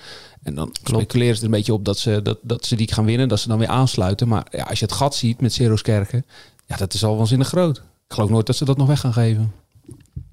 En 0.44 0.56
dan 0.56 0.70
speculeren 0.84 1.36
ze 1.36 1.40
er 1.40 1.46
een 1.46 1.52
beetje 1.56 1.74
op 1.74 1.86
dat 1.86 1.98
ze, 1.98 2.22
dat, 2.22 2.38
dat 2.42 2.66
ze 2.66 2.76
die 2.76 2.94
gaan 2.94 3.06
winnen, 3.06 3.28
dat 3.28 3.40
ze 3.40 3.48
dan 3.48 3.60
weer 3.60 3.68
aansluiten. 3.68 4.28
Maar 4.28 4.46
ja, 4.50 4.64
als 4.64 4.80
je 4.80 4.86
het 4.86 4.94
gat 4.94 5.16
ziet 5.16 5.42
met 5.42 5.54
Ceros 5.54 5.82
Kerken, 5.82 6.26
ja, 6.66 6.76
dat 6.76 6.94
is 6.94 7.04
al 7.04 7.18
waanzinnig 7.18 7.48
groot. 7.48 7.78
Ik 7.78 8.14
geloof 8.14 8.30
nooit 8.30 8.46
dat 8.46 8.56
ze 8.56 8.66
dat 8.66 8.78
nog 8.78 8.88
weg 8.88 9.00
gaan 9.00 9.14
geven. 9.14 9.52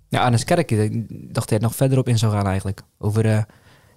Ja, 0.09 0.23
Arnes 0.23 0.45
Kerk, 0.45 0.71
ik 0.71 1.07
dacht 1.35 1.49
hij 1.49 1.59
er 1.59 1.65
nog 1.65 1.75
verder 1.75 1.99
op 1.99 2.09
in 2.09 2.19
zou 2.19 2.33
gaan 2.33 2.47
eigenlijk. 2.47 2.83
Over 2.99 3.27
eh, 3.27 3.43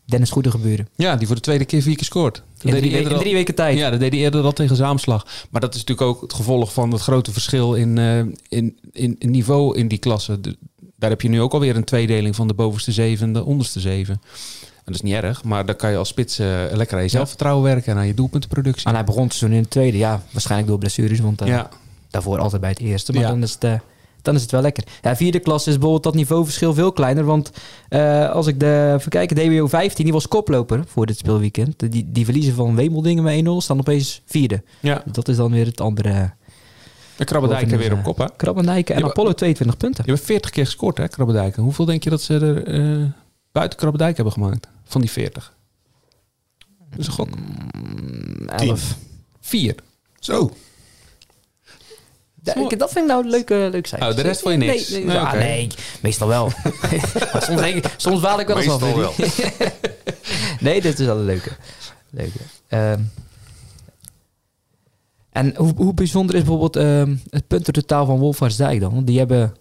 Dennis 0.06 0.30
Goedegeburen. 0.30 0.88
Ja, 0.96 1.16
die 1.16 1.28
voor 1.28 1.36
de 1.36 1.42
tweede 1.42 1.66
keer 1.66 1.82
vier 1.82 1.96
keer 1.96 2.06
scoort. 2.06 2.44
In 2.62 2.72
drie, 2.72 2.92
in 2.92 3.34
weken 3.34 3.56
tijd. 3.56 3.78
Ja, 3.78 3.90
dat 3.90 4.00
deed 4.00 4.12
hij 4.12 4.22
eerder 4.22 4.44
al 4.44 4.54
tegen 4.54 4.76
Zaamslag. 4.76 5.26
Maar 5.52 5.62
dat 5.62 5.74
is 5.76 5.80
natuurlijk 5.84 6.08
ook 6.08 6.22
het 6.22 6.34
gevolg 6.34 6.74
van 6.74 6.92
het 6.92 7.02
grote 7.02 7.32
verschil 7.32 7.74
in, 7.74 7.98
eh, 7.98 8.18
in, 8.48 8.80
in, 8.92 9.16
in 9.20 9.32
niveau 9.32 9.78
in 9.78 9.88
die 9.88 9.98
klasse. 9.98 10.40
De- 10.42 10.58
daar 10.96 11.10
heb 11.10 11.22
je 11.22 11.30
nu 11.30 11.42
ook 11.42 11.54
alweer 11.54 11.76
een 11.76 11.84
tweedeling 11.84 12.36
van 12.36 12.48
de 12.48 12.54
bovenste 12.54 12.92
zeven 12.92 13.28
en 13.28 13.34
de 13.34 13.44
onderste 13.44 13.80
zeven. 13.80 14.14
En 14.76 14.92
dat 14.92 14.96
is 14.96 15.02
niet 15.02 15.14
erg, 15.14 15.44
maar 15.44 15.66
dan 15.66 15.76
kan 15.76 15.92
je 15.92 15.98
als 15.98 16.08
spits 16.10 16.40
eh, 16.40 16.64
lekker 16.72 16.98
aan 16.98 17.04
je 17.04 17.10
zelfvertrouwen 17.10 17.64
werken 17.64 17.92
en 17.94 17.98
aan 17.98 18.08
je 18.08 18.14
doelpuntenproductie. 18.14 18.86
En 18.88 18.94
hij 18.94 19.04
begon 19.04 19.28
toen 19.28 19.52
in 19.52 19.62
het 19.62 19.70
tweede. 19.70 19.98
Ja, 19.98 20.24
waarschijnlijk 20.32 20.70
door 20.70 20.80
blessures, 20.80 21.20
want 21.20 21.42
eh, 21.42 21.48
ja, 21.48 21.70
daarvoor 22.10 22.40
altijd 22.40 22.62
bij 22.62 22.70
het 22.70 22.80
eerste. 22.80 23.12
Maar 23.14 23.22
Ja. 23.22 23.28
dan, 23.30 23.44
is 23.44 23.58
het, 23.60 23.82
dan 24.24 24.36
is 24.36 24.42
het 24.42 24.52
wel 24.52 24.62
lekker. 24.62 24.84
Ja, 25.02 25.16
vierde 25.16 25.40
klas 25.40 25.68
is 25.68 25.74
bijvoorbeeld 25.74 26.04
dat 26.04 26.14
niveauverschil 26.16 26.74
veel 26.74 26.92
kleiner. 26.92 27.24
Want 27.24 27.52
eh, 27.90 28.30
als 28.30 28.48
ik 28.48 28.60
de, 28.60 28.94
even 28.98 29.10
kijken, 29.10 29.36
DWO 29.36 29.68
15, 29.68 30.04
die 30.04 30.14
was 30.14 30.28
koploper 30.28 30.84
voor 30.88 31.06
dit 31.06 31.18
speelweekend. 31.18 31.92
Die, 31.92 32.12
die 32.12 32.26
verliezen 32.26 32.54
van 32.54 32.76
Wemeldingen 32.76 33.24
met 33.24 33.46
1-0, 33.46 33.64
staan 33.64 33.80
opeens 33.80 34.22
vierde. 34.26 34.64
ja. 34.80 35.04
Dat 35.12 35.28
is 35.28 35.36
dan 35.36 35.52
weer 35.52 35.66
het 35.66 35.82
andere. 35.82 36.32
En 37.18 37.26
Krabbedijken 37.26 37.78
weer 37.78 37.94
op 37.94 38.04
kop, 38.04 38.18
hè? 38.18 38.26
Krabbendijken 38.36 38.96
en 38.96 39.02
Ja, 39.02 39.08
Apollo 39.08 39.34
22 39.34 39.78
punten. 39.78 40.04
Je 40.06 40.12
hebt 40.12 40.26
40 40.26 40.52
keer 40.52 40.66
gescoord, 40.66 40.98
hè, 40.98 41.08
Krabbedijken. 41.08 41.64
Hoeveel 41.64 41.86
denk 41.86 42.04
je 42.04 42.10
dat 42.10 42.22
ze 42.22 42.34
er 42.40 42.64
eh, 42.68 43.06
buiten 43.52 43.80
Krabbedijk 43.80 44.16
hebben 44.16 44.34
gemaakt? 44.34 44.68
Van 44.84 45.02
die 45.02 45.12
40. 45.12 45.54
Dat 46.90 47.00
is 47.00 47.08
een 47.08 47.14
gok. 47.14 47.28
Mm, 47.36 48.48
11. 48.50 48.98
Vier. 49.42 49.76
Zo. 50.20 50.52
Ik- 52.44 52.80
dat 52.80 52.92
vind 52.92 53.06
ik 53.06 53.12
nou 53.12 53.24
een 53.24 53.30
leuke, 53.30 53.68
leuk 53.72 53.88
zijn. 53.88 54.04
Oh, 54.04 54.16
de 54.16 54.22
rest 54.22 54.42
vond 54.42 54.54
je 54.54 54.60
niks? 54.60 54.90
Nee, 54.90 55.06
nee, 55.06 55.22
oké. 55.22 55.38
nee 55.38 55.68
meestal 56.02 56.28
wel. 56.28 56.52
soms, 57.46 57.62
denk 57.62 57.76
ik, 57.76 57.94
soms 57.98 58.22
waal 58.22 58.40
ik 58.40 58.48
wel 58.48 58.58
eens 58.58 58.70
af. 58.70 58.82
Je. 59.18 59.72
nee, 60.60 60.82
dit 60.82 61.00
is 61.00 61.06
wel 61.06 61.18
een 61.18 61.26
leuke. 61.26 61.50
leuke. 62.10 62.40
Ehm, 62.68 63.00
en 65.32 65.56
hoe, 65.56 65.74
hoe 65.76 65.94
bijzonder 65.94 66.36
is 66.36 66.42
bijvoorbeeld 66.42 66.76
ehm, 66.76 67.16
het 67.30 67.48
puntentotaal 67.48 68.06
van 68.06 68.20
Wolfvaartsdijk 68.20 68.80
dan? 68.80 68.94
Want 68.94 69.08
die 69.08 69.18
hebben 69.18 69.56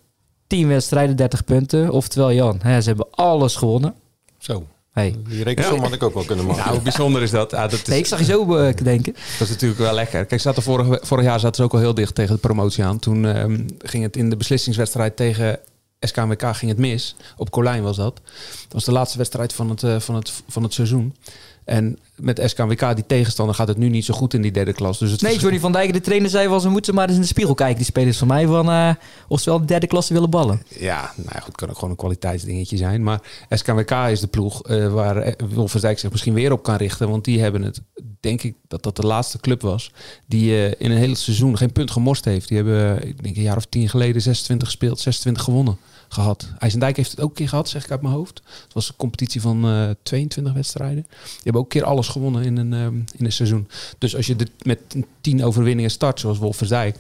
10 0.46 0.68
wedstrijden, 0.68 1.16
30 1.16 1.44
punten. 1.44 1.90
Oftewel, 1.90 2.32
Jan, 2.32 2.58
hè, 2.62 2.80
ze 2.80 2.88
hebben 2.88 3.06
alles 3.10 3.56
gewonnen. 3.56 3.94
Zo. 4.38 4.66
Hey. 4.92 5.16
Die 5.28 5.42
rekensom 5.42 5.80
had 5.80 5.92
ik 5.92 6.02
ook 6.02 6.14
wel 6.14 6.24
kunnen 6.24 6.46
maken. 6.46 6.62
Nou, 6.62 6.74
hoe 6.74 6.82
bijzonder 6.82 7.22
is 7.22 7.30
dat? 7.30 7.50
Ja, 7.50 7.62
dat, 7.62 7.72
is, 7.72 7.84
Nee, 7.84 7.98
ik 7.98 8.06
zag 8.06 8.18
je 8.18 8.24
zo 8.24 8.56
eh, 8.56 8.74
denken. 8.82 9.12
dat 9.12 9.40
is 9.40 9.48
natuurlijk 9.48 9.80
wel 9.80 9.94
lekker. 9.94 10.24
Kijk, 10.24 10.40
zaten 10.40 10.62
vorig, 10.62 10.98
vorig 11.02 11.24
jaar 11.24 11.40
zaten 11.40 11.56
ze 11.56 11.62
ook 11.62 11.72
al 11.72 11.78
heel 11.78 11.94
dicht 11.94 12.14
tegen 12.14 12.34
de 12.34 12.40
promotie 12.40 12.84
aan. 12.84 12.98
Toen 12.98 13.26
ehm, 13.26 13.60
ging 13.78 14.02
het 14.02 14.16
in 14.16 14.30
de 14.30 14.36
beslissingswedstrijd 14.36 15.16
tegen 15.16 15.58
SKWK 16.00 16.56
ging 16.56 16.70
het 16.70 16.80
mis. 16.80 17.16
Op 17.36 17.50
Colijn 17.50 17.82
was 17.82 17.96
dat. 17.96 18.20
Dat 18.62 18.72
was 18.72 18.84
de 18.84 18.92
laatste 18.92 19.18
wedstrijd 19.18 19.52
van 19.52 19.70
het, 19.70 19.82
eh, 19.82 20.00
van 20.00 20.14
het, 20.14 20.32
van 20.48 20.62
het 20.62 20.74
seizoen. 20.74 21.16
En 21.64 21.98
met 22.16 22.42
SKWK, 22.44 22.94
die 22.94 23.06
tegenstander, 23.06 23.54
gaat 23.54 23.68
het 23.68 23.76
nu 23.76 23.88
niet 23.88 24.04
zo 24.04 24.14
goed 24.14 24.34
in 24.34 24.42
die 24.42 24.50
derde 24.50 24.72
klas. 24.72 24.98
Dus 24.98 25.10
het 25.10 25.22
Nee, 25.22 25.38
Johnny 25.38 25.60
van 25.60 25.72
Dijk, 25.72 25.92
de 25.92 26.00
trainer, 26.00 26.30
zei 26.30 26.48
wel, 26.48 26.60
ze 26.60 26.68
moeten 26.68 26.94
maar 26.94 27.06
eens 27.06 27.14
in 27.14 27.20
de 27.20 27.26
spiegel 27.26 27.54
kijken. 27.54 27.76
Die 27.76 27.84
spelers 27.84 28.18
van 28.18 28.28
mij, 28.28 28.46
van, 28.46 28.70
eh, 28.70 28.90
of 29.28 29.40
ze 29.40 29.50
wel 29.50 29.60
de 29.60 29.66
derde 29.66 29.86
klasse 29.86 30.12
willen 30.12 30.30
ballen. 30.30 30.62
Ja, 30.68 31.12
nou 31.16 31.28
ja, 31.32 31.40
goed, 31.40 31.56
kan 31.56 31.68
ook 31.68 31.74
gewoon 31.74 31.90
een 31.90 31.96
kwaliteitsdingetje 31.96 32.76
zijn. 32.76 33.02
Maar 33.02 33.20
SKWK 33.48 33.90
is 33.90 34.20
de 34.20 34.26
ploeg 34.26 34.62
eh, 34.62 34.92
waar 34.92 35.16
eh, 35.16 35.32
Wolfersdijk 35.54 35.98
zich 35.98 36.10
misschien 36.10 36.34
weer 36.34 36.52
op 36.52 36.62
kan 36.62 36.76
richten. 36.76 37.08
Want 37.08 37.24
die 37.24 37.40
hebben 37.40 37.62
het, 37.62 37.80
denk 38.20 38.42
ik, 38.42 38.54
dat 38.68 38.82
dat 38.82 38.96
de 38.96 39.06
laatste 39.06 39.38
club 39.38 39.62
was. 39.62 39.92
Die 40.26 40.76
in 40.76 40.90
een 40.90 40.96
hele 40.96 41.14
seizoen 41.14 41.56
geen 41.56 41.72
punt 41.72 41.90
gemorst 41.90 42.24
heeft. 42.24 42.48
Die 42.48 42.56
hebben, 42.56 43.08
ik 43.08 43.22
denk 43.22 43.36
een 43.36 43.42
jaar 43.42 43.56
of 43.56 43.66
tien 43.66 43.88
geleden, 43.88 44.22
26 44.22 44.68
gespeeld, 44.68 45.00
26 45.00 45.44
gewonnen 45.44 45.78
gehad. 46.12 46.52
IJsendijk 46.58 46.96
heeft 46.96 47.10
het 47.10 47.20
ook 47.20 47.28
een 47.28 47.34
keer 47.34 47.48
gehad, 47.48 47.68
zeg 47.68 47.84
ik 47.84 47.90
uit 47.90 48.02
mijn 48.02 48.14
hoofd. 48.14 48.42
Het 48.64 48.72
was 48.72 48.88
een 48.88 48.96
competitie 48.96 49.40
van 49.40 49.64
eh 49.64 49.90
22 50.02 50.52
wedstrijden. 50.52 51.06
Die 51.22 51.42
hebben 51.42 51.62
ook 51.62 51.72
een 51.72 51.80
keer 51.80 51.88
alles 51.88 52.08
gewonnen 52.08 52.42
in 52.44 52.56
een, 52.56 52.72
ehm, 52.72 52.94
in 52.94 53.24
een 53.24 53.32
seizoen. 53.32 53.68
Dus 53.98 54.16
als 54.16 54.26
je 54.26 54.36
dit 54.36 54.50
met 54.62 54.78
10 55.20 55.44
overwinningen 55.44 55.90
start, 55.90 56.20
zoals 56.20 56.38
Wolfersdijk... 56.38 56.98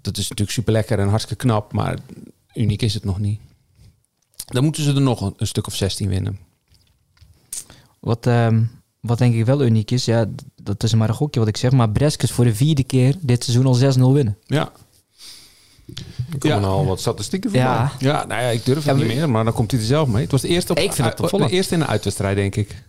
dat 0.00 0.16
is 0.16 0.22
natuurlijk 0.22 0.56
super 0.56 0.72
lekker 0.72 0.98
en 0.98 1.08
hartstikke 1.08 1.44
knap. 1.46 1.72
Maar 1.72 1.98
uniek 2.54 2.82
is 2.82 2.94
het 2.94 3.04
nog 3.04 3.18
niet. 3.18 3.40
Dan 4.44 4.64
moeten 4.64 4.82
ze 4.82 4.94
er 4.94 5.00
nog 5.00 5.20
een, 5.20 5.34
een 5.36 5.46
stuk 5.46 5.66
of 5.66 5.74
16 5.74 6.08
winnen. 6.08 6.38
Wat, 8.00 8.26
ehm, 8.26 8.62
wat 9.00 9.18
denk 9.18 9.34
ik 9.34 9.44
wel 9.44 9.64
uniek 9.64 9.90
is, 9.90 10.04
ja, 10.04 10.26
dat 10.62 10.82
is 10.82 10.94
maar 10.94 11.08
een 11.08 11.14
gokje 11.14 11.40
wat 11.40 11.48
ik 11.48 11.56
zeg, 11.56 11.72
maar 11.72 11.90
Breskes 11.90 12.30
voor 12.30 12.44
de 12.44 12.54
vierde 12.54 12.84
keer 12.84 13.16
dit 13.20 13.44
seizoen 13.44 13.66
al 13.66 13.74
6-0 13.74 14.12
winnen. 14.12 14.38
Ja, 14.46 14.72
Er 16.32 16.38
komen 16.38 16.60
Ja. 16.60 16.66
al 16.66 16.86
wat 16.86 17.00
statistieken 17.00 17.50
voorbij. 17.50 17.68
Ja, 17.68 17.92
ja 17.98 18.24
nou 18.26 18.42
ja, 18.42 18.48
ik 18.48 18.64
durf 18.64 18.76
het 18.76 18.86
Ja, 18.98 19.04
niet 19.04 19.16
meer, 19.16 19.30
maar 19.30 19.44
dan 19.44 19.52
komt 19.52 19.70
hij 19.70 19.80
er 19.80 19.86
zelf 19.86 20.08
mee. 20.08 20.22
Het 20.22 20.30
was 20.30 20.40
de 20.40 20.48
eerste, 20.48 20.72
op, 20.72 20.78
Ik 20.78 20.92
vind 20.92 21.08
het 21.08 21.18
uh, 21.18 21.24
opvallend. 21.24 21.50
de 21.50 21.56
eerste 21.56 21.74
in 21.74 21.80
de 21.80 21.86
uitwedstrijd, 21.86 22.36
denk 22.36 22.56
ik. 22.56 22.82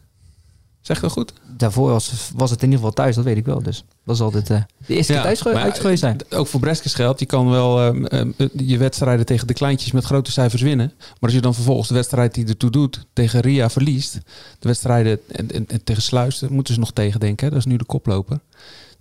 Zeg 0.81 0.99
dat 0.99 1.11
goed? 1.11 1.33
daarvoor 1.59 1.89
was, 1.89 2.31
was 2.35 2.49
het 2.49 2.59
in 2.59 2.65
ieder 2.71 2.79
geval 2.79 2.93
thuis, 3.03 3.15
dat 3.15 3.23
weet 3.23 3.37
ik 3.37 3.45
wel. 3.45 3.61
Dus 3.63 3.83
dat 4.05 4.15
is 4.15 4.21
altijd 4.21 4.49
eh, 4.49 4.61
de 4.85 4.95
eerste 4.95 5.13
keer 5.13 5.21
thuis 5.21 5.45
uit 5.45 5.79
geweest 5.79 5.99
zijn. 5.99 6.17
Ook 6.29 6.47
voor 6.47 6.59
Breskes 6.59 6.93
geldt, 6.93 7.19
je 7.19 7.25
kan 7.25 7.49
wel 7.49 7.81
ehm, 8.07 8.31
je 8.55 8.77
wedstrijden 8.77 9.25
tegen 9.25 9.47
de 9.47 9.53
kleintjes 9.53 9.91
met 9.91 10.03
grote 10.03 10.31
cijfers 10.31 10.61
winnen. 10.61 10.93
Maar 10.97 11.15
als 11.19 11.33
je 11.33 11.41
dan 11.41 11.53
vervolgens 11.53 11.87
de 11.87 11.93
wedstrijd 11.93 12.33
die 12.33 12.45
ertoe 12.47 12.69
doet 12.69 13.05
tegen 13.13 13.39
Ria 13.39 13.69
verliest, 13.69 14.13
de 14.59 14.67
wedstrijden 14.67 15.19
en, 15.27 15.51
en, 15.51 15.65
en 15.67 15.83
tegen 15.83 16.01
Sluis, 16.01 16.41
moeten 16.49 16.73
ze 16.73 16.79
nog 16.79 16.91
tegen 16.91 17.19
denken. 17.19 17.49
Dat 17.49 17.59
is 17.59 17.65
nu 17.65 17.77
de 17.77 17.85
koploper. 17.85 18.39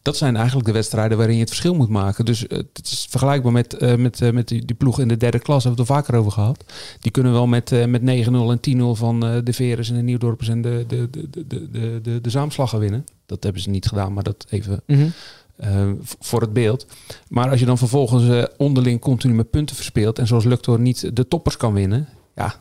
Dat 0.08 0.16
zijn 0.16 0.36
eigenlijk 0.36 0.66
de 0.66 0.72
wedstrijden 0.72 1.16
waarin 1.16 1.34
je 1.34 1.40
het 1.40 1.48
verschil 1.50 1.74
moet 1.74 1.88
maken. 1.88 2.24
Dus 2.24 2.46
eh, 2.46 2.58
het 2.58 2.80
is 2.82 3.06
vergelijkbaar 3.10 3.52
met, 3.52 3.74
eh, 3.74 3.94
met, 3.94 4.20
eh, 4.20 4.30
met 4.30 4.48
die, 4.48 4.64
die 4.64 4.76
ploeg 4.76 5.00
in 5.00 5.08
de 5.08 5.16
derde 5.16 5.38
klas, 5.38 5.64
hebben 5.64 5.86
we 5.86 5.88
het 5.88 5.90
al 5.90 6.02
vaker 6.02 6.18
over 6.18 6.32
gehad. 6.32 6.64
Die 7.00 7.10
kunnen 7.10 7.32
wel 7.32 7.46
met, 7.46 7.86
met 7.88 8.02
9-0 8.02 8.50
en 8.50 8.60
10-0 8.60 8.94
van 8.94 9.20
de 9.20 9.52
Veres 9.52 9.88
en 9.90 9.96
de 9.96 10.02
Nieuwdorpers 10.02 10.48
en 10.48 10.62
de, 10.62 10.84
de, 10.86 11.10
de, 11.10 11.28
de, 11.30 11.46
de, 11.70 12.00
de, 12.02 12.20
de, 12.20 12.30
Zaamslaggen 12.30 12.78
winnen. 12.78 13.06
Dat 13.26 13.42
hebben 13.42 13.62
ze 13.62 13.70
niet 13.70 13.86
gedaan, 13.86 14.12
maar 14.12 14.22
dat 14.22 14.46
even 14.48 14.82
Mhm. 14.86 15.94
voor 16.20 16.40
het 16.40 16.52
beeld. 16.52 16.86
Maar 17.28 17.50
als 17.50 17.60
je 17.60 17.66
dan 17.66 17.78
vervolgens 17.78 18.46
onderling 18.56 19.00
continu 19.00 19.34
met 19.34 19.50
punten 19.50 19.76
verspeelt 19.76 20.18
en 20.18 20.26
zoals 20.26 20.44
Luctor 20.44 20.80
niet 20.80 21.16
de 21.16 21.28
toppers 21.28 21.56
kan 21.56 21.72
winnen, 21.72 22.08
ja, 22.34 22.54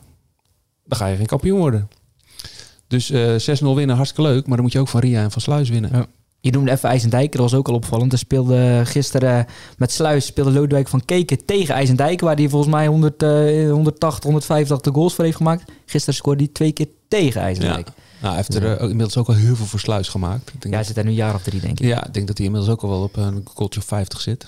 dan 0.84 0.98
ga 0.98 1.06
je 1.06 1.16
geen 1.16 1.26
kampioen 1.26 1.58
worden. 1.58 1.88
Dus 2.86 3.10
eh 3.10 3.34
6-0 3.38 3.74
winnen, 3.74 3.96
hartstikke 3.96 4.30
leuk, 4.30 4.46
maar 4.46 4.54
dan 4.56 4.64
moet 4.64 4.72
je 4.72 4.80
ook 4.80 4.88
van 4.88 5.00
Ria 5.00 5.22
en 5.22 5.30
van 5.30 5.42
Sluis 5.42 5.68
winnen. 5.68 5.90
Ja. 5.92 6.06
Je 6.40 6.50
noemde 6.50 6.70
even 6.70 6.88
IJsendijk, 6.88 7.32
dat 7.32 7.40
was 7.40 7.54
ook 7.54 7.68
al 7.68 7.74
opvallend. 7.74 8.12
Er 8.12 8.18
speelde 8.18 8.82
gisteren 8.84 9.46
met 9.76 9.92
Sluis 9.92 10.26
speelde 10.26 10.50
Lodewijk 10.50 10.88
van 10.88 11.04
Keken 11.04 11.44
tegen 11.44 11.74
IJsendijk, 11.74 12.20
waar 12.20 12.36
hij 12.36 12.48
volgens 12.48 12.72
mij 12.72 12.86
100, 12.86 13.22
eh, 13.22 13.70
180, 13.70 14.24
185 14.24 14.94
goals 14.94 15.14
voor 15.14 15.24
heeft 15.24 15.36
gemaakt. 15.36 15.72
Gisteren 15.86 16.14
scoorde 16.14 16.42
hij 16.42 16.52
twee 16.52 16.72
keer 16.72 16.88
tegen 17.08 17.40
IJsendijk. 17.40 17.88
Nou, 18.20 18.34
hij 18.34 18.36
heeft 18.36 18.54
er 18.54 18.76
eh, 18.76 18.82
inmiddels 18.82 19.16
ook 19.16 19.28
al 19.28 19.34
heel 19.34 19.56
veel 19.56 19.66
voor 19.66 19.80
Sluis 19.80 20.08
gemaakt. 20.08 20.48
Ik 20.48 20.60
denk 20.60 20.64
Ja, 20.64 20.70
hij 20.70 20.84
zit 20.84 20.94
daar 20.94 21.04
nu 21.04 21.10
een 21.10 21.16
jaar 21.16 21.34
of 21.34 21.42
drie, 21.42 21.60
denk 21.60 21.80
ik. 21.80 21.86
Ja, 21.86 22.06
ik 22.06 22.14
denk 22.14 22.26
dat 22.26 22.36
hij 22.36 22.46
inmiddels 22.46 22.72
ook 22.72 22.82
al 22.82 22.88
wel 22.88 23.02
op 23.02 23.16
een 23.16 23.42
goaltje 23.54 23.80
of 23.80 23.86
50 23.86 24.20
zit. 24.20 24.46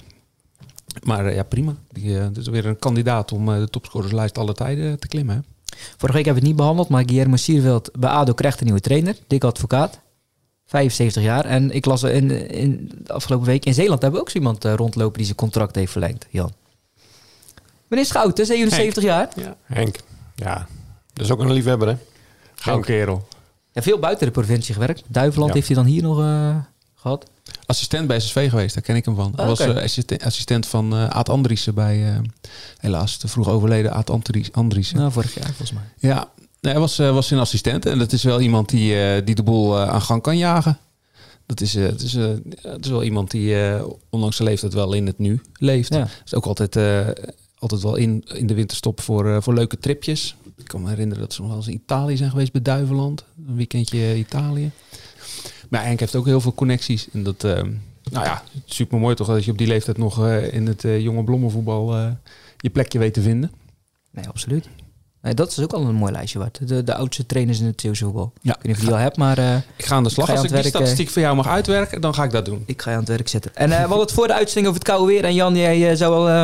Maar 1.03 1.27
eh, 1.27 1.35
ja, 1.35 1.43
prima. 1.43 1.75
Die, 1.93 2.19
eh, 2.19 2.27
dit 2.27 2.37
is 2.37 2.49
weer 2.49 2.67
een 2.67 2.79
kandidaat 2.79 3.33
om 3.33 3.47
de 3.47 3.69
topscorerslijst 3.71 4.39
alle 4.39 4.55
tijden 4.55 4.99
te 4.99 5.09
klimmen. 5.09 5.35
Hè? 5.35 5.41
Vorige 5.97 6.17
week 6.17 6.25
hebben 6.25 6.43
we 6.43 6.49
het 6.49 6.49
niet 6.49 6.57
behandeld, 6.57 6.89
maar 6.89 7.03
Guillermo 7.07 7.37
Sierveld 7.37 7.91
bij 7.99 8.11
ADO 8.11 8.33
krijgt 8.33 8.59
een 8.59 8.65
nieuwe 8.65 8.81
trainer. 8.81 9.17
Dick 9.27 9.45
Advocaat. 9.45 10.01
75 10.71 11.23
jaar. 11.23 11.45
En 11.45 11.71
ik 11.71 11.85
las 11.85 12.03
in, 12.03 12.49
in 12.51 12.91
de 13.05 13.13
afgelopen 13.13 13.47
week 13.47 13.65
in 13.65 13.75
Zeeland 13.75 14.03
hebben 14.03 14.21
we 14.21 14.27
ook 14.27 14.31
zo 14.33 14.39
iemand 14.39 14.65
eh, 14.65 14.75
rondlopen 14.75 15.17
die 15.17 15.25
zijn 15.25 15.37
contract 15.37 15.75
heeft 15.75 15.93
verlengd. 15.93 16.27
Jan. 16.31 16.53
Meneer 17.89 18.05
Schouten, 18.07 18.47
77 18.47 19.03
jaar. 19.03 19.29
Henk, 19.63 19.97
ja, 20.35 20.67
dat 21.13 21.25
is 21.25 21.33
ook 21.33 21.41
een 21.41 21.53
liefhebber, 21.53 21.89
hè? 21.89 21.95
Gauw 22.55 22.81
kerel. 22.81 23.29
Ja, 23.73 23.83
veel 23.83 23.99
buiten 23.99 24.27
de 24.27 24.33
provincie 24.33 24.75
gewerkt. 24.75 25.03
Duiveland 25.07 25.49
Ja. 25.49 25.55
heeft 25.55 25.67
hij 25.67 25.77
dan 25.77 25.87
hier 25.87 26.03
nog 26.03 26.21
eh, 26.21 26.57
gehad. 26.95 27.31
Assistent 27.67 28.07
bij 28.07 28.21
SSV 28.21 28.51
geweest, 28.51 28.75
daar 28.75 28.83
ken 28.83 28.97
ik 28.97 29.05
hem 29.05 29.15
van. 29.15 29.33
Hij 29.37 29.45
Oh, 29.45 29.51
was 29.51 29.61
eh, 29.61 29.77
assistent, 29.83 30.23
assistent 30.25 30.67
van 30.67 30.93
eh 30.93 31.09
Aad 31.09 31.29
Andriessen 31.29 31.75
bij, 31.75 32.09
eh, 32.13 32.19
helaas, 32.79 33.19
de 33.19 33.29
vroeg 33.29 33.49
overleden 33.49 33.93
Aad 33.93 34.11
Andries- 34.11 34.53
Andriessen. 34.53 34.97
Nou, 34.97 35.13
vorig 35.13 35.35
jaar 35.35 35.45
volgens 35.47 35.73
mij. 35.73 35.83
Ja, 36.11 36.29
nee, 36.61 36.73
hij 36.73 36.81
was, 36.81 36.99
eh, 36.99 37.13
was 37.13 37.29
zijn 37.29 37.41
assistent 37.41 37.87
en 37.87 37.99
dat 37.99 38.13
is 38.13 38.23
wel 38.23 38.41
iemand 38.41 38.69
die, 38.69 39.01
eh, 39.01 39.25
die 39.25 39.35
de 39.35 39.43
boel 39.43 39.79
eh, 39.79 39.89
aan 39.89 40.03
gang 40.03 40.23
kan 40.23 40.39
jagen. 40.39 40.79
Dat 41.47 41.61
is, 41.61 41.75
het 41.75 42.03
is, 42.03 42.13
het 42.13 42.85
is 42.85 42.91
wel 42.91 43.03
iemand 43.03 43.31
die, 43.31 43.57
ondanks 44.11 44.37
zijn 44.37 44.49
leeftijd, 44.49 44.75
wel 44.75 44.93
in 44.93 45.07
het 45.07 45.19
nu 45.19 45.41
leeft. 45.53 45.95
Ja. 45.95 46.09
Is 46.25 46.35
ook 46.35 46.47
altijd, 46.47 46.77
altijd 47.59 47.83
wel 47.83 47.97
in, 47.97 48.25
in 48.35 48.47
de 48.47 48.55
winterstop 48.55 49.01
voor, 49.01 49.43
voor 49.43 49.55
leuke 49.55 49.79
tripjes. 49.79 50.37
Ik 50.57 50.65
kan 50.65 50.83
me 50.83 50.89
herinneren 50.89 51.23
dat 51.23 51.33
ze 51.33 51.41
nog 51.41 51.51
wel 51.51 51.59
eens 51.59 51.69
in 51.69 51.75
Italië 51.75 52.17
zijn 52.17 52.31
geweest 52.31 52.53
bij 52.53 52.63
Duiveland. 52.63 53.25
Een 53.47 53.57
weekendje 53.57 54.17
Italië. 54.17 54.71
Maar 55.69 55.85
Henk 55.85 56.01
heeft 56.01 56.17
ook 56.17 56.27
heel 56.27 56.41
veel 56.41 56.55
connecties. 56.55 57.09
En 57.13 57.23
dat, 57.23 57.43
nou 57.43 58.25
ja, 58.25 58.43
super 58.65 58.99
mooi 58.99 59.15
toch 59.15 59.27
dat 59.27 59.45
je 59.45 59.51
op 59.51 59.59
die 59.59 59.67
leeftijd 59.67 59.99
nog 59.99 60.27
in 60.29 60.67
het 60.67 60.83
jonge 60.83 61.25
blommenvoetbal 61.25 61.95
je 62.57 62.71
plekje 62.71 62.99
weet 62.99 63.15
te 63.15 63.23
vinden. 63.23 63.51
Nee, 64.11 64.29
absoluut. 64.29 64.69
Nee, 65.23 65.35
dat 65.35 65.51
is 65.51 65.59
ook 65.61 65.73
al 65.73 65.85
een 65.87 65.95
mooi 65.95 66.13
lijstje 66.13 66.39
waard. 66.39 66.69
De, 66.69 66.85
de 66.85 66.95
oudste 66.95 67.27
trainers 67.27 67.61
in 67.61 67.67
het 67.67 67.81
Zeeuwse 67.81 68.05
voetbal. 68.05 68.33
Ja. 68.41 68.51
Ik 68.51 68.57
weet 68.57 68.65
niet 68.67 68.75
of 68.75 68.81
je 68.81 68.87
die 68.87 68.95
al 68.95 69.01
hebt, 69.03 69.17
maar 69.17 69.39
eh, 69.39 69.57
Ik 69.77 69.85
ga 69.85 69.95
aan 69.95 70.05
de 70.05 70.11
slag. 70.11 70.31
Als 70.31 70.39
ik 70.39 70.45
die 70.45 70.53
werk, 70.53 70.65
eh? 70.65 70.71
statistiek 70.71 71.09
voor 71.11 71.23
jou 71.23 71.37
mag 71.37 71.47
uitwerken, 71.49 72.01
dan 72.01 72.15
ga 72.15 72.25
ik 72.25 72.31
dat 72.31 72.45
doen. 72.45 72.63
ik 72.67 72.83
ga 72.83 72.91
je 72.91 72.97
aan 72.97 73.03
het 73.03 73.11
werk 73.13 73.29
zetten. 73.29 73.55
En 73.55 73.71
eh, 73.71 73.77
we 73.77 73.81
hadden 73.83 74.01
het 74.01 74.13
voor 74.13 74.27
de 74.27 74.35
uitzending 74.35 74.67
over 74.67 74.81
het 74.81 74.89
koude 74.89 75.13
weer. 75.13 75.25
En 75.25 75.35
Jan, 75.35 75.57
jij 75.57 75.91
eh, 75.91 75.97
zou 75.97 76.13
wel 76.13 76.29
eh, 76.29 76.35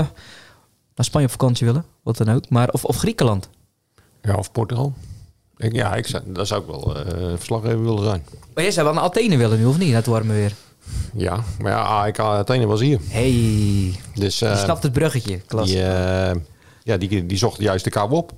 naar 0.94 1.04
Spanje 1.04 1.26
op 1.26 1.32
vakantie 1.32 1.66
willen. 1.66 1.84
Wat 2.02 2.16
dan 2.16 2.28
ook. 2.30 2.48
Maar, 2.48 2.68
of, 2.70 2.84
of 2.84 2.96
Griekenland. 2.96 3.48
Ja, 4.22 4.34
of 4.34 4.52
Portugal. 4.52 4.92
Ik, 5.56 5.72
ja, 5.72 5.94
ik 5.94 6.06
zou, 6.06 6.22
daar 6.26 6.46
zou 6.46 6.60
ik 6.60 6.66
wel 6.66 6.96
eh 6.96 7.04
verslaggever 7.36 7.82
willen 7.84 8.04
zijn. 8.04 8.24
Maar 8.54 8.64
jij 8.64 8.72
zou 8.72 8.86
wel 8.86 8.94
naar 8.94 9.04
Athene 9.04 9.36
willen 9.36 9.58
nu, 9.58 9.64
of 9.64 9.78
niet? 9.78 9.88
Naar 9.88 9.96
het 9.96 10.06
warme 10.06 10.32
weer. 10.32 10.52
Ja, 11.14 11.40
maar 11.60 11.72
ja, 11.72 11.82
AEK 11.82 12.18
Athene 12.18 12.66
was 12.66 12.80
hier. 12.80 12.98
Hey, 13.08 13.94
Dus 14.14 14.38
je 14.38 14.46
eh, 14.46 14.62
snapt 14.64 14.82
het 14.82 14.92
bruggetje. 14.92 15.38
Klas. 15.38 15.68
die, 15.68 15.82
eh, 15.82 16.36
ja, 16.86 16.96
die, 16.96 17.26
die 17.26 17.38
zocht 17.38 17.60
juist 17.60 17.84
de 17.84 17.90
kou 17.90 18.10
op. 18.10 18.32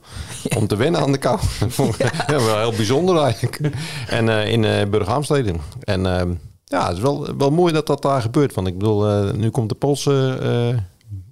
Om 0.57 0.67
te 0.67 0.77
wennen 0.77 1.01
aan 1.01 1.13
de 1.13 1.19
kou. 1.19 1.39
Ja, 2.27 2.27
wel 2.27 2.59
heel 2.59 2.73
bijzonder 2.77 3.23
eigenlijk. 3.23 3.61
En 4.09 4.29
eh, 4.29 4.53
in 4.53 4.63
uh, 4.63 4.85
Burghaamstede. 4.91 5.55
En 5.81 6.07
eh, 6.07 6.27
ja, 6.65 6.87
het 6.87 6.97
is 6.97 7.03
wel, 7.03 7.37
wel 7.37 7.51
mooi 7.51 7.73
dat 7.73 7.87
dat 7.87 8.03
daar 8.03 8.21
gebeurt. 8.23 8.55
Want 8.55 8.67
ik 8.67 8.79
bedoel, 8.79 9.09
eh, 9.09 9.33
nu 9.33 9.51
komt 9.51 9.69
de 9.69 9.75
Poolse, 9.75 10.39
eh, 10.43 10.79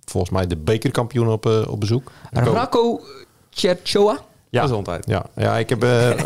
volgens 0.05 0.33
mij 0.33 0.47
de 0.47 0.57
bekerkampioen 0.57 1.29
op, 1.29 1.47
eh, 1.47 1.69
op 1.69 1.81
bezoek. 1.81 2.13
Rako 2.33 3.01
Cherchoa. 3.51 4.19
Ja, 4.51 4.63
Gezondheid. 4.63 5.05
Ja, 5.07 5.27
ja 5.37 5.59
ik 5.59 5.69
heb 5.69 5.83
eh, 5.83 6.11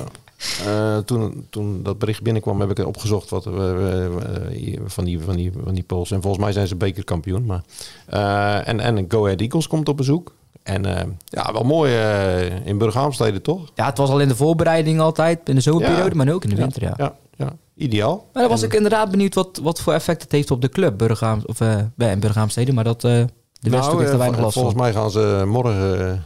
eh, 0.67 0.99
toen, 0.99 1.47
toen 1.51 1.83
dat 1.83 1.99
bericht 1.99 2.23
binnenkwam, 2.23 2.61
heb 2.61 2.79
ik 2.79 2.87
opgezocht 2.87 3.31
wat 3.31 3.47
eh, 3.47 4.05
eh, 4.07 4.13
hier 4.53 4.81
van, 4.85 5.05
die, 5.05 5.21
van, 5.21 5.37
die, 5.37 5.53
van 5.65 5.75
die 5.75 5.85
Pools. 5.85 6.11
En 6.11 6.23
volgens 6.23 6.43
mij 6.43 6.53
zijn 6.53 6.67
ze 6.67 6.77
bekerkampioen. 6.77 7.45
Maar, 7.47 7.63
eh, 8.07 8.69
en, 8.69 8.81
en 8.81 9.05
Go 9.09 9.25
Ahead 9.25 9.41
Eagles 9.41 9.67
komt 9.67 9.89
op 9.89 9.97
bezoek. 9.97 10.33
En 10.63 10.85
eh, 10.99 11.05
ja, 11.25 11.53
wel 11.53 11.63
mooi 11.63 11.93
eh, 11.95 12.67
in 12.67 12.79
Burghaamstede 12.79 13.41
toch? 13.41 13.71
Ja, 13.75 13.87
het 13.87 13.99
was 13.99 14.11
al 14.11 14.21
in 14.21 14.29
de 14.29 14.37
voorbereiding 14.37 15.01
altijd. 15.01 15.49
In 15.49 15.55
de 15.55 15.61
zomerperiode, 15.61 16.09
Ja. 16.17 16.25
maar 16.25 16.35
ook 16.35 16.45
in 16.45 16.51
de 16.51 16.57
winter, 16.57 16.83
ja. 16.83 16.95
Ja, 16.97 17.15
ja, 17.37 17.53
ideaal. 17.75 18.17
Maar 18.33 18.43
dan 18.43 18.51
was 18.53 18.61
En- 18.63 18.67
ik 18.69 18.75
inderdaad 18.75 19.11
benieuwd 19.11 19.35
wat, 19.35 19.61
wat 19.63 19.81
voor 19.81 19.93
effect 19.93 20.23
het 20.23 20.33
heeft 20.33 20.51
op 20.51 20.61
de 20.61 20.69
club. 20.69 20.99
Burghaam, 20.99 21.43
of 21.47 21.61
eh, 21.61 21.77
bij 21.95 22.19
Burghaamstede. 22.19 22.73
Maar 22.73 22.85
dat, 22.85 23.01
de 23.01 23.27
Westhoek 23.61 23.99
heeft 23.99 24.13
er 24.13 24.19
weinig 24.19 24.41
last 24.41 24.53
van. 24.55 24.63
volgens 24.63 24.83
mij 24.83 24.93
gaan 24.93 25.11
ze 25.11 25.43
morgen 25.47 26.25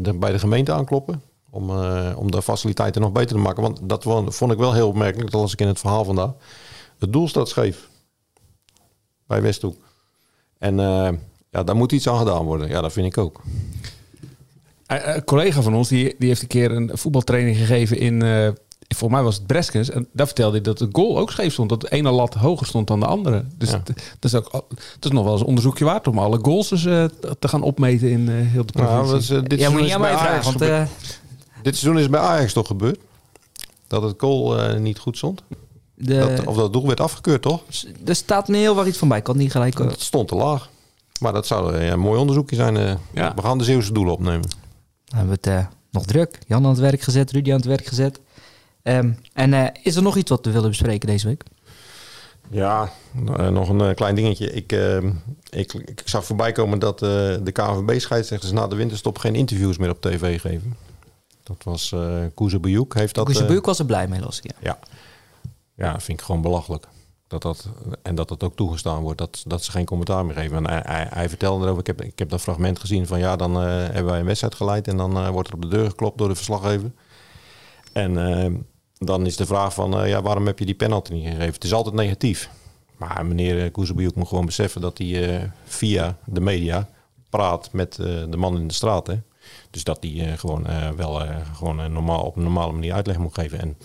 de- 0.00 0.14
bij 0.18 0.32
de 0.32 0.38
gemeente 0.38 0.72
aankloppen. 0.72 1.22
Om, 1.50 1.70
om 2.16 2.30
de 2.30 2.42
faciliteiten 2.42 3.00
nog 3.00 3.12
beter 3.12 3.36
te 3.36 3.42
maken. 3.42 3.62
Want 3.62 3.80
dat 3.82 4.02
vond 4.34 4.52
ik 4.52 4.58
wel 4.58 4.72
heel 4.72 4.88
opmerkelijk. 4.88 5.30
Dat 5.30 5.40
las 5.40 5.52
ik 5.52 5.60
in 5.60 5.66
het 5.66 5.78
verhaal 5.78 6.04
vandaag. 6.04 6.30
Het 6.98 7.12
doel 7.12 7.28
staat 7.28 7.48
scheef. 7.48 7.88
Bij 9.26 9.42
Westhoek. 9.42 9.76
En 10.58 10.78
ja, 11.54 11.62
daar 11.64 11.76
moet 11.76 11.92
iets 11.92 12.08
aan 12.08 12.18
gedaan 12.18 12.44
worden. 12.44 12.68
Ja, 12.68 12.80
dat 12.80 12.92
vind 12.92 13.06
ik 13.06 13.18
ook. 13.18 13.40
Eh, 14.86 15.14
Een 15.14 15.24
collega 15.24 15.62
van 15.62 15.74
ons 15.74 15.88
die, 15.88 16.14
die 16.18 16.28
heeft 16.28 16.42
een 16.42 16.48
keer 16.48 16.70
een 16.70 16.90
voetbaltraining 16.94 17.56
gegeven 17.56 17.98
in, 17.98 18.22
eh 18.22 18.48
voor 18.88 19.10
mij 19.10 19.22
was 19.22 19.34
het 19.36 19.46
Breskens. 19.46 19.90
En 19.90 20.08
daar 20.12 20.26
vertelde 20.26 20.52
hij 20.52 20.60
dat 20.60 20.78
de 20.78 20.88
goal 20.92 21.18
ook 21.18 21.30
scheef 21.30 21.52
stond. 21.52 21.68
Dat 21.68 21.80
de 21.80 21.90
ene 21.90 22.10
lat 22.10 22.34
hoger 22.34 22.66
stond 22.66 22.86
dan 22.86 23.00
de 23.00 23.06
andere. 23.06 23.44
Dus 23.58 23.70
Ja. 23.70 23.76
het, 23.84 23.86
dat, 24.18 24.32
is 24.32 24.34
ook, 24.34 24.52
het 24.94 25.04
is 25.04 25.10
nog 25.10 25.22
wel 25.22 25.32
eens 25.32 25.40
een 25.40 25.46
onderzoekje 25.46 25.84
waard 25.84 26.08
om 26.08 26.18
alle 26.18 26.38
goals 26.42 26.68
dus, 26.68 26.84
eh, 26.84 27.04
te 27.38 27.48
gaan 27.48 27.62
opmeten 27.62 28.10
in 28.10 28.28
eh, 28.28 28.34
heel 28.34 28.66
de 28.66 28.72
provincie. 28.72 29.00
Nou, 29.02 29.10
dat 29.12 29.20
is, 29.20 29.30
eh, 29.30 29.42
dit, 29.42 29.58
ja, 29.60 29.70
moet 29.70 29.88
je 29.90 29.98
mij 29.98 30.10
vragen. 30.12 30.28
Ajax 30.28 30.44
Want 30.44 30.60
eh, 30.60 30.82
dit 31.62 31.76
seizoen 31.76 32.02
is 32.02 32.08
bij 32.08 32.20
Ajax 32.20 32.52
toch 32.52 32.66
gebeurd? 32.66 32.98
Dat 33.86 34.02
het 34.02 34.14
goal 34.18 34.58
eh, 34.58 34.78
niet 34.78 34.98
goed 34.98 35.16
stond? 35.16 35.42
de, 35.94 36.18
Dat, 36.18 36.46
of 36.46 36.56
dat 36.56 36.72
doel 36.72 36.86
werd 36.86 37.00
afgekeurd, 37.00 37.42
toch? 37.42 37.62
er 38.04 38.14
staat 38.14 38.48
me 38.48 38.56
heel 38.56 38.74
wat 38.74 38.86
iets 38.86 38.98
van 38.98 39.08
bij. 39.08 39.18
Ik 39.18 39.24
kan 39.24 39.36
niet 39.36 39.50
gelijk... 39.52 39.78
eh, 39.80 39.86
Het 39.86 40.00
stond 40.00 40.28
te 40.28 40.34
laag. 40.34 40.68
Maar 41.20 41.32
dat 41.32 41.46
zou 41.46 41.74
eh, 41.74 41.86
een 41.86 41.98
mooi 42.00 42.20
onderzoekje 42.20 42.56
zijn. 42.56 42.76
eh. 42.76 42.94
Ja. 43.12 43.34
We 43.34 43.42
gaan 43.42 43.58
de 43.58 43.64
Zeeuwse 43.64 43.92
doelen 43.92 44.12
opnemen. 44.12 44.48
Dan 45.04 45.18
hebben 45.18 45.38
we 45.42 45.50
het 45.50 45.60
eh, 45.60 45.66
nog 45.90 46.04
druk. 46.04 46.38
Jan 46.46 46.64
aan 46.64 46.70
het 46.70 46.78
werk 46.78 47.00
gezet, 47.00 47.30
Rudy 47.30 47.50
aan 47.50 47.56
het 47.56 47.64
werk 47.66 47.86
gezet. 47.86 48.20
Ehm, 48.82 49.12
en 49.32 49.54
eh, 49.54 49.66
is 49.82 49.96
er 49.96 50.02
nog 50.02 50.16
iets 50.16 50.30
wat 50.30 50.44
we 50.44 50.50
willen 50.52 50.68
bespreken 50.68 51.08
deze 51.08 51.26
week? 51.26 51.42
Ja, 52.50 52.90
eh, 53.36 53.48
nog 53.48 53.68
een 53.68 53.94
klein 53.94 54.14
dingetje. 54.14 54.52
Ik, 54.52 54.72
eh, 54.72 54.96
ik, 55.50 55.72
ik 55.72 56.02
zag 56.04 56.24
voorbij 56.24 56.52
komen 56.52 56.78
dat 56.78 57.02
eh, 57.02 57.08
de 57.42 57.52
KNVB-scheidsrechters 57.52 58.52
na 58.52 58.66
de 58.66 58.76
winterstop 58.76 59.18
geen 59.18 59.34
interviews 59.34 59.78
meer 59.78 59.90
op 59.90 60.00
tv 60.00 60.40
geven. 60.40 60.76
Dat 61.42 61.56
was 61.64 61.92
eh 61.92 62.16
Koeze 62.34 62.60
Bejoek 62.60 62.94
heeft 62.94 63.14
dat... 63.14 63.24
Koes 63.26 63.40
eh, 63.40 63.46
Beuk 63.46 63.66
was 63.66 63.78
er 63.78 63.84
blij 63.86 64.08
mee, 64.08 64.20
ik. 64.20 64.44
Ja. 64.44 64.52
ja. 64.60 64.78
ja, 65.76 66.00
vind 66.00 66.18
ik 66.20 66.24
gewoon 66.26 66.42
belachelijk. 66.42 66.86
Dat 67.40 67.42
dat, 67.42 67.68
en 68.02 68.14
dat 68.14 68.28
dat 68.28 68.42
ook 68.42 68.56
toegestaan 68.56 69.02
wordt, 69.02 69.18
dat, 69.18 69.44
dat 69.46 69.64
ze 69.64 69.70
geen 69.70 69.84
commentaar 69.84 70.26
meer 70.26 70.34
geven. 70.34 70.66
En 70.66 70.86
hij, 70.86 71.06
hij, 71.10 71.28
vertelde 71.28 71.64
erover, 71.64 71.80
ik 71.80 71.86
heb, 71.86 72.02
ik 72.02 72.18
heb 72.18 72.28
dat 72.28 72.40
fragment 72.40 72.78
gezien 72.78 73.06
van 73.06 73.18
ja, 73.18 73.36
dan 73.36 73.56
eh, 73.56 73.66
hebben 73.66 74.04
wij 74.04 74.18
een 74.18 74.26
wedstrijd 74.26 74.54
geleid 74.54 74.88
en 74.88 74.96
dan 74.96 75.16
eh, 75.16 75.28
wordt 75.28 75.48
er 75.48 75.54
op 75.54 75.62
de 75.62 75.68
deur 75.68 75.88
geklopt 75.88 76.18
door 76.18 76.28
de 76.28 76.34
verslaggever. 76.34 76.92
En 77.92 78.28
eh, 78.28 78.52
dan 78.98 79.26
is 79.26 79.36
de 79.36 79.46
vraag 79.46 79.74
van 79.74 80.08
ja, 80.08 80.22
waarom 80.22 80.46
heb 80.46 80.58
je 80.58 80.64
die 80.64 80.74
penalty 80.74 81.12
niet 81.12 81.24
gegeven? 81.24 81.52
Het 81.52 81.64
is 81.64 81.72
altijd 81.72 81.94
negatief. 81.94 82.50
Maar 82.96 83.26
meneer 83.26 83.70
Koezebiuk 83.70 84.14
moet 84.14 84.28
gewoon 84.28 84.46
beseffen 84.46 84.80
dat 84.80 84.98
hij 84.98 85.50
via 85.64 86.18
de 86.24 86.40
media 86.40 86.88
praat 87.30 87.72
met 87.72 87.94
de 87.94 88.36
man 88.36 88.56
in 88.56 88.68
de 88.68 88.74
straat. 88.74 89.06
Hè? 89.06 89.20
Dus 89.70 89.84
dat 89.84 89.98
hij 90.00 90.36
gewoon 90.38 90.66
wel 90.96 91.22
gewoon, 91.52 91.92
normaal, 91.92 92.22
op 92.22 92.36
een 92.36 92.42
normale 92.42 92.72
manier 92.72 92.92
uitleg 92.92 93.18
moet 93.18 93.34
geven. 93.34 93.60
En 93.60 93.76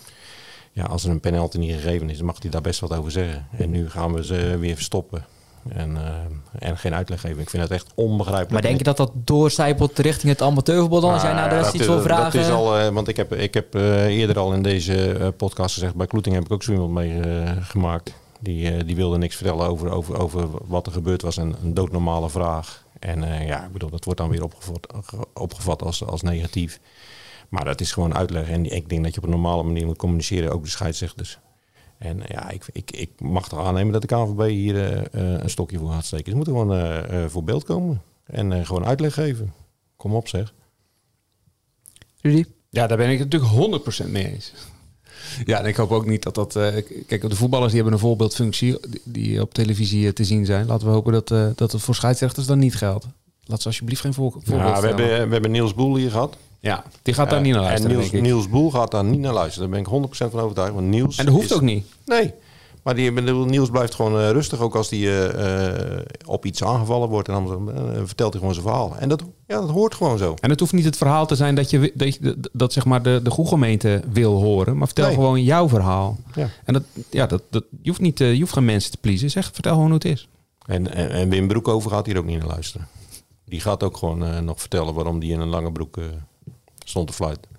ja, 0.72 0.84
als 0.84 1.04
er 1.04 1.10
een 1.10 1.20
penalty 1.20 1.58
niet 1.58 1.74
gegeven 1.74 2.10
is, 2.10 2.22
mag 2.22 2.42
hij 2.42 2.52
daar 2.52 2.62
best 2.62 2.80
wat 2.80 2.94
over 2.94 3.12
zeggen. 3.12 3.48
En 3.58 3.70
nu 3.70 3.90
gaan 3.90 4.14
we 4.14 4.26
ze 4.26 4.58
weer 4.58 4.76
verstoppen. 4.76 5.26
En, 5.68 5.98
eh, 5.98 6.70
en 6.70 6.78
geen 6.78 6.94
uitleg 6.94 7.22
geven. 7.22 7.42
Ik 7.42 7.50
vind 7.50 7.64
het 7.64 7.72
echt 7.72 7.92
onbegrijpelijk. 7.96 8.52
Maar 8.52 8.62
denk 8.62 8.78
je 8.78 8.84
dat 8.84 8.98
dat 8.98 9.12
doorcijpelt 9.14 10.00
richting 10.00 10.32
het 10.32 10.42
amateurvoetbal 10.42 11.02
dan? 11.02 11.14
Als 11.14 11.22
jij 11.22 11.34
naar 11.34 11.50
de 11.50 11.56
rest 11.56 11.66
dat 11.66 11.76
iets 11.76 11.88
wil 11.88 12.02
vragen? 12.02 12.40
Dat 12.40 12.48
is 12.50 12.54
al, 12.54 12.78
eh, 12.78 12.88
want 12.88 13.08
ik 13.08 13.18
heb, 13.18 13.34
ik 13.34 13.54
heb 13.54 13.76
eh, 13.76 14.06
eerder 14.06 14.40
al 14.40 14.54
in 14.54 14.62
deze 14.62 15.34
podcast 15.38 15.74
gezegd, 15.74 15.96
bij 15.96 16.08
Kloeting 16.08 16.36
heb 16.36 16.46
ik 16.46 16.52
ook 16.52 16.64
zo 16.64 16.72
iemand 16.72 16.92
mee 16.92 17.20
eh, 17.20 17.52
gemaakt. 17.62 18.14
Die, 18.40 18.86
die 18.86 18.96
wilde 18.96 19.18
niks 19.18 19.36
vertellen 19.36 19.68
over, 19.68 19.92
over, 19.92 20.20
over 20.20 20.48
wat 20.68 20.86
er 20.86 20.92
gebeurd 20.92 21.22
was. 21.22 21.38
Een, 21.38 21.56
een 21.64 21.74
doodnormale 21.74 22.30
vraag. 22.30 22.84
En 23.00 23.46
ja, 23.46 23.66
ik 23.66 23.72
bedoel, 23.72 23.90
dat 23.90 24.06
wordt 24.06 24.20
dan 24.20 24.30
weer 24.30 24.44
opgevat, 24.44 24.88
opgevat 25.34 25.84
als, 25.84 26.06
als 26.06 26.22
negatief. 26.22 26.80
Maar 27.50 27.66
dat 27.66 27.82
is 27.82 27.92
gewoon 27.92 28.16
uitleg. 28.16 28.50
En 28.50 28.66
ik 28.76 28.90
denk 28.90 29.04
dat 29.04 29.12
je 29.14 29.18
op 29.20 29.24
een 29.26 29.30
normale 29.34 29.64
manier 29.64 29.86
moet 29.86 29.98
communiceren, 29.98 30.52
ook 30.52 30.64
de 30.64 30.70
scheidsrechters. 30.70 31.40
En 31.98 32.22
eh, 32.28 32.30
ja, 32.36 32.50
ik, 32.50 32.66
ik, 32.72 32.92
ik 32.92 33.10
mag 33.22 33.50
toch 33.50 33.60
aannemen 33.66 33.94
dat 33.94 34.02
de 34.02 34.08
KNVB 34.08 34.50
hier 34.50 34.76
eh, 34.76 34.98
eh, 35.36 35.42
een 35.44 35.50
stokje 35.50 35.78
voor 35.78 35.92
gaat 35.92 36.06
steken. 36.06 36.30
Ze 36.30 36.36
moeten 36.36 36.54
gewoon 36.54 36.74
eh, 36.74 37.24
eh, 37.24 37.30
voor 37.30 37.44
beeld 37.44 37.64
komen. 37.64 38.02
En 38.26 38.54
eh, 38.54 38.66
gewoon 38.66 38.86
uitleg 38.86 39.14
geven. 39.14 39.54
Kom 39.96 40.14
op 40.16 40.28
zeg. 40.28 40.54
Rudy? 42.22 42.46
Ja, 42.70 42.88
daar 42.88 42.98
ben 42.98 43.10
ik 43.10 43.20
het 43.20 43.32
natuurlijk 43.34 43.84
100% 44.08 44.10
mee 44.12 44.32
eens. 44.34 44.54
Ja, 45.46 45.60
en 45.60 45.66
ik 45.66 45.76
hoop 45.76 45.92
ook 45.92 46.06
niet 46.06 46.24
dat 46.24 46.36
dat... 46.36 46.56
eh, 46.56 46.84
kijk, 47.08 47.30
de 47.30 47.36
voetballers 47.36 47.72
die 47.72 47.82
hebben 47.82 48.00
een 48.00 48.06
voorbeeldfunctie 48.06 48.78
die, 49.04 49.42
op 49.42 49.54
televisie 49.54 50.14
te 50.14 50.24
zien 50.24 50.46
zijn. 50.46 50.66
Laten 50.66 50.88
we 50.88 50.94
hopen 50.94 51.14
dat, 51.14 51.32
eh, 51.32 51.48
dat 51.56 51.72
het 51.72 51.82
voor 51.82 51.96
scheidsrechters 51.96 52.46
dan 52.46 52.60
niet 52.60 52.76
geldt. 52.76 53.08
Laat 53.44 53.62
ze 53.62 53.68
alsjeblieft 53.68 54.02
geen 54.02 54.14
voor, 54.14 54.32
voorbeeld 54.32 54.76
Ja, 54.76 54.82
we, 54.82 54.88
hebben, 54.88 55.28
we 55.28 55.34
hebben 55.34 55.52
Niels 55.52 55.74
Boel 55.74 55.96
hier 55.96 56.12
gehad. 56.12 56.38
Ja, 56.60 56.84
die 57.02 57.14
gaat 57.14 57.30
daar 57.30 57.42
niet 57.42 57.54
naar 57.54 57.62
luisteren, 57.62 57.92
En 57.92 57.98
Niels, 57.98 58.12
denk 58.12 58.24
ik. 58.26 58.32
Niels 58.32 58.50
Boel 58.50 58.72
gaat 58.72 58.92
daar 58.92 59.04
niet 59.04 59.20
naar 59.20 59.34
luisteren. 59.34 59.72
Daar 59.72 59.82
ben 59.82 59.92
ik 59.94 60.10
100% 60.10 60.32
van 60.32 60.40
overtuigd. 60.40 60.74
Want 60.74 60.88
Niels 60.88 61.18
En 61.18 61.26
dat 61.26 61.34
hoeft 61.34 61.46
is- 61.50 61.54
ook 61.56 61.62
niet. 61.62 61.86
Nee. 62.06 62.34
Maar 62.84 62.96
die, 62.96 63.12
Niels 63.12 63.70
blijft 63.70 63.96
gewoon 63.96 64.20
eh, 64.20 64.30
rustig. 64.30 64.60
Ook 64.60 64.76
als 64.76 64.90
hij 64.90 65.34
op 66.26 66.46
iets 66.46 66.64
aangevallen 66.64 67.10
wordt. 67.10 67.28
En 67.28 67.34
dan 67.34 67.72
eh, 67.76 67.82
vertelt 68.06 68.32
hij 68.34 68.40
gewoon 68.40 68.54
zijn 68.56 68.66
verhaal. 68.68 68.96
En 68.98 69.10
dat, 69.10 69.24
ja, 69.48 69.60
dat 69.62 69.70
hoort 69.70 69.96
gewoon 69.96 70.18
zo. 70.18 70.36
En 70.40 70.50
het 70.50 70.60
hoeft 70.60 70.74
niet 70.74 70.86
het 70.86 70.98
verhaal 70.98 71.26
te 71.26 71.36
zijn 71.36 71.56
dat, 71.56 71.70
je, 71.70 71.92
dat, 71.96 72.14
je, 72.16 72.40
dat 72.52 72.74
zeg 72.74 72.86
maar 72.86 73.02
de, 73.04 73.20
de 73.24 73.30
goede 73.30 73.50
gemeente 73.50 74.02
wil 74.12 74.34
horen. 74.42 74.78
Maar 74.78 74.88
vertel 74.88 75.06
Nee. 75.06 75.14
gewoon 75.16 75.44
jouw 75.44 75.70
verhaal. 75.70 76.18
Ja. 76.36 76.48
En 76.66 76.74
dat, 76.74 76.84
ja, 77.10 77.26
dat, 77.28 77.42
dat, 77.50 77.64
je, 77.82 77.90
hoeft 77.90 78.02
niet, 78.02 78.22
eh, 78.22 78.34
je 78.34 78.40
hoeft 78.40 78.54
geen 78.54 78.66
mensen 78.66 78.92
te 78.92 78.98
pleasen. 78.98 79.30
Zeg, 79.30 79.50
vertel 79.54 79.72
gewoon 79.74 79.88
hoe 79.88 79.96
het 79.98 80.06
is. 80.06 80.28
En, 80.66 80.94
en, 80.94 81.12
en 81.12 81.30
Wim 81.30 81.48
Broekhoven 81.48 81.92
gaat 81.92 82.06
hier 82.06 82.18
ook 82.18 82.26
niet 82.26 82.40
naar 82.40 82.48
luisteren. 82.48 82.88
Die 83.46 83.60
gaat 83.60 83.84
ook 83.84 83.98
gewoon 83.98 84.26
eh, 84.26 84.40
nog 84.40 84.60
vertellen 84.60 84.94
waarom 84.94 85.20
die 85.20 85.32
in 85.32 85.40
een 85.40 85.48
lange 85.50 85.72
broek 85.72 85.98
eh, 85.98 86.04
stond 86.90 87.08
te 87.08 87.14
fluiten. 87.14 87.52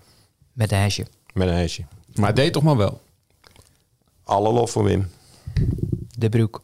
Met 0.52 0.72
een 0.72 0.78
hesje. 0.78 1.06
Met 1.34 1.48
een 1.48 1.54
hesje. 1.54 1.84
Maar 2.14 2.26
het 2.26 2.36
deed 2.36 2.52
toch 2.52 2.62
maar 2.62 2.76
wel. 2.76 3.00
Alle 4.24 4.52
lof 4.52 4.70
voor 4.70 4.84
Wim. 4.84 5.10
De 6.18 6.28
broek. 6.28 6.60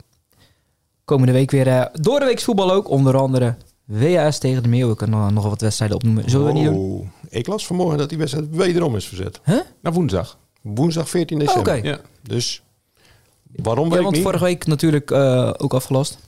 Komende 1.04 1.32
week 1.32 1.50
weer 1.50 1.68
eh, 1.68 1.86
door 1.92 2.18
de 2.18 2.24
week 2.24 2.40
voetbal 2.40 2.72
ook. 2.72 2.88
Onder 2.88 3.16
andere 3.16 3.56
WAS 3.84 4.38
tegen 4.38 4.62
de 4.62 4.68
Meeuw. 4.68 4.90
Ik 4.90 4.96
kan 4.96 5.10
nog, 5.10 5.30
nog 5.30 5.44
wat 5.44 5.60
wedstrijden 5.60 5.96
opnoemen. 5.96 6.30
Zullen 6.30 6.46
we 6.46 6.52
niet 6.52 6.64
doen? 6.64 6.76
Oh, 7.00 7.06
Ik 7.28 7.46
las 7.46 7.66
vanmorgen 7.66 7.98
dat 7.98 8.08
die 8.08 8.18
wedstrijd 8.18 8.46
wederom 8.50 8.96
is 8.96 9.06
verzet. 9.08 9.40
Huh? 9.44 9.60
Naar 9.80 9.92
woensdag. 9.92 10.38
Woensdag 10.62 11.08
14 11.08 11.36
Oké. 11.36 11.46
december. 11.46 11.84
Ja. 11.84 11.98
Dus 12.22 12.62
waarom 13.46 13.84
Ja, 13.84 13.88
weet 13.90 13.98
ik 13.98 14.04
want 14.04 14.14
niet. 14.16 14.24
vorige 14.24 14.44
week 14.44 14.66
natuurlijk 14.66 15.10
eh, 15.10 15.52
ook 15.56 15.74
afgelast. 15.74 16.18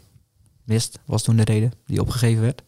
Mist 0.65 0.99
was 1.05 1.23
toen 1.23 1.37
de 1.37 1.45
reden 1.45 1.73
die 1.87 2.01
opgegeven 2.01 2.43
werd. 2.43 2.63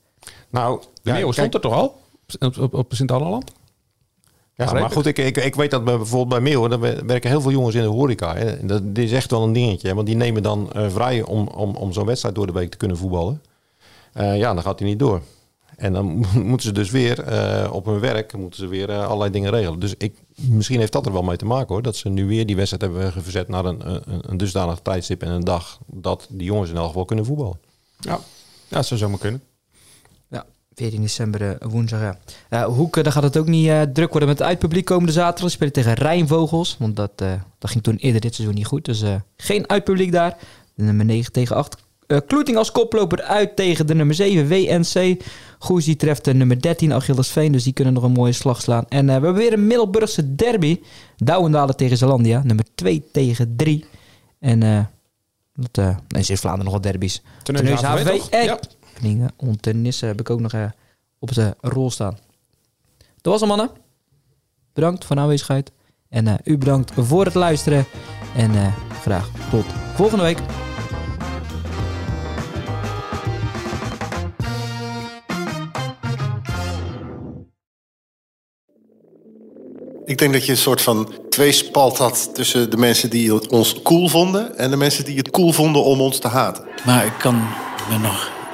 Nou, 0.51 0.81
De 0.81 1.11
ja, 1.11 1.13
Meeuw 1.15 1.33
stond 1.33 1.55
er 1.55 1.61
toch 1.61 1.73
al? 1.73 2.01
Op, 2.39 2.59
op, 2.59 2.75
op 2.75 2.95
Sint-Alleland? 2.95 3.53
Ja, 4.65 4.73
maar 4.73 4.91
goed, 4.91 5.07
ik, 5.07 5.19
ik, 5.19 5.37
ik 5.37 5.55
weet 5.55 5.71
dat 5.71 5.85
bij- 5.85 5.97
bijvoorbeeld 5.97 6.29
bij 6.29 6.51
Meeuwen, 6.51 6.71
daar 6.71 6.81
wer- 6.81 7.07
werken 7.07 7.31
heel 7.31 7.41
veel 7.41 7.51
jongens 7.51 7.75
in 7.75 7.83
de 7.83 7.89
horeca. 7.89 8.35
Hè. 8.37 8.67
Dat 8.67 8.95
dit 8.95 9.05
is 9.05 9.13
echt 9.13 9.31
wel 9.31 9.43
een 9.43 9.53
dingetje. 9.53 9.89
hè, 9.89 9.95
Want 9.95 10.07
die 10.07 10.17
nemen 10.17 10.43
dan 10.43 10.73
eh, 10.73 10.91
vrij 10.91 11.23
om, 11.23 11.49
om, 11.49 11.75
om 11.77 11.93
zo'n 11.93 12.07
wedstrijd 12.07 12.35
door 12.35 12.47
de 12.47 12.53
week 12.53 12.71
te 12.71 12.77
kunnen 12.77 12.97
voetballen. 12.97 13.43
Eh, 14.13 14.39
ja, 14.39 14.55
dan 14.55 14.63
gaat 14.63 14.79
hij 14.79 14.89
niet 14.89 14.99
door. 14.99 15.21
En 15.77 15.93
dan 15.93 16.25
moeten 16.51 16.67
ze 16.67 16.73
dus 16.73 16.91
weer 16.91 17.21
eh, 17.23 17.73
op 17.73 17.85
hun 17.87 18.01
werk 18.01 18.37
moeten 18.37 18.61
ze 18.61 18.67
weer 18.67 18.93
allerlei 18.93 19.31
dingen 19.31 19.51
regelen. 19.51 19.81
Dus 19.81 19.95
ik, 19.99 20.15
misschien 20.35 20.79
heeft 20.79 20.93
dat 20.93 21.07
er 21.07 21.13
wel 21.13 21.23
mee 21.23 21.37
te 21.37 21.45
maken 21.47 21.69
hoor. 21.75 21.83
Dat 21.83 21.97
ze 21.97 22.09
nu 22.09 22.27
weer 22.27 22.47
die 22.47 22.57
wedstrijd 22.57 22.83
hebben 22.83 23.23
verzet 23.23 23.49
naar 23.49 23.65
een, 23.65 23.91
een, 23.95 24.03
een 24.31 24.37
dusdanig 24.37 24.79
tijdstip 24.83 25.23
en 25.23 25.31
een 25.31 25.45
dag. 25.45 25.79
Dat 25.87 26.27
die 26.31 26.47
jongens 26.47 26.71
in 26.71 26.77
elk 26.77 26.87
geval 26.87 27.05
kunnen 27.05 27.25
voetballen. 27.25 27.59
Ja. 27.99 28.19
Ja, 28.69 28.77
dat 28.77 28.87
zou 28.87 29.01
zomaar 29.01 29.19
kunnen. 29.19 29.43
Ja, 30.75 30.85
14 30.85 31.01
december 31.01 31.43
eh, 31.43 31.69
woensdag. 31.71 32.01
Ja. 32.01 32.19
Eh, 32.49 32.65
Hoeken, 32.65 33.03
daar 33.05 33.13
gaat 33.13 33.23
het 33.23 33.37
ook 33.37 33.47
niet 33.47 33.69
eh, 33.69 33.83
druk 33.83 34.11
worden 34.11 34.29
met 34.29 34.39
het 34.39 34.47
uitpubliek 34.47 34.85
komende 34.85 35.13
zaterdag. 35.13 35.51
Ze 35.51 35.55
spelen 35.55 35.73
tegen 35.73 35.95
Rijnvogels. 35.95 36.77
Want 36.79 36.97
dat, 36.97 37.13
dat 37.59 37.71
ging 37.71 37.83
toen 37.83 37.97
eerder 37.97 38.21
dit 38.21 38.35
seizoen 38.35 38.57
niet 38.57 38.67
goed. 38.67 38.85
Dus 38.85 39.03
geen 39.37 39.69
uitpubliek 39.69 40.13
daar. 40.13 40.37
De 40.75 40.83
nummer 40.83 41.05
9 41.05 41.33
tegen 41.33 41.57
8. 41.57 41.77
Eh 42.07 42.19
Kloeting 42.27 42.57
als 42.57 42.73
koploper 42.73 43.23
uit 43.23 43.57
tegen 43.57 43.87
de 43.87 43.95
nummer 43.95 44.15
7 44.15 44.49
WNC. 44.49 45.23
Goes 45.59 45.85
die 45.85 45.97
treft 45.97 46.25
de 46.25 46.35
nummer 46.35 46.63
13 46.63 46.93
Achillesveen. 46.93 47.53
Dus 47.53 47.65
die 47.65 47.73
kunnen 47.73 47.95
nog 47.95 48.03
een 48.03 48.13
mooie 48.13 48.33
slag 48.33 48.63
slaan. 48.63 48.85
En 48.89 49.07
we 49.07 49.13
hebben 49.13 49.35
weer 49.35 49.53
een 49.53 49.67
Middelburgse 49.67 50.35
derby. 50.35 50.81
Douwendalen 51.17 51.77
tegen 51.77 51.97
Zelandia. 51.97 52.43
Nummer 52.45 52.65
2 52.75 53.05
tegen 53.13 53.57
3. 53.57 53.85
En 54.39 54.63
eh 54.63 54.85
dat, 55.55 55.79
eh 55.85 55.97
nee, 56.09 56.25
Vlaanderen 56.25 56.65
nog 56.65 56.75
wat 56.75 56.83
derbies. 56.83 57.23
Terneuzen 57.43 57.89
HVV, 57.89 58.21
HVV. 58.21 58.55
Toch? 59.01 59.09
En 59.09 59.17
Ja. 59.17 59.31
Kningen, 59.33 59.33
Ontenissen 59.37 60.09
heb 60.09 60.21
ik 60.21 60.31
ook 60.31 60.41
nog 60.41 60.53
eh, 60.53 60.65
op 61.19 61.35
de 61.35 61.57
rol 61.61 61.91
staan. 61.91 62.19
Dat 63.21 63.33
was 63.33 63.41
het, 63.41 63.49
mannen. 63.49 63.71
Bedankt 64.73 65.05
voor 65.05 65.17
de 65.17 65.23
aanwezigheid. 65.23 65.73
En 66.09 66.27
eh, 66.27 66.35
u 66.45 66.59
bedankt 66.59 66.93
voor 66.97 67.25
het 67.25 67.35
luisteren. 67.35 67.85
En 68.37 68.55
eh, 68.55 68.77
graag 69.01 69.31
tot 69.51 69.65
volgende 69.95 70.25
week. 70.25 70.39
Ik 80.05 80.19
denk 80.19 80.33
dat 80.33 80.45
je 80.45 80.53
een 80.53 80.59
soort 80.59 80.83
van 80.83 81.13
tweespalt 81.29 81.99
had 81.99 82.35
tussen 82.35 82.71
de 82.71 82.77
mensen 82.77 83.11
die 83.11 83.51
ons 83.51 83.83
cool 83.83 84.09
vonden 84.09 84.59
en 84.59 84.71
de 84.71 84.77
mensen 84.77 85.05
die 85.05 85.17
het 85.17 85.31
cool 85.31 85.53
vonden 85.53 85.85
om 85.85 86.01
ons 86.01 86.19
te 86.19 86.29
haten. 86.29 86.65
Maar 86.85 87.07
ik 87.07 87.19
kan 87.19 87.35
me 87.91 87.99
nog 87.99 88.40